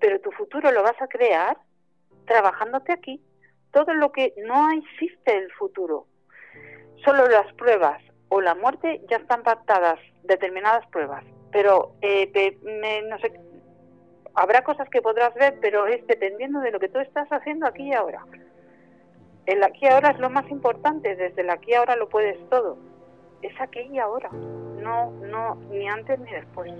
pero 0.00 0.20
tu 0.20 0.30
futuro 0.32 0.70
lo 0.72 0.82
vas 0.82 1.00
a 1.00 1.08
crear 1.08 1.56
trabajándote 2.26 2.92
aquí. 2.92 3.22
Todo 3.72 3.92
lo 3.94 4.12
que 4.12 4.34
no 4.44 4.70
existe 4.70 5.36
el 5.36 5.50
futuro, 5.52 6.06
solo 7.04 7.26
las 7.28 7.52
pruebas 7.54 8.02
o 8.28 8.40
la 8.40 8.54
muerte 8.54 9.02
ya 9.10 9.16
están 9.16 9.42
pactadas, 9.42 9.98
determinadas 10.22 10.86
pruebas, 10.88 11.24
pero 11.52 11.92
eh, 12.00 12.56
no 13.08 13.18
sé, 13.18 13.32
habrá 14.34 14.62
cosas 14.62 14.88
que 14.88 15.02
podrás 15.02 15.34
ver, 15.34 15.58
pero 15.60 15.86
es 15.86 16.06
dependiendo 16.06 16.60
de 16.60 16.70
lo 16.70 16.80
que 16.80 16.88
tú 16.88 16.98
estás 16.98 17.28
haciendo 17.30 17.66
aquí 17.66 17.88
y 17.88 17.92
ahora. 17.92 18.24
El 19.46 19.62
aquí 19.62 19.80
y 19.82 19.88
ahora 19.88 20.10
es 20.10 20.18
lo 20.18 20.30
más 20.30 20.48
importante, 20.50 21.16
desde 21.16 21.42
el 21.42 21.50
aquí 21.50 21.72
y 21.72 21.74
ahora 21.74 21.96
lo 21.96 22.08
puedes 22.08 22.38
todo 22.48 22.78
es 23.44 23.60
aquí 23.60 23.80
y 23.80 23.98
ahora, 23.98 24.30
no, 24.30 25.10
no, 25.10 25.56
ni 25.70 25.86
antes 25.86 26.18
ni 26.18 26.30
después. 26.30 26.72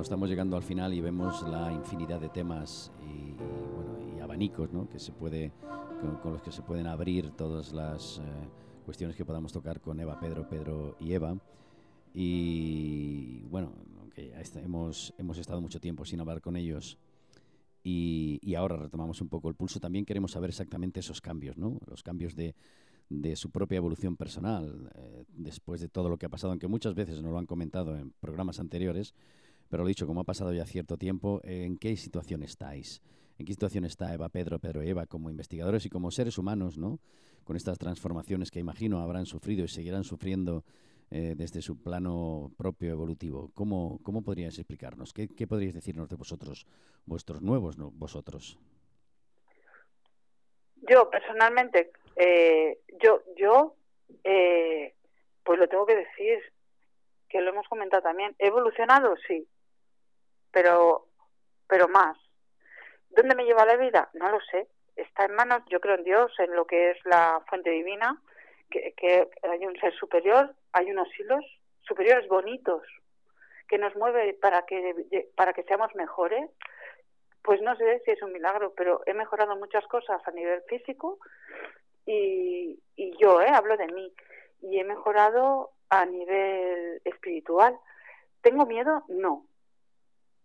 Bueno, 0.00 0.04
estamos 0.06 0.30
llegando 0.30 0.56
al 0.56 0.62
final 0.62 0.94
y 0.94 1.02
vemos 1.02 1.42
la 1.46 1.70
infinidad 1.70 2.18
de 2.18 2.30
temas 2.30 2.90
y, 3.02 3.32
bueno, 3.34 4.16
y 4.16 4.20
abanicos 4.20 4.72
¿no? 4.72 4.88
que 4.88 4.98
se 4.98 5.12
puede, 5.12 5.52
con, 6.22 6.32
los 6.32 6.40
que 6.40 6.50
se 6.50 6.62
pueden 6.62 6.86
abrir 6.86 7.32
todas 7.32 7.74
las 7.74 8.16
eh, 8.16 8.22
cuestiones 8.86 9.14
que 9.14 9.26
podamos 9.26 9.52
tocar 9.52 9.78
con 9.78 10.00
Eva, 10.00 10.18
Pedro, 10.18 10.48
Pedro 10.48 10.96
y 11.00 11.12
Eva. 11.12 11.36
Y 12.14 13.42
bueno, 13.50 13.74
que 14.14 14.32
hemos, 14.64 15.12
hemos 15.18 15.36
estado 15.36 15.60
mucho 15.60 15.80
tiempo 15.80 16.06
sin 16.06 16.18
hablar 16.18 16.40
con 16.40 16.56
ellos 16.56 16.96
y, 17.84 18.40
y, 18.42 18.54
ahora 18.54 18.76
retomamos 18.76 19.20
un 19.20 19.28
poco 19.28 19.50
el 19.50 19.54
pulso, 19.54 19.80
también 19.80 20.06
queremos 20.06 20.32
saber 20.32 20.48
exactamente 20.48 21.00
esos 21.00 21.20
cambios, 21.20 21.58
¿no? 21.58 21.78
los 21.86 22.02
cambios 22.02 22.34
de, 22.34 22.54
de 23.10 23.36
su 23.36 23.50
propia 23.50 23.76
evolución 23.76 24.16
personal, 24.16 24.90
eh, 24.94 25.24
después 25.28 25.80
de 25.82 25.88
todo 25.88 26.08
lo 26.08 26.16
que 26.16 26.26
ha 26.26 26.30
pasado, 26.30 26.52
aunque 26.52 26.68
muchas 26.68 26.94
veces 26.94 27.20
nos 27.20 27.32
lo 27.32 27.38
han 27.38 27.46
comentado 27.46 27.96
en 27.96 28.12
programas 28.12 28.60
anteriores, 28.60 29.14
pero 29.70 29.84
lo 29.84 29.88
dicho, 29.88 30.06
como 30.06 30.22
ha 30.22 30.24
pasado 30.24 30.52
ya 30.52 30.66
cierto 30.66 30.98
tiempo, 30.98 31.40
¿en 31.44 31.78
qué 31.78 31.96
situación 31.96 32.42
estáis? 32.42 33.00
¿En 33.38 33.46
qué 33.46 33.52
situación 33.52 33.84
está 33.84 34.12
Eva, 34.12 34.28
Pedro, 34.28 34.58
Pedro 34.58 34.82
y 34.82 34.90
Eva 34.90 35.06
como 35.06 35.30
investigadores 35.30 35.86
y 35.86 35.88
como 35.88 36.10
seres 36.10 36.38
humanos, 36.38 36.76
¿no? 36.76 36.98
Con 37.44 37.56
estas 37.56 37.78
transformaciones 37.78 38.50
que 38.50 38.58
imagino 38.58 39.00
habrán 39.00 39.26
sufrido 39.26 39.64
y 39.64 39.68
seguirán 39.68 40.02
sufriendo 40.02 40.64
eh, 41.12 41.34
desde 41.36 41.62
su 41.62 41.80
plano 41.80 42.50
propio 42.58 42.90
evolutivo. 42.90 43.52
¿Cómo, 43.54 44.00
cómo 44.02 44.22
podríais 44.22 44.58
explicarnos? 44.58 45.12
¿Qué, 45.12 45.28
¿Qué, 45.28 45.46
podríais 45.46 45.74
decirnos 45.74 46.08
de 46.08 46.16
vosotros, 46.16 46.66
vuestros 47.06 47.40
nuevos 47.40 47.76
vosotros? 47.78 48.58
Yo, 50.82 51.08
personalmente, 51.08 51.92
eh, 52.16 52.80
yo, 53.00 53.22
yo, 53.36 53.76
eh, 54.24 54.94
pues 55.44 55.60
lo 55.60 55.68
tengo 55.68 55.86
que 55.86 55.96
decir, 55.96 56.40
que 57.28 57.40
lo 57.40 57.50
hemos 57.50 57.68
comentado 57.68 58.02
también. 58.02 58.34
¿He 58.38 58.48
evolucionado? 58.48 59.14
Sí 59.28 59.46
pero, 60.52 61.06
pero 61.68 61.88
más. 61.88 62.16
¿Dónde 63.10 63.34
me 63.34 63.44
lleva 63.44 63.66
la 63.66 63.76
vida? 63.76 64.10
No 64.14 64.30
lo 64.30 64.40
sé. 64.40 64.68
Está 64.96 65.24
en 65.24 65.34
manos, 65.34 65.62
yo 65.68 65.80
creo 65.80 65.96
en 65.96 66.04
Dios, 66.04 66.32
en 66.38 66.54
lo 66.54 66.66
que 66.66 66.90
es 66.90 66.98
la 67.04 67.42
fuente 67.48 67.70
divina, 67.70 68.20
que, 68.70 69.28
hay 69.42 69.66
un 69.66 69.76
ser 69.80 69.92
superior, 69.94 70.54
hay 70.72 70.90
unos 70.90 71.08
hilos 71.18 71.44
superiores 71.82 72.28
bonitos 72.28 72.82
que 73.68 73.78
nos 73.78 73.94
mueve 73.96 74.34
para 74.34 74.62
que, 74.66 75.28
para 75.36 75.52
que 75.52 75.64
seamos 75.64 75.94
mejores. 75.94 76.50
Pues 77.42 77.62
no 77.62 77.74
sé 77.76 78.02
si 78.04 78.10
es 78.10 78.22
un 78.22 78.32
milagro, 78.32 78.74
pero 78.76 79.02
he 79.06 79.14
mejorado 79.14 79.56
muchas 79.56 79.86
cosas 79.86 80.20
a 80.26 80.30
nivel 80.30 80.62
físico 80.68 81.18
y, 82.04 82.78
y 82.96 83.16
yo, 83.18 83.40
¿eh? 83.40 83.48
hablo 83.48 83.76
de 83.76 83.86
mí, 83.86 84.12
y 84.60 84.78
he 84.78 84.84
mejorado 84.84 85.70
a 85.88 86.04
nivel 86.04 87.00
espiritual. 87.04 87.78
¿Tengo 88.42 88.66
miedo? 88.66 89.04
No. 89.08 89.46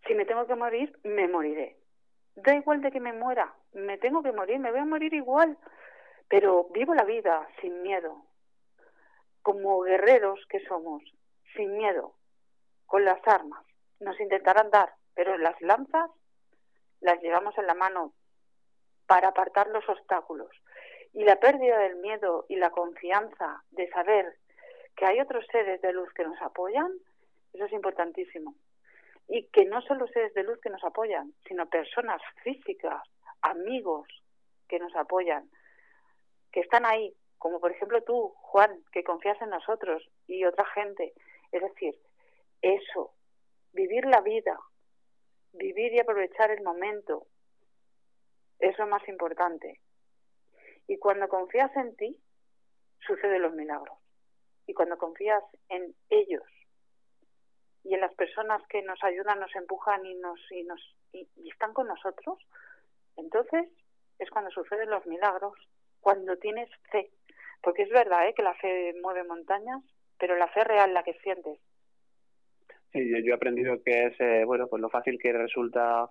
Si 0.06 0.14
me 0.14 0.24
tengo 0.24 0.46
que 0.46 0.54
morir, 0.54 0.96
me 1.02 1.26
moriré. 1.26 1.76
Da 2.36 2.54
igual 2.54 2.80
de 2.80 2.92
que 2.92 3.00
me 3.00 3.12
muera, 3.12 3.52
me 3.72 3.98
tengo 3.98 4.22
que 4.22 4.30
morir, 4.30 4.58
me 4.60 4.70
voy 4.70 4.80
a 4.80 4.84
morir 4.84 5.12
igual, 5.14 5.56
pero 6.28 6.68
vivo 6.72 6.94
la 6.94 7.04
vida 7.04 7.48
sin 7.60 7.82
miedo, 7.82 8.24
como 9.42 9.80
guerreros 9.80 10.38
que 10.48 10.60
somos, 10.66 11.02
sin 11.56 11.76
miedo, 11.76 12.14
con 12.86 13.04
las 13.04 13.26
armas. 13.26 13.64
Nos 13.98 14.20
intentarán 14.20 14.70
dar, 14.70 14.94
pero 15.14 15.36
las 15.38 15.60
lanzas 15.60 16.10
las 17.00 17.20
llevamos 17.20 17.56
en 17.58 17.66
la 17.66 17.74
mano 17.74 18.12
para 19.06 19.28
apartar 19.28 19.68
los 19.68 19.88
obstáculos. 19.88 20.50
Y 21.14 21.24
la 21.24 21.40
pérdida 21.40 21.78
del 21.78 21.96
miedo 21.96 22.44
y 22.48 22.56
la 22.56 22.70
confianza 22.70 23.64
de 23.70 23.88
saber 23.88 24.36
que 24.94 25.06
hay 25.06 25.20
otros 25.20 25.44
seres 25.50 25.80
de 25.80 25.92
luz 25.92 26.12
que 26.12 26.24
nos 26.24 26.40
apoyan, 26.42 26.92
eso 27.54 27.64
es 27.64 27.72
importantísimo 27.72 28.54
y 29.28 29.46
que 29.48 29.64
no 29.64 29.80
solo 29.82 30.06
seres 30.08 30.32
de 30.34 30.44
luz 30.44 30.60
que 30.60 30.70
nos 30.70 30.82
apoyan, 30.84 31.34
sino 31.46 31.68
personas 31.68 32.22
físicas, 32.42 33.02
amigos 33.42 34.06
que 34.68 34.78
nos 34.78 34.94
apoyan, 34.94 35.50
que 36.52 36.60
están 36.60 36.86
ahí, 36.86 37.14
como 37.38 37.60
por 37.60 37.72
ejemplo 37.72 38.02
tú, 38.02 38.34
Juan, 38.36 38.82
que 38.92 39.04
confías 39.04 39.40
en 39.42 39.50
nosotros 39.50 40.08
y 40.26 40.44
otra 40.44 40.64
gente. 40.66 41.12
Es 41.52 41.62
decir, 41.62 41.94
eso, 42.62 43.14
vivir 43.72 44.06
la 44.06 44.20
vida, 44.20 44.58
vivir 45.52 45.92
y 45.92 46.00
aprovechar 46.00 46.50
el 46.50 46.62
momento, 46.62 47.26
es 48.58 48.78
lo 48.78 48.86
más 48.86 49.06
importante. 49.08 49.80
Y 50.86 50.98
cuando 50.98 51.28
confías 51.28 51.74
en 51.76 51.96
ti, 51.96 52.16
suceden 53.06 53.42
los 53.42 53.54
milagros. 53.54 53.98
Y 54.66 54.74
cuando 54.74 54.98
confías 54.98 55.42
en 55.68 55.94
ellos, 56.08 56.42
y 57.88 57.94
en 57.94 58.00
las 58.00 58.12
personas 58.14 58.62
que 58.68 58.82
nos 58.82 59.02
ayudan, 59.04 59.38
nos 59.38 59.54
empujan 59.54 60.04
y 60.04 60.14
nos 60.14 60.40
y 60.50 60.64
nos 60.64 60.80
y, 61.12 61.28
están 61.48 61.72
con 61.72 61.86
nosotros, 61.86 62.38
entonces 63.16 63.68
es 64.18 64.30
cuando 64.30 64.50
suceden 64.50 64.90
los 64.90 65.06
milagros, 65.06 65.54
cuando 66.00 66.36
tienes 66.36 66.68
fe, 66.90 67.10
porque 67.62 67.82
es 67.82 67.90
verdad 67.90 68.28
¿eh? 68.28 68.34
que 68.34 68.42
la 68.42 68.54
fe 68.54 68.94
mueve 69.00 69.24
montañas, 69.24 69.82
pero 70.18 70.36
la 70.36 70.48
fe 70.48 70.64
real, 70.64 70.92
la 70.94 71.04
que 71.04 71.14
sientes. 71.22 71.58
Sí, 72.92 73.08
yo, 73.24 73.32
he 73.32 73.36
aprendido 73.36 73.82
que 73.82 74.06
es 74.06 74.20
eh, 74.20 74.44
bueno 74.44 74.66
pues 74.68 74.80
lo 74.82 74.88
fácil 74.88 75.18
que 75.18 75.32
resulta 75.32 76.08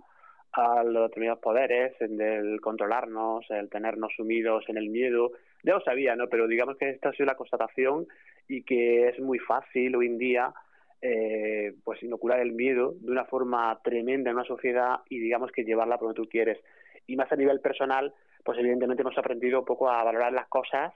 a 0.54 0.84
los 0.84 1.10
determinados 1.10 1.42
poderes, 1.42 2.00
el 2.00 2.62
controlarnos, 2.62 3.46
el 3.50 3.70
tenernos 3.70 4.14
sumidos 4.16 4.64
en 4.70 4.78
el 4.78 4.90
miedo. 4.90 5.32
Ya 5.64 5.74
lo 5.74 5.82
sabía, 5.82 6.16
¿no? 6.16 6.30
Pero 6.30 6.48
digamos 6.48 6.78
que 6.78 6.92
esta 6.92 7.10
ha 7.10 7.12
sido 7.12 7.26
la 7.26 7.36
constatación 7.36 8.08
y 8.48 8.64
que 8.64 9.10
es 9.10 9.20
muy 9.20 9.40
fácil 9.40 9.96
hoy 9.98 10.06
en 10.06 10.18
día 10.18 10.54
eh, 11.08 11.76
pues 11.84 12.02
inocular 12.02 12.40
el 12.40 12.54
miedo 12.54 12.96
de 13.00 13.12
una 13.12 13.26
forma 13.26 13.80
tremenda 13.84 14.32
en 14.32 14.38
una 14.38 14.46
sociedad 14.46 15.02
y 15.08 15.20
digamos 15.20 15.52
que 15.52 15.64
llevarla 15.64 16.00
por 16.00 16.08
donde 16.08 16.24
tú 16.24 16.28
quieres. 16.28 16.58
Y 17.06 17.16
más 17.16 17.32
a 17.32 17.36
nivel 17.36 17.60
personal, 17.60 18.12
pues 18.44 18.58
evidentemente 18.58 19.04
hemos 19.04 19.16
aprendido 19.16 19.60
un 19.60 19.66
poco 19.66 19.88
a 19.88 20.04
valorar 20.04 20.34
las 20.34 20.48
cosas 20.48 20.94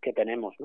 que 0.00 0.12
tenemos. 0.12 0.56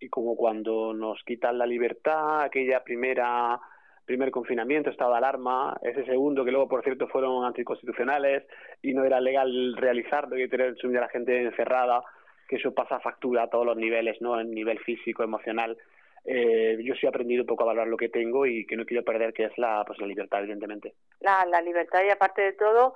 Y 0.00 0.08
como 0.08 0.34
cuando 0.34 0.92
nos 0.92 1.22
quitan 1.22 1.58
la 1.58 1.66
libertad, 1.66 2.42
aquella 2.42 2.82
primera 2.82 3.60
primer 4.04 4.32
confinamiento, 4.32 4.90
estado 4.90 5.12
de 5.12 5.18
alarma, 5.18 5.78
ese 5.82 6.04
segundo 6.04 6.44
que 6.44 6.50
luego, 6.50 6.66
por 6.66 6.82
cierto, 6.82 7.06
fueron 7.06 7.44
anticonstitucionales 7.44 8.42
y 8.82 8.94
no 8.94 9.04
era 9.04 9.20
legal 9.20 9.76
realizarlo 9.76 10.36
y 10.36 10.48
tener 10.48 10.74
a 10.82 11.00
la 11.00 11.08
gente 11.08 11.40
encerrada, 11.40 12.02
que 12.48 12.56
eso 12.56 12.74
pasa 12.74 12.98
factura 12.98 13.44
a 13.44 13.46
todos 13.48 13.64
los 13.64 13.76
niveles, 13.76 14.20
¿no? 14.20 14.40
En 14.40 14.50
nivel 14.50 14.80
físico, 14.80 15.22
emocional 15.22 15.78
eh, 16.24 16.78
yo 16.82 16.94
sí 16.94 17.06
he 17.06 17.08
aprendido 17.08 17.42
un 17.42 17.46
poco 17.46 17.62
a 17.62 17.66
valorar 17.66 17.88
lo 17.88 17.96
que 17.96 18.08
tengo 18.08 18.46
y 18.46 18.66
que 18.66 18.76
no 18.76 18.84
quiero 18.84 19.04
perder, 19.04 19.32
que 19.32 19.44
es 19.44 19.58
la, 19.58 19.84
pues, 19.86 19.98
la 19.98 20.06
libertad, 20.06 20.40
evidentemente. 20.40 20.94
La, 21.20 21.44
la 21.46 21.60
libertad 21.60 22.02
y 22.04 22.10
aparte 22.10 22.42
de 22.42 22.52
todo, 22.52 22.94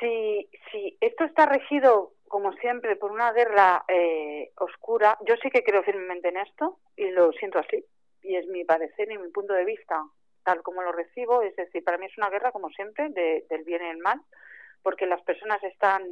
si, 0.00 0.48
si 0.70 0.96
esto 1.00 1.24
está 1.24 1.46
regido, 1.46 2.12
como 2.28 2.52
siempre, 2.54 2.96
por 2.96 3.12
una 3.12 3.32
guerra 3.32 3.84
eh, 3.88 4.50
oscura, 4.56 5.18
yo 5.26 5.34
sí 5.42 5.50
que 5.50 5.62
creo 5.62 5.82
firmemente 5.82 6.28
en 6.28 6.38
esto 6.38 6.78
y 6.96 7.10
lo 7.10 7.32
siento 7.32 7.58
así, 7.58 7.84
y 8.22 8.36
es 8.36 8.46
mi 8.46 8.64
parecer 8.64 9.10
y 9.10 9.18
mi 9.18 9.28
punto 9.28 9.52
de 9.52 9.64
vista, 9.64 10.02
tal 10.44 10.62
como 10.62 10.82
lo 10.82 10.92
recibo, 10.92 11.42
es 11.42 11.54
decir, 11.56 11.84
para 11.84 11.98
mí 11.98 12.06
es 12.06 12.16
una 12.16 12.30
guerra, 12.30 12.52
como 12.52 12.70
siempre, 12.70 13.10
de, 13.10 13.44
del 13.50 13.64
bien 13.64 13.82
y 13.84 13.90
el 13.90 13.98
mal, 13.98 14.20
porque 14.82 15.06
las 15.06 15.22
personas 15.22 15.62
están 15.62 16.02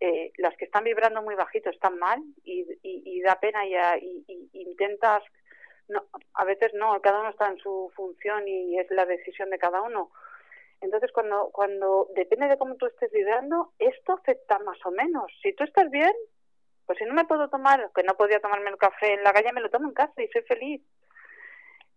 eh, 0.00 0.32
las 0.38 0.56
que 0.56 0.64
están 0.64 0.84
vibrando 0.84 1.20
muy 1.20 1.34
bajito 1.34 1.68
están 1.68 1.98
mal 1.98 2.22
y, 2.42 2.66
y, 2.82 3.20
da 3.20 3.38
pena 3.38 3.66
y, 3.66 3.74
y, 4.26 4.48
intentas, 4.52 5.22
no, 5.88 6.06
a 6.34 6.44
veces 6.44 6.72
no, 6.72 6.98
cada 7.02 7.20
uno 7.20 7.28
está 7.28 7.48
en 7.48 7.58
su 7.58 7.92
función 7.94 8.48
y 8.48 8.78
es 8.78 8.90
la 8.90 9.04
decisión 9.04 9.50
de 9.50 9.58
cada 9.58 9.82
uno. 9.82 10.10
Entonces, 10.80 11.12
cuando, 11.12 11.50
cuando 11.52 12.08
depende 12.14 12.48
de 12.48 12.56
cómo 12.56 12.76
tú 12.76 12.86
estés 12.86 13.12
vibrando, 13.12 13.74
esto 13.78 14.14
afecta 14.14 14.58
más 14.60 14.78
o 14.86 14.90
menos. 14.90 15.30
Si 15.42 15.52
tú 15.52 15.64
estás 15.64 15.90
bien, 15.90 16.14
pues 16.86 16.98
si 16.98 17.04
no 17.04 17.12
me 17.12 17.26
puedo 17.26 17.50
tomar, 17.50 17.90
que 17.94 18.02
no 18.02 18.16
podía 18.16 18.40
tomarme 18.40 18.70
el 18.70 18.78
café 18.78 19.12
en 19.12 19.22
la 19.22 19.34
calle, 19.34 19.52
me 19.52 19.60
lo 19.60 19.68
tomo 19.68 19.88
en 19.88 19.94
casa 19.94 20.22
y 20.22 20.28
soy 20.28 20.42
feliz. 20.42 20.82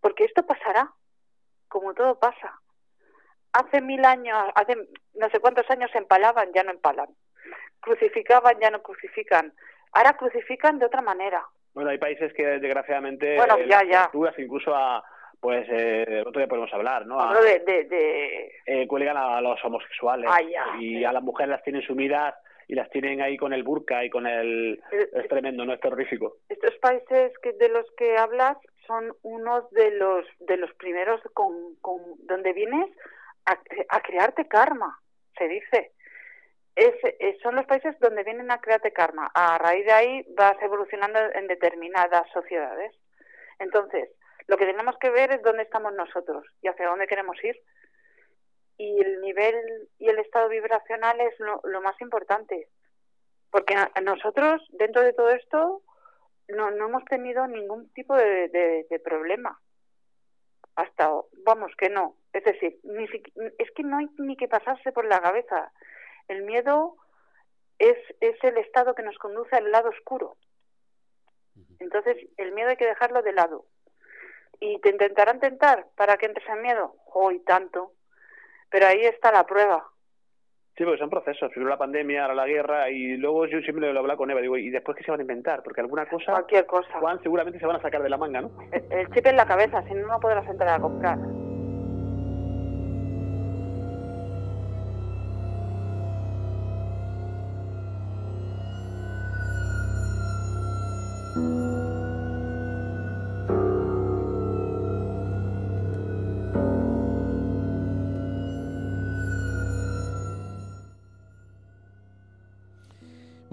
Porque 0.02 0.26
esto 0.26 0.46
pasará, 0.46 0.92
como 1.70 1.94
todo 1.94 2.20
pasa. 2.20 2.60
Hace 3.54 3.80
mil 3.80 4.04
años, 4.04 4.38
hace 4.56 4.76
no 5.14 5.30
sé 5.30 5.40
cuántos 5.40 5.70
años 5.70 5.90
empalaban, 5.96 6.52
ya 6.52 6.64
no 6.64 6.72
empalan 6.72 7.08
crucificaban 7.84 8.60
ya 8.60 8.72
no 8.72 8.82
crucifican. 8.82 9.54
Ahora 9.92 10.14
crucifican 10.14 10.80
de 10.80 10.86
otra 10.86 11.02
manera. 11.02 11.46
Bueno, 11.74 11.90
hay 11.90 11.98
países 11.98 12.34
que 12.34 12.46
desgraciadamente 12.46 13.36
bueno, 13.36 13.60
ya, 13.60 13.84
ya. 13.84 14.10
incluso 14.38 14.76
a 14.76 15.04
pues 15.40 15.68
eh, 15.70 16.24
otro 16.26 16.40
día 16.40 16.48
podemos 16.48 16.74
hablar, 16.74 17.06
¿no? 17.06 17.20
A, 17.20 17.34
de, 17.42 17.60
de, 17.60 17.84
de... 17.84 18.52
Eh, 18.66 18.88
cuelgan 18.88 19.18
a 19.18 19.42
los 19.42 19.64
homosexuales 19.66 20.30
y 20.80 21.04
a 21.04 21.12
las 21.12 21.22
mujeres 21.22 21.50
las 21.50 21.64
tienen 21.64 21.82
sumidas 21.82 22.34
y 22.70 22.76
las 22.76 22.90
tienen 22.92 23.22
ahí 23.22 23.36
con 23.36 23.52
el 23.52 23.62
burka 23.62 24.06
y 24.06 24.10
con 24.10 24.26
el 24.26 24.82
eh, 24.92 25.10
es 25.14 25.28
tremendo, 25.28 25.66
no 25.66 25.74
es 25.74 25.82
terrorífico. 25.82 26.38
Estos 26.48 26.76
países 26.76 27.38
que 27.40 27.52
de 27.52 27.68
los 27.68 27.86
que 27.98 28.16
hablas 28.18 28.58
son 28.88 29.14
unos 29.22 29.70
de 29.72 29.92
los 29.92 30.26
de 30.40 30.56
los 30.56 30.74
primeros 30.76 31.20
con, 31.34 31.76
con 31.82 32.00
donde 32.20 32.54
vienes 32.54 32.90
a, 33.46 33.60
a 33.90 34.00
crearte 34.00 34.48
karma, 34.48 34.98
se 35.38 35.50
dice 35.50 35.92
es, 36.76 36.96
son 37.42 37.56
los 37.56 37.66
países 37.66 37.98
donde 38.00 38.24
vienen 38.24 38.52
a 38.52 38.60
crearte 38.60 38.92
karma. 38.92 39.32
A 39.34 39.58
raíz 39.58 39.86
de 39.86 39.92
ahí 39.92 40.26
vas 40.36 40.56
evolucionando 40.62 41.20
en 41.34 41.48
determinadas 41.48 42.30
sociedades. 42.32 42.94
Entonces, 43.60 44.10
Lo 44.48 44.58
que 44.58 44.66
tenemos 44.66 44.98
que 44.98 45.10
ver 45.10 45.32
es 45.32 45.42
dónde 45.42 45.64
estamos 45.64 45.94
nosotros 45.94 46.46
y 46.62 46.68
hacia 46.68 46.88
dónde 46.88 47.08
queremos 47.08 47.42
ir. 47.44 47.56
Y 48.78 49.00
el 49.00 49.22
nivel 49.22 49.56
y 50.00 50.10
el 50.10 50.20
estado 50.20 50.50
vibracional 50.50 51.22
es 51.22 51.34
lo, 51.40 51.82
más 51.82 52.00
importante. 52.02 52.68
Porque 53.52 53.76
nosotros, 54.02 54.62
dentro 54.72 55.02
de 55.02 55.14
todo 55.14 55.30
esto, 55.30 55.82
no, 56.50 56.72
no 56.72 56.88
hemos 56.88 57.06
tenido 57.06 57.48
ningún 57.48 57.90
tipo 57.94 58.16
de, 58.16 58.50
de 58.90 59.00
problema. 59.00 59.58
Hasta, 60.76 61.10
vamos, 61.46 61.72
que 61.78 61.90
no. 61.90 62.18
Es 62.34 62.44
decir, 62.44 62.80
ni, 62.84 63.06
es 63.60 63.72
que 63.76 63.84
no 63.84 63.98
hay 63.98 64.10
ni 64.18 64.36
que 64.36 64.48
pasarse 64.48 64.92
por 64.92 65.06
la 65.06 65.22
cabeza. 65.22 65.72
El 66.28 66.44
miedo 66.44 66.96
es, 67.80 67.98
es 68.22 68.44
el 68.44 68.58
estado 68.58 68.96
que 68.96 69.04
nos 69.04 69.18
conduce 69.18 69.56
al 69.56 69.72
lado 69.72 69.90
oscuro. 69.90 70.38
Entonces, 71.80 72.18
el 72.38 72.54
miedo 72.54 72.70
hay 72.70 72.78
que 72.78 72.88
dejarlo 72.88 73.22
de 73.22 73.34
lado. 73.34 73.66
¿Y 74.60 74.80
te 74.80 74.90
intentarán 74.90 75.40
tentar 75.40 75.88
para 75.96 76.18
que 76.18 76.28
entres 76.28 76.48
en 76.48 76.62
miedo? 76.62 76.96
¡Hoy 77.14 77.40
tanto! 77.42 77.92
Pero 78.70 78.88
ahí 78.88 79.02
está 79.02 79.32
la 79.32 79.46
prueba. 79.46 79.90
Sí, 80.78 80.84
porque 80.84 81.00
son 81.00 81.10
procesos. 81.10 81.52
Primero 81.52 81.70
la 81.70 81.78
pandemia, 81.78 82.24
ahora 82.24 82.34
la 82.34 82.48
guerra, 82.48 82.90
y 82.90 83.18
luego 83.18 83.46
yo 83.46 83.60
siempre 83.60 83.92
lo 83.92 84.00
hablo 84.00 84.18
con 84.18 84.32
Eva, 84.32 84.42
digo, 84.42 84.58
¿y 84.58 84.72
después 84.72 84.98
qué 84.98 85.04
se 85.04 85.12
van 85.12 85.20
a 85.20 85.24
inventar? 85.24 85.62
Porque 85.62 85.82
alguna 85.82 86.08
cosa... 86.08 86.32
Cualquier 86.32 86.66
cosa. 86.66 87.00
Juan, 87.00 87.22
seguramente 87.22 87.60
se 87.60 87.68
van 87.68 87.76
a 87.76 87.82
sacar 87.82 88.02
de 88.02 88.10
la 88.10 88.18
manga, 88.18 88.42
¿no? 88.42 88.52
El, 88.72 88.92
el 88.92 89.10
chip 89.12 89.26
en 89.28 89.36
la 89.36 89.46
cabeza, 89.46 89.84
si 89.84 89.94
no, 89.94 90.08
no 90.08 90.20
podrás 90.20 90.48
entrar 90.48 90.70
a 90.70 90.80
comprar. 90.80 91.20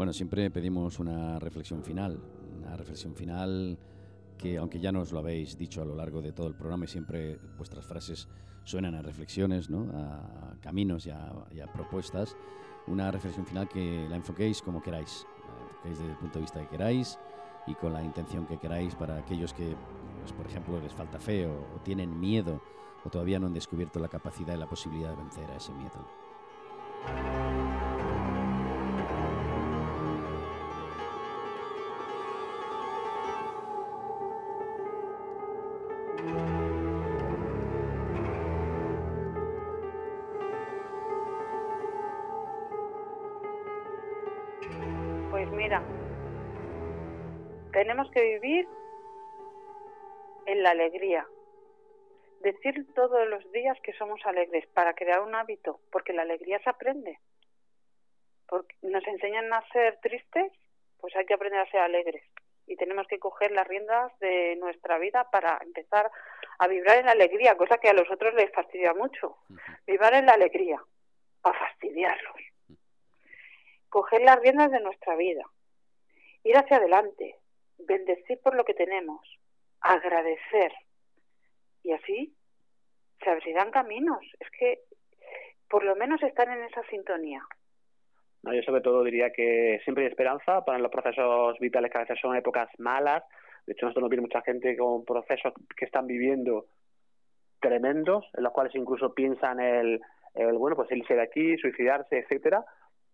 Bueno, 0.01 0.14
siempre 0.14 0.51
pedimos 0.51 0.98
una 0.98 1.38
reflexión 1.38 1.84
final, 1.84 2.18
una 2.59 2.74
reflexión 2.74 3.14
final 3.14 3.78
que 4.38 4.57
aunque 4.57 4.80
ya 4.80 4.92
nos 4.92 5.12
lo 5.12 5.18
habéis 5.18 5.59
dicho 5.59 5.82
a 5.82 5.84
lo 5.84 5.94
largo 5.94 6.22
de 6.22 6.32
todo 6.32 6.46
el 6.46 6.55
programa 6.55 6.86
y 6.86 6.88
siempre 6.88 7.38
vuestras 7.59 7.84
frases 7.84 8.26
suenan 8.64 8.94
a 8.94 9.03
reflexiones, 9.03 9.68
¿no? 9.68 9.90
a 9.92 10.57
caminos 10.62 11.05
y 11.05 11.11
a, 11.11 11.70
propuestas, 11.74 12.34
una 12.86 13.11
reflexión 13.11 13.44
final 13.44 13.68
que 13.68 14.07
la 14.09 14.16
enfoquéis 14.16 14.62
como 14.62 14.80
queráis, 14.80 15.26
la 15.46 15.64
enfoquéis 15.64 15.98
desde 15.98 16.12
el 16.12 16.16
punto 16.16 16.38
de 16.38 16.44
vista 16.44 16.61
que 16.61 16.68
queráis 16.68 17.18
y 17.66 17.74
con 17.74 17.92
la 17.92 18.03
intención 18.03 18.46
que 18.46 18.57
queráis 18.57 18.94
para 18.94 19.18
aquellos 19.18 19.53
que, 19.53 19.76
pues, 20.20 20.32
por 20.32 20.46
ejemplo, 20.46 20.80
les 20.80 20.94
falta 20.94 21.20
fe 21.20 21.46
o 21.46 21.78
tienen 21.84 22.18
miedo 22.18 22.62
o 23.05 23.11
todavía 23.11 23.38
no 23.38 23.48
han 23.48 23.53
descubierto 23.53 24.01
la 24.01 24.09
capacidad 24.09 24.55
y 24.55 24.61
la 24.61 24.66
posibilidad 24.66 25.11
de 25.11 25.16
vencer 25.16 25.51
a 25.51 25.57
ese 25.57 25.74
miedo. 25.74 27.60
Vivir 48.21 48.68
en 50.47 50.62
la 50.62 50.71
alegría. 50.71 51.27
Decir 52.41 52.87
todos 52.95 53.27
los 53.29 53.51
días 53.53 53.79
que 53.83 53.95
somos 53.95 54.21
alegres 54.27 54.66
para 54.68 54.95
crear 54.95 55.23
un 55.23 55.35
hábito, 55.35 55.81
porque 55.91 56.12
la 56.12 56.23
alegría 56.23 56.59
se 56.62 56.68
aprende. 56.68 57.18
Porque 58.47 58.75
nos 58.83 59.07
enseñan 59.07 59.53
a 59.53 59.66
ser 59.73 59.99
tristes, 60.01 60.53
pues 60.99 61.16
hay 61.16 61.25
que 61.25 61.35
aprender 61.35 61.61
a 61.61 61.71
ser 61.71 61.81
alegres. 61.81 62.23
Y 62.66 62.77
tenemos 62.77 63.07
que 63.07 63.18
coger 63.18 63.53
las 63.53 63.66
riendas 63.66 64.12
de 64.21 64.57
nuestra 64.57 64.99
vida 64.99 65.29
para 65.31 65.59
empezar 65.62 66.11
a 66.59 66.68
vibrar 66.68 66.99
en 66.99 67.07
la 67.07 67.12
alegría, 67.12 67.57
cosa 67.57 67.79
que 67.79 67.89
a 67.89 67.95
los 67.95 68.11
otros 68.11 68.35
les 68.35 68.53
fastidia 68.53 68.93
mucho. 68.93 69.39
Vibrar 69.87 70.14
en 70.14 70.27
la 70.27 70.33
alegría, 70.33 70.79
para 71.41 71.59
fastidiarlos. 71.59 72.37
Coger 73.89 74.21
las 74.23 74.39
riendas 74.41 74.71
de 74.71 74.81
nuestra 74.81 75.16
vida, 75.16 75.45
ir 76.45 76.57
hacia 76.57 76.77
adelante, 76.77 77.39
bendecir 77.87 78.41
por 78.43 78.55
lo 78.55 78.64
que 78.64 78.74
tenemos, 78.74 79.20
agradecer. 79.81 80.72
Y 81.83 81.93
así 81.93 82.35
se 83.22 83.31
abrirán 83.31 83.70
caminos. 83.70 84.20
Es 84.39 84.51
que 84.59 84.81
por 85.68 85.85
lo 85.85 85.95
menos 85.97 86.22
están 86.22 86.51
en 86.51 86.64
esa 86.64 86.83
sintonía. 86.85 87.43
Yo 88.43 88.62
sobre 88.62 88.81
todo 88.81 89.05
diría 89.05 89.31
que 89.31 89.81
siempre 89.85 90.05
hay 90.05 90.11
esperanza 90.11 90.64
para 90.64 90.78
los 90.78 90.91
procesos 90.91 91.59
vitales 91.59 91.91
que 91.91 91.99
a 91.99 92.03
veces 92.03 92.18
son 92.20 92.37
épocas 92.37 92.68
malas. 92.78 93.22
De 93.66 93.74
hecho, 93.74 93.87
nosotros 93.87 94.03
nos 94.03 94.11
viene 94.11 94.22
mucha 94.22 94.43
gente 94.43 94.76
con 94.76 95.05
procesos 95.05 95.53
que 95.76 95.85
están 95.85 96.07
viviendo 96.07 96.66
tremendos, 97.61 98.26
en 98.35 98.43
los 98.43 98.53
cuales 98.53 98.74
incluso 98.74 99.14
piensan 99.14 99.61
el, 99.61 100.01
el 100.35 100.57
bueno, 100.57 100.76
pues 100.76 100.91
irse 100.91 101.14
de 101.14 101.22
aquí, 101.22 101.59
suicidarse, 101.59 102.18
etcétera. 102.18 102.64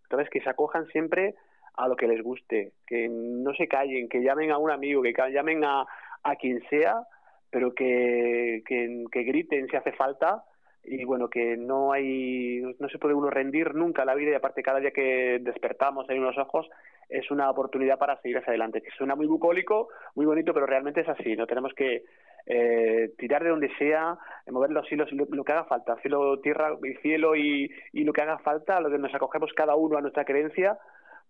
Entonces, 0.05 0.31
que 0.31 0.41
se 0.41 0.49
acojan 0.49 0.87
siempre 0.87 1.35
a 1.77 1.89
lo 1.89 1.97
que 1.97 2.09
les 2.09 2.23
guste, 2.23 2.73
que 2.87 3.09
no 3.09 3.55
se 3.55 3.69
callen, 3.69 4.09
que 4.09 4.23
llamen 4.23 4.51
a 4.51 4.59
un 4.59 4.71
amigo, 4.71 5.03
que 5.03 5.15
llamen 5.31 5.65
a, 5.65 5.87
a 6.23 6.37
quien 6.37 6.63
sea, 6.69 7.07
pero 7.51 7.75
que, 7.75 8.63
que, 8.67 9.23
griten 9.23 9.69
si 9.69 9.77
hace 9.77 9.93
falta. 9.93 10.45
Y 10.89 11.05
bueno, 11.05 11.29
que 11.29 11.57
no 11.57 11.93
hay, 11.93 12.63
no 12.79 12.89
se 12.89 12.99
puede 12.99 13.15
uno 13.15 13.29
rendir 13.29 13.75
nunca 13.75 14.05
la 14.05 14.15
vida 14.15 14.31
y 14.31 14.35
aparte 14.35 14.63
cada 14.63 14.79
día 14.79 14.93
que 14.93 15.41
despertamos 15.41 16.09
en 16.09 16.21
unos 16.21 16.39
ojos 16.39 16.69
es 17.09 17.29
una 17.31 17.51
oportunidad 17.51 17.99
para 17.99 18.21
seguir 18.21 18.39
hacia 18.39 18.51
adelante, 18.51 18.83
que 18.83 18.91
suena 18.91 19.17
muy 19.17 19.27
bucólico, 19.27 19.89
muy 20.15 20.27
bonito, 20.27 20.55
pero 20.55 20.67
realmente 20.67 21.01
es 21.01 21.09
así, 21.09 21.37
no 21.37 21.47
tenemos 21.47 21.73
que 21.75 22.05
eh, 22.47 23.11
tirar 23.19 23.43
de 23.43 23.51
donde 23.51 23.71
sea, 23.79 24.17
mover 24.49 24.71
los 24.71 24.91
hilos, 24.91 25.11
lo, 25.13 25.27
lo, 25.29 25.45
que 25.45 25.53
haga 25.53 25.65
falta, 25.65 25.97
cielo, 26.03 26.41
tierra 26.41 26.77
y 26.83 26.95
cielo 26.97 27.35
y, 27.35 27.71
y 27.93 28.05
lo 28.05 28.13
que 28.13 28.23
haga 28.23 28.39
falta, 28.39 28.81
lo 28.81 28.91
que 28.91 28.99
nos 28.99 29.15
acogemos 29.15 29.53
cada 29.55 29.75
uno 29.75 29.99
a 29.99 30.01
nuestra 30.01 30.25
creencia, 30.25 30.79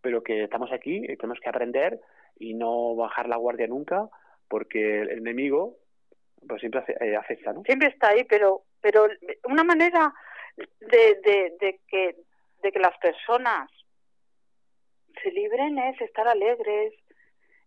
pero 0.00 0.22
que 0.22 0.44
estamos 0.44 0.72
aquí 0.72 0.96
y 0.96 1.16
tenemos 1.16 1.40
que 1.40 1.48
aprender 1.48 2.00
y 2.38 2.54
no 2.54 2.94
bajar 2.94 3.28
la 3.28 3.36
guardia 3.36 3.66
nunca, 3.66 4.08
porque 4.48 5.00
el 5.02 5.10
enemigo 5.10 5.76
pues 6.46 6.60
siempre 6.60 6.82
eh, 7.00 7.16
acecha, 7.16 7.52
¿no? 7.52 7.62
Siempre 7.64 7.88
está 7.88 8.10
ahí, 8.10 8.24
pero 8.24 8.62
pero 8.80 9.08
una 9.48 9.64
manera 9.64 10.12
de, 10.56 11.20
de, 11.24 11.56
de 11.60 11.80
que 11.88 12.16
de 12.62 12.72
que 12.72 12.78
las 12.78 12.96
personas 12.98 13.70
se 15.22 15.30
libren 15.30 15.78
es 15.78 16.00
estar 16.00 16.28
alegres, 16.28 16.92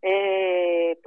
eh, 0.02 0.98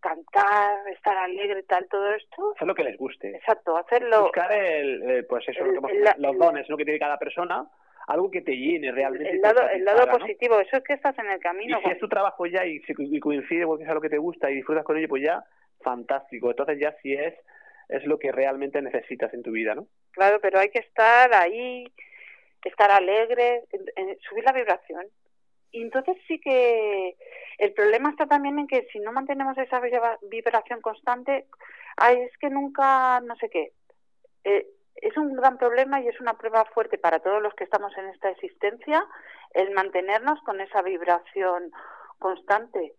cantar, 0.00 0.88
estar 0.88 1.16
alegre, 1.16 1.62
tal, 1.64 1.86
todo 1.88 2.14
esto. 2.14 2.52
Hacer 2.56 2.68
lo 2.68 2.74
que 2.74 2.84
les 2.84 2.96
guste. 2.96 3.36
Exacto, 3.36 3.76
hacerlo. 3.76 4.22
Buscar 4.22 4.52
el, 4.52 5.10
eh, 5.10 5.22
pues 5.24 5.46
eso, 5.48 5.64
los 5.64 6.38
dones 6.38 6.68
¿no? 6.68 6.76
que 6.76 6.84
tiene 6.84 6.98
cada 6.98 7.18
persona 7.18 7.68
algo 8.10 8.28
que 8.28 8.42
te 8.42 8.56
llene 8.56 8.90
realmente. 8.90 9.30
El 9.30 9.40
lado, 9.40 9.68
el 9.68 9.84
lado 9.84 10.18
positivo, 10.18 10.58
eso 10.58 10.78
es 10.78 10.82
que 10.82 10.94
estás 10.94 11.16
en 11.20 11.30
el 11.30 11.38
camino. 11.38 11.78
Y 11.78 11.84
si 11.84 11.90
es 11.92 11.98
tu 12.00 12.08
trabajo 12.08 12.44
ya 12.44 12.66
y, 12.66 12.80
coincide 13.20 13.66
porque 13.66 13.84
es 13.84 13.88
algo 13.88 14.00
que 14.00 14.10
te 14.10 14.18
gusta 14.18 14.50
y 14.50 14.56
disfrutas 14.56 14.84
con 14.84 14.98
ello, 14.98 15.08
pues 15.08 15.22
ya, 15.22 15.44
fantástico. 15.80 16.50
Entonces 16.50 16.80
ya 16.80 16.96
si 17.02 17.12
es, 17.12 17.34
es 17.88 18.04
lo 18.06 18.18
que 18.18 18.32
realmente 18.32 18.82
necesitas 18.82 19.32
en 19.32 19.44
tu 19.44 19.52
vida, 19.52 19.76
¿no? 19.76 19.86
Claro, 20.10 20.40
pero 20.40 20.58
hay 20.58 20.70
que 20.70 20.80
estar 20.80 21.32
ahí, 21.32 21.84
estar 22.64 22.90
alegre, 22.90 23.62
subir 24.28 24.42
la 24.42 24.52
vibración. 24.52 25.06
Y 25.70 25.82
entonces 25.82 26.16
sí 26.26 26.40
que 26.40 27.14
el 27.58 27.72
problema 27.74 28.10
está 28.10 28.26
también 28.26 28.58
en 28.58 28.66
que 28.66 28.88
si 28.92 28.98
no 28.98 29.12
mantenemos 29.12 29.56
esa 29.56 29.80
vibración 30.22 30.80
constante, 30.80 31.46
ay, 31.96 32.22
es 32.22 32.36
que 32.38 32.50
nunca, 32.50 33.20
no 33.20 33.36
sé 33.36 33.48
qué. 33.50 33.70
Eh, 34.42 34.66
es 35.02 35.16
un 35.16 35.34
gran 35.34 35.58
problema 35.58 36.00
y 36.00 36.08
es 36.08 36.20
una 36.20 36.34
prueba 36.34 36.64
fuerte 36.66 36.98
para 36.98 37.20
todos 37.20 37.42
los 37.42 37.54
que 37.54 37.64
estamos 37.64 37.96
en 37.96 38.06
esta 38.06 38.30
existencia 38.30 39.04
el 39.52 39.72
mantenernos 39.72 40.40
con 40.42 40.60
esa 40.60 40.82
vibración 40.82 41.70
constante, 42.18 42.94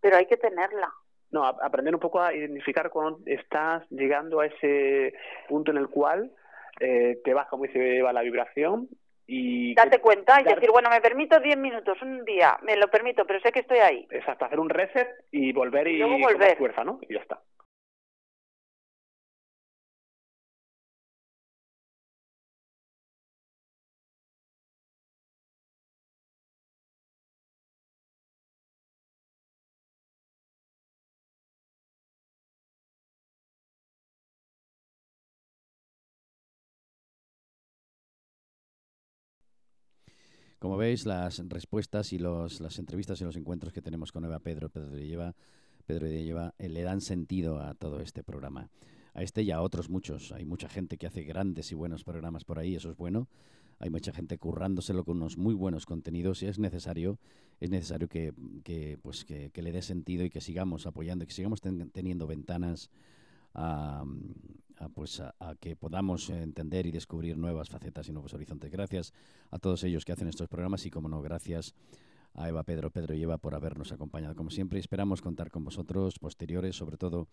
pero 0.00 0.16
hay 0.16 0.26
que 0.26 0.36
tenerla. 0.36 0.90
No, 1.30 1.44
aprender 1.44 1.94
un 1.94 2.00
poco 2.00 2.20
a 2.20 2.34
identificar 2.34 2.90
cuando 2.90 3.20
estás 3.26 3.84
llegando 3.90 4.40
a 4.40 4.46
ese 4.46 5.14
punto 5.48 5.70
en 5.70 5.76
el 5.76 5.88
cual 5.88 6.32
eh, 6.80 7.20
te 7.24 7.34
baja 7.34 7.56
muy 7.56 7.68
se 7.68 8.02
va 8.02 8.12
la 8.12 8.22
vibración 8.22 8.88
y... 9.26 9.74
Date 9.74 10.00
cuenta 10.00 10.40
y 10.40 10.44
decir, 10.44 10.70
bueno, 10.72 10.90
me 10.90 11.00
permito 11.00 11.38
10 11.38 11.56
minutos, 11.56 12.02
un 12.02 12.24
día, 12.24 12.58
me 12.62 12.76
lo 12.76 12.88
permito, 12.88 13.24
pero 13.24 13.38
sé 13.40 13.52
que 13.52 13.60
estoy 13.60 13.78
ahí. 13.78 14.08
Exacto, 14.10 14.44
hacer 14.44 14.58
un 14.58 14.70
reset 14.70 15.08
y 15.30 15.52
volver 15.52 15.86
y, 15.86 16.02
y 16.02 16.22
volver. 16.22 16.56
fuerza, 16.56 16.82
¿no? 16.82 16.98
Y 17.08 17.14
ya 17.14 17.20
está. 17.20 17.40
Como 40.60 40.76
veis, 40.76 41.06
las 41.06 41.38
respuestas 41.48 42.12
y 42.12 42.18
los, 42.18 42.60
las 42.60 42.78
entrevistas 42.78 43.18
y 43.22 43.24
los 43.24 43.34
encuentros 43.34 43.72
que 43.72 43.80
tenemos 43.80 44.12
con 44.12 44.26
Eva 44.26 44.40
Pedro, 44.40 44.68
Pedro 44.68 44.90
de 44.90 45.06
Lleva, 45.06 45.34
Pedro 45.86 46.06
Lleva, 46.06 46.54
eh, 46.58 46.68
le 46.68 46.82
dan 46.82 47.00
sentido 47.00 47.60
a 47.60 47.72
todo 47.72 48.00
este 48.00 48.22
programa. 48.22 48.68
A 49.14 49.22
este 49.22 49.40
y 49.42 49.52
a 49.52 49.62
otros 49.62 49.88
muchos. 49.88 50.32
Hay 50.32 50.44
mucha 50.44 50.68
gente 50.68 50.98
que 50.98 51.06
hace 51.06 51.22
grandes 51.22 51.72
y 51.72 51.74
buenos 51.74 52.04
programas 52.04 52.44
por 52.44 52.58
ahí, 52.58 52.74
eso 52.74 52.90
es 52.90 52.96
bueno. 52.98 53.26
Hay 53.78 53.88
mucha 53.88 54.12
gente 54.12 54.36
currándoselo 54.36 55.02
con 55.02 55.16
unos 55.16 55.38
muy 55.38 55.54
buenos 55.54 55.86
contenidos 55.86 56.42
y 56.42 56.46
es 56.48 56.58
necesario, 56.58 57.18
es 57.58 57.70
necesario 57.70 58.08
que, 58.08 58.34
que 58.62 58.98
pues 59.00 59.24
que, 59.24 59.48
que, 59.52 59.62
le 59.62 59.72
dé 59.72 59.80
sentido 59.80 60.26
y 60.26 60.30
que 60.30 60.42
sigamos 60.42 60.86
apoyando, 60.86 61.24
que 61.24 61.32
sigamos 61.32 61.62
ten, 61.62 61.90
teniendo 61.90 62.26
ventanas 62.26 62.90
a, 63.54 64.04
a, 64.76 64.88
pues 64.88 65.20
a, 65.20 65.34
a, 65.38 65.54
que 65.56 65.76
podamos 65.76 66.30
entender 66.30 66.86
y 66.86 66.90
descubrir 66.90 67.36
nuevas 67.36 67.68
facetas 67.68 68.08
y 68.08 68.12
nuevos 68.12 68.34
horizontes. 68.34 68.70
Gracias 68.70 69.12
a 69.50 69.58
todos 69.58 69.84
ellos 69.84 70.04
que 70.04 70.12
hacen 70.12 70.28
estos 70.28 70.48
programas 70.48 70.86
y, 70.86 70.90
como 70.90 71.08
no, 71.08 71.20
gracias 71.22 71.74
a 72.34 72.48
Eva 72.48 72.62
Pedro, 72.62 72.90
Pedro 72.90 73.14
y 73.14 73.22
Eva 73.22 73.38
por 73.38 73.54
habernos 73.54 73.92
acompañado 73.92 74.34
como 74.34 74.50
siempre. 74.50 74.78
Esperamos 74.78 75.20
contar 75.20 75.50
con 75.50 75.64
vosotros 75.64 76.18
posteriores, 76.18 76.76
sobre 76.76 76.96
todo 76.96 77.28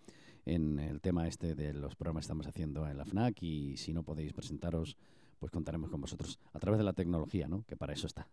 en 0.45 0.79
el 0.79 1.01
tema 1.01 1.27
este 1.27 1.55
de 1.55 1.73
los 1.73 1.95
programas 1.95 2.21
que 2.21 2.25
estamos 2.25 2.47
haciendo 2.47 2.87
en 2.87 2.97
la 2.97 3.05
FNAC 3.05 3.41
y 3.43 3.77
si 3.77 3.93
no 3.93 4.03
podéis 4.03 4.33
presentaros, 4.33 4.97
pues 5.39 5.51
contaremos 5.51 5.89
con 5.89 6.01
vosotros 6.01 6.39
a 6.53 6.59
través 6.59 6.79
de 6.79 6.83
la 6.83 6.93
tecnología, 6.93 7.47
¿no? 7.47 7.63
que 7.67 7.75
para 7.75 7.93
eso 7.93 8.07
está. 8.07 8.27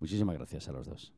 Muchísimas 0.00 0.36
gracias 0.36 0.68
a 0.68 0.72
los 0.72 0.86
dos. 0.86 1.12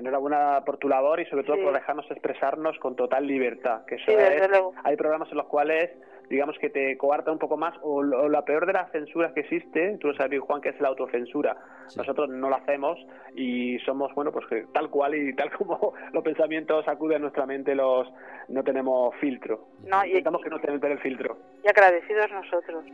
Enhorabuena 0.00 0.62
por 0.64 0.78
tu 0.78 0.88
labor 0.88 1.20
y 1.20 1.26
sobre 1.26 1.44
todo 1.44 1.56
sí. 1.56 1.62
por 1.62 1.72
dejarnos 1.72 2.10
expresarnos 2.10 2.78
con 2.78 2.96
total 2.96 3.26
libertad. 3.26 3.84
Que 3.86 3.96
eso 3.96 4.04
sí, 4.06 4.12
es, 4.12 4.42
hay 4.84 4.96
programas 4.96 5.30
en 5.30 5.36
los 5.36 5.46
cuales 5.46 5.90
digamos 6.28 6.56
que 6.58 6.70
te 6.70 6.96
coarta 6.96 7.32
un 7.32 7.38
poco 7.38 7.56
más 7.56 7.76
o, 7.82 7.96
o, 7.96 8.28
la 8.28 8.44
peor 8.44 8.64
de 8.64 8.72
las 8.72 8.90
censuras 8.92 9.32
que 9.32 9.40
existe, 9.40 9.98
tú 9.98 10.08
lo 10.08 10.14
sabes 10.14 10.30
bien 10.30 10.42
Juan, 10.42 10.60
que 10.60 10.68
es 10.70 10.80
la 10.80 10.88
autocensura. 10.88 11.56
Sí. 11.88 11.98
Nosotros 11.98 12.28
no 12.28 12.48
lo 12.48 12.54
hacemos 12.54 12.98
y 13.34 13.78
somos, 13.80 14.14
bueno, 14.14 14.30
pues 14.30 14.46
que 14.46 14.66
tal 14.72 14.90
cual 14.90 15.14
y 15.16 15.34
tal 15.34 15.50
como 15.58 15.92
los 16.12 16.22
pensamientos 16.22 16.86
acuden 16.86 17.16
a 17.16 17.20
nuestra 17.20 17.46
mente, 17.46 17.74
los 17.74 18.08
no 18.48 18.62
tenemos 18.62 19.14
filtro. 19.16 19.66
No, 19.84 20.04
y, 20.04 20.10
Intentamos 20.10 20.42
que 20.42 20.50
no 20.50 20.60
tengan 20.60 20.92
el 20.92 20.98
filtro. 21.00 21.36
Y 21.64 21.68
agradecidos 21.68 22.30
nosotros. 22.30 22.84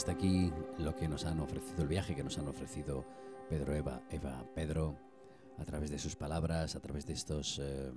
Hasta 0.00 0.12
aquí 0.12 0.50
lo 0.78 0.96
que 0.96 1.08
nos 1.08 1.26
han 1.26 1.40
ofrecido, 1.40 1.82
el 1.82 1.88
viaje 1.88 2.14
que 2.14 2.24
nos 2.24 2.38
han 2.38 2.48
ofrecido 2.48 3.04
Pedro, 3.50 3.74
Eva, 3.74 4.02
Eva, 4.08 4.46
Pedro, 4.54 4.98
a 5.58 5.64
través 5.66 5.90
de 5.90 5.98
sus 5.98 6.16
palabras, 6.16 6.74
a 6.74 6.80
través 6.80 7.04
de, 7.04 7.12
estos, 7.12 7.58
eh, 7.58 7.92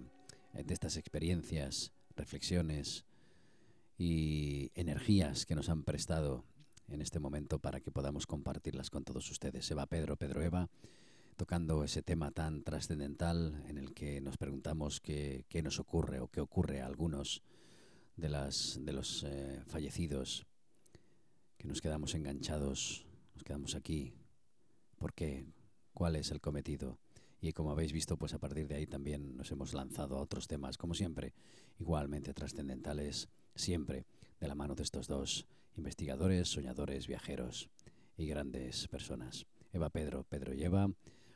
de 0.51 0.73
estas 0.73 0.97
experiencias, 0.97 1.93
reflexiones 2.17 3.05
y 3.97 4.69
energías 4.75 5.45
que 5.45 5.55
nos 5.55 5.69
han 5.69 5.83
prestado 5.83 6.43
en 6.89 7.01
este 7.01 7.21
momento 7.21 7.59
para 7.59 7.79
que 7.79 7.89
podamos 7.89 8.27
compartirlas 8.27 8.89
con 8.89 9.05
todos 9.05 9.31
ustedes. 9.31 9.71
Eva, 9.71 9.85
Pedro, 9.85 10.17
Pedro, 10.17 10.41
Eva, 10.41 10.69
tocando 11.37 11.85
ese 11.85 12.01
tema 12.01 12.31
tan 12.31 12.63
trascendental 12.63 13.63
en 13.65 13.77
el 13.77 13.93
que 13.93 14.19
nos 14.19 14.35
preguntamos 14.35 14.99
qué, 14.99 15.45
qué, 15.47 15.63
nos 15.63 15.79
ocurre 15.79 16.19
o 16.19 16.27
qué 16.27 16.41
ocurre 16.41 16.81
a 16.81 16.85
algunos 16.85 17.43
de, 18.17 18.27
las, 18.27 18.77
de 18.81 18.91
los 18.91 19.23
eh, 19.23 19.63
fallecidos 19.67 20.45
que 21.63 21.69
nos 21.69 21.79
quedamos 21.79 22.13
enganchados, 22.13 23.05
nos 23.35 23.43
quedamos 23.45 23.75
aquí. 23.75 24.11
¿Por 24.97 25.13
qué? 25.13 25.45
¿Cuál 25.93 26.17
es 26.17 26.29
el 26.31 26.41
cometido? 26.41 26.99
Y 27.39 27.53
como 27.53 27.71
habéis 27.71 27.93
visto, 27.93 28.17
pues 28.17 28.33
a 28.33 28.37
partir 28.37 28.67
de 28.67 28.75
ahí 28.75 28.85
también 28.85 29.37
nos 29.37 29.49
hemos 29.49 29.73
lanzado 29.73 30.17
a 30.17 30.21
otros 30.21 30.45
temas, 30.45 30.77
como 30.77 30.93
siempre, 30.93 31.33
igualmente 31.79 32.33
trascendentales, 32.33 33.29
siempre 33.55 34.05
de 34.41 34.47
la 34.49 34.55
mano 34.55 34.75
de 34.75 34.83
estos 34.83 35.07
dos 35.07 35.47
investigadores, 35.77 36.49
soñadores, 36.49 37.07
viajeros 37.07 37.69
y 38.17 38.27
grandes 38.27 38.89
personas. 38.89 39.45
Eva 39.71 39.89
Pedro, 39.89 40.25
Pedro 40.25 40.53
y 40.53 40.65
Eva, 40.65 40.91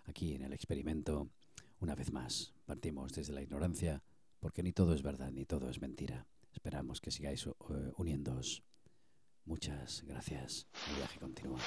aquí 0.07 0.33
en 0.33 0.41
el 0.41 0.51
experimento, 0.51 1.29
una 1.79 1.95
vez 1.95 2.11
más, 2.11 2.53
partimos 2.65 3.13
desde 3.13 3.31
la 3.31 3.41
ignorancia, 3.41 4.03
porque 4.41 4.61
ni 4.61 4.73
todo 4.73 4.93
es 4.93 5.03
verdad 5.03 5.31
ni 5.31 5.45
todo 5.45 5.69
es 5.69 5.79
mentira. 5.79 6.27
Esperamos 6.51 6.99
que 6.99 7.11
sigáis 7.11 7.47
uh, 7.47 7.53
uniéndoos. 7.95 8.61
Muchas 9.47 10.03
gracias. 10.05 10.67
El 10.89 10.97
viaje 10.97 11.19
continúa. 11.19 11.59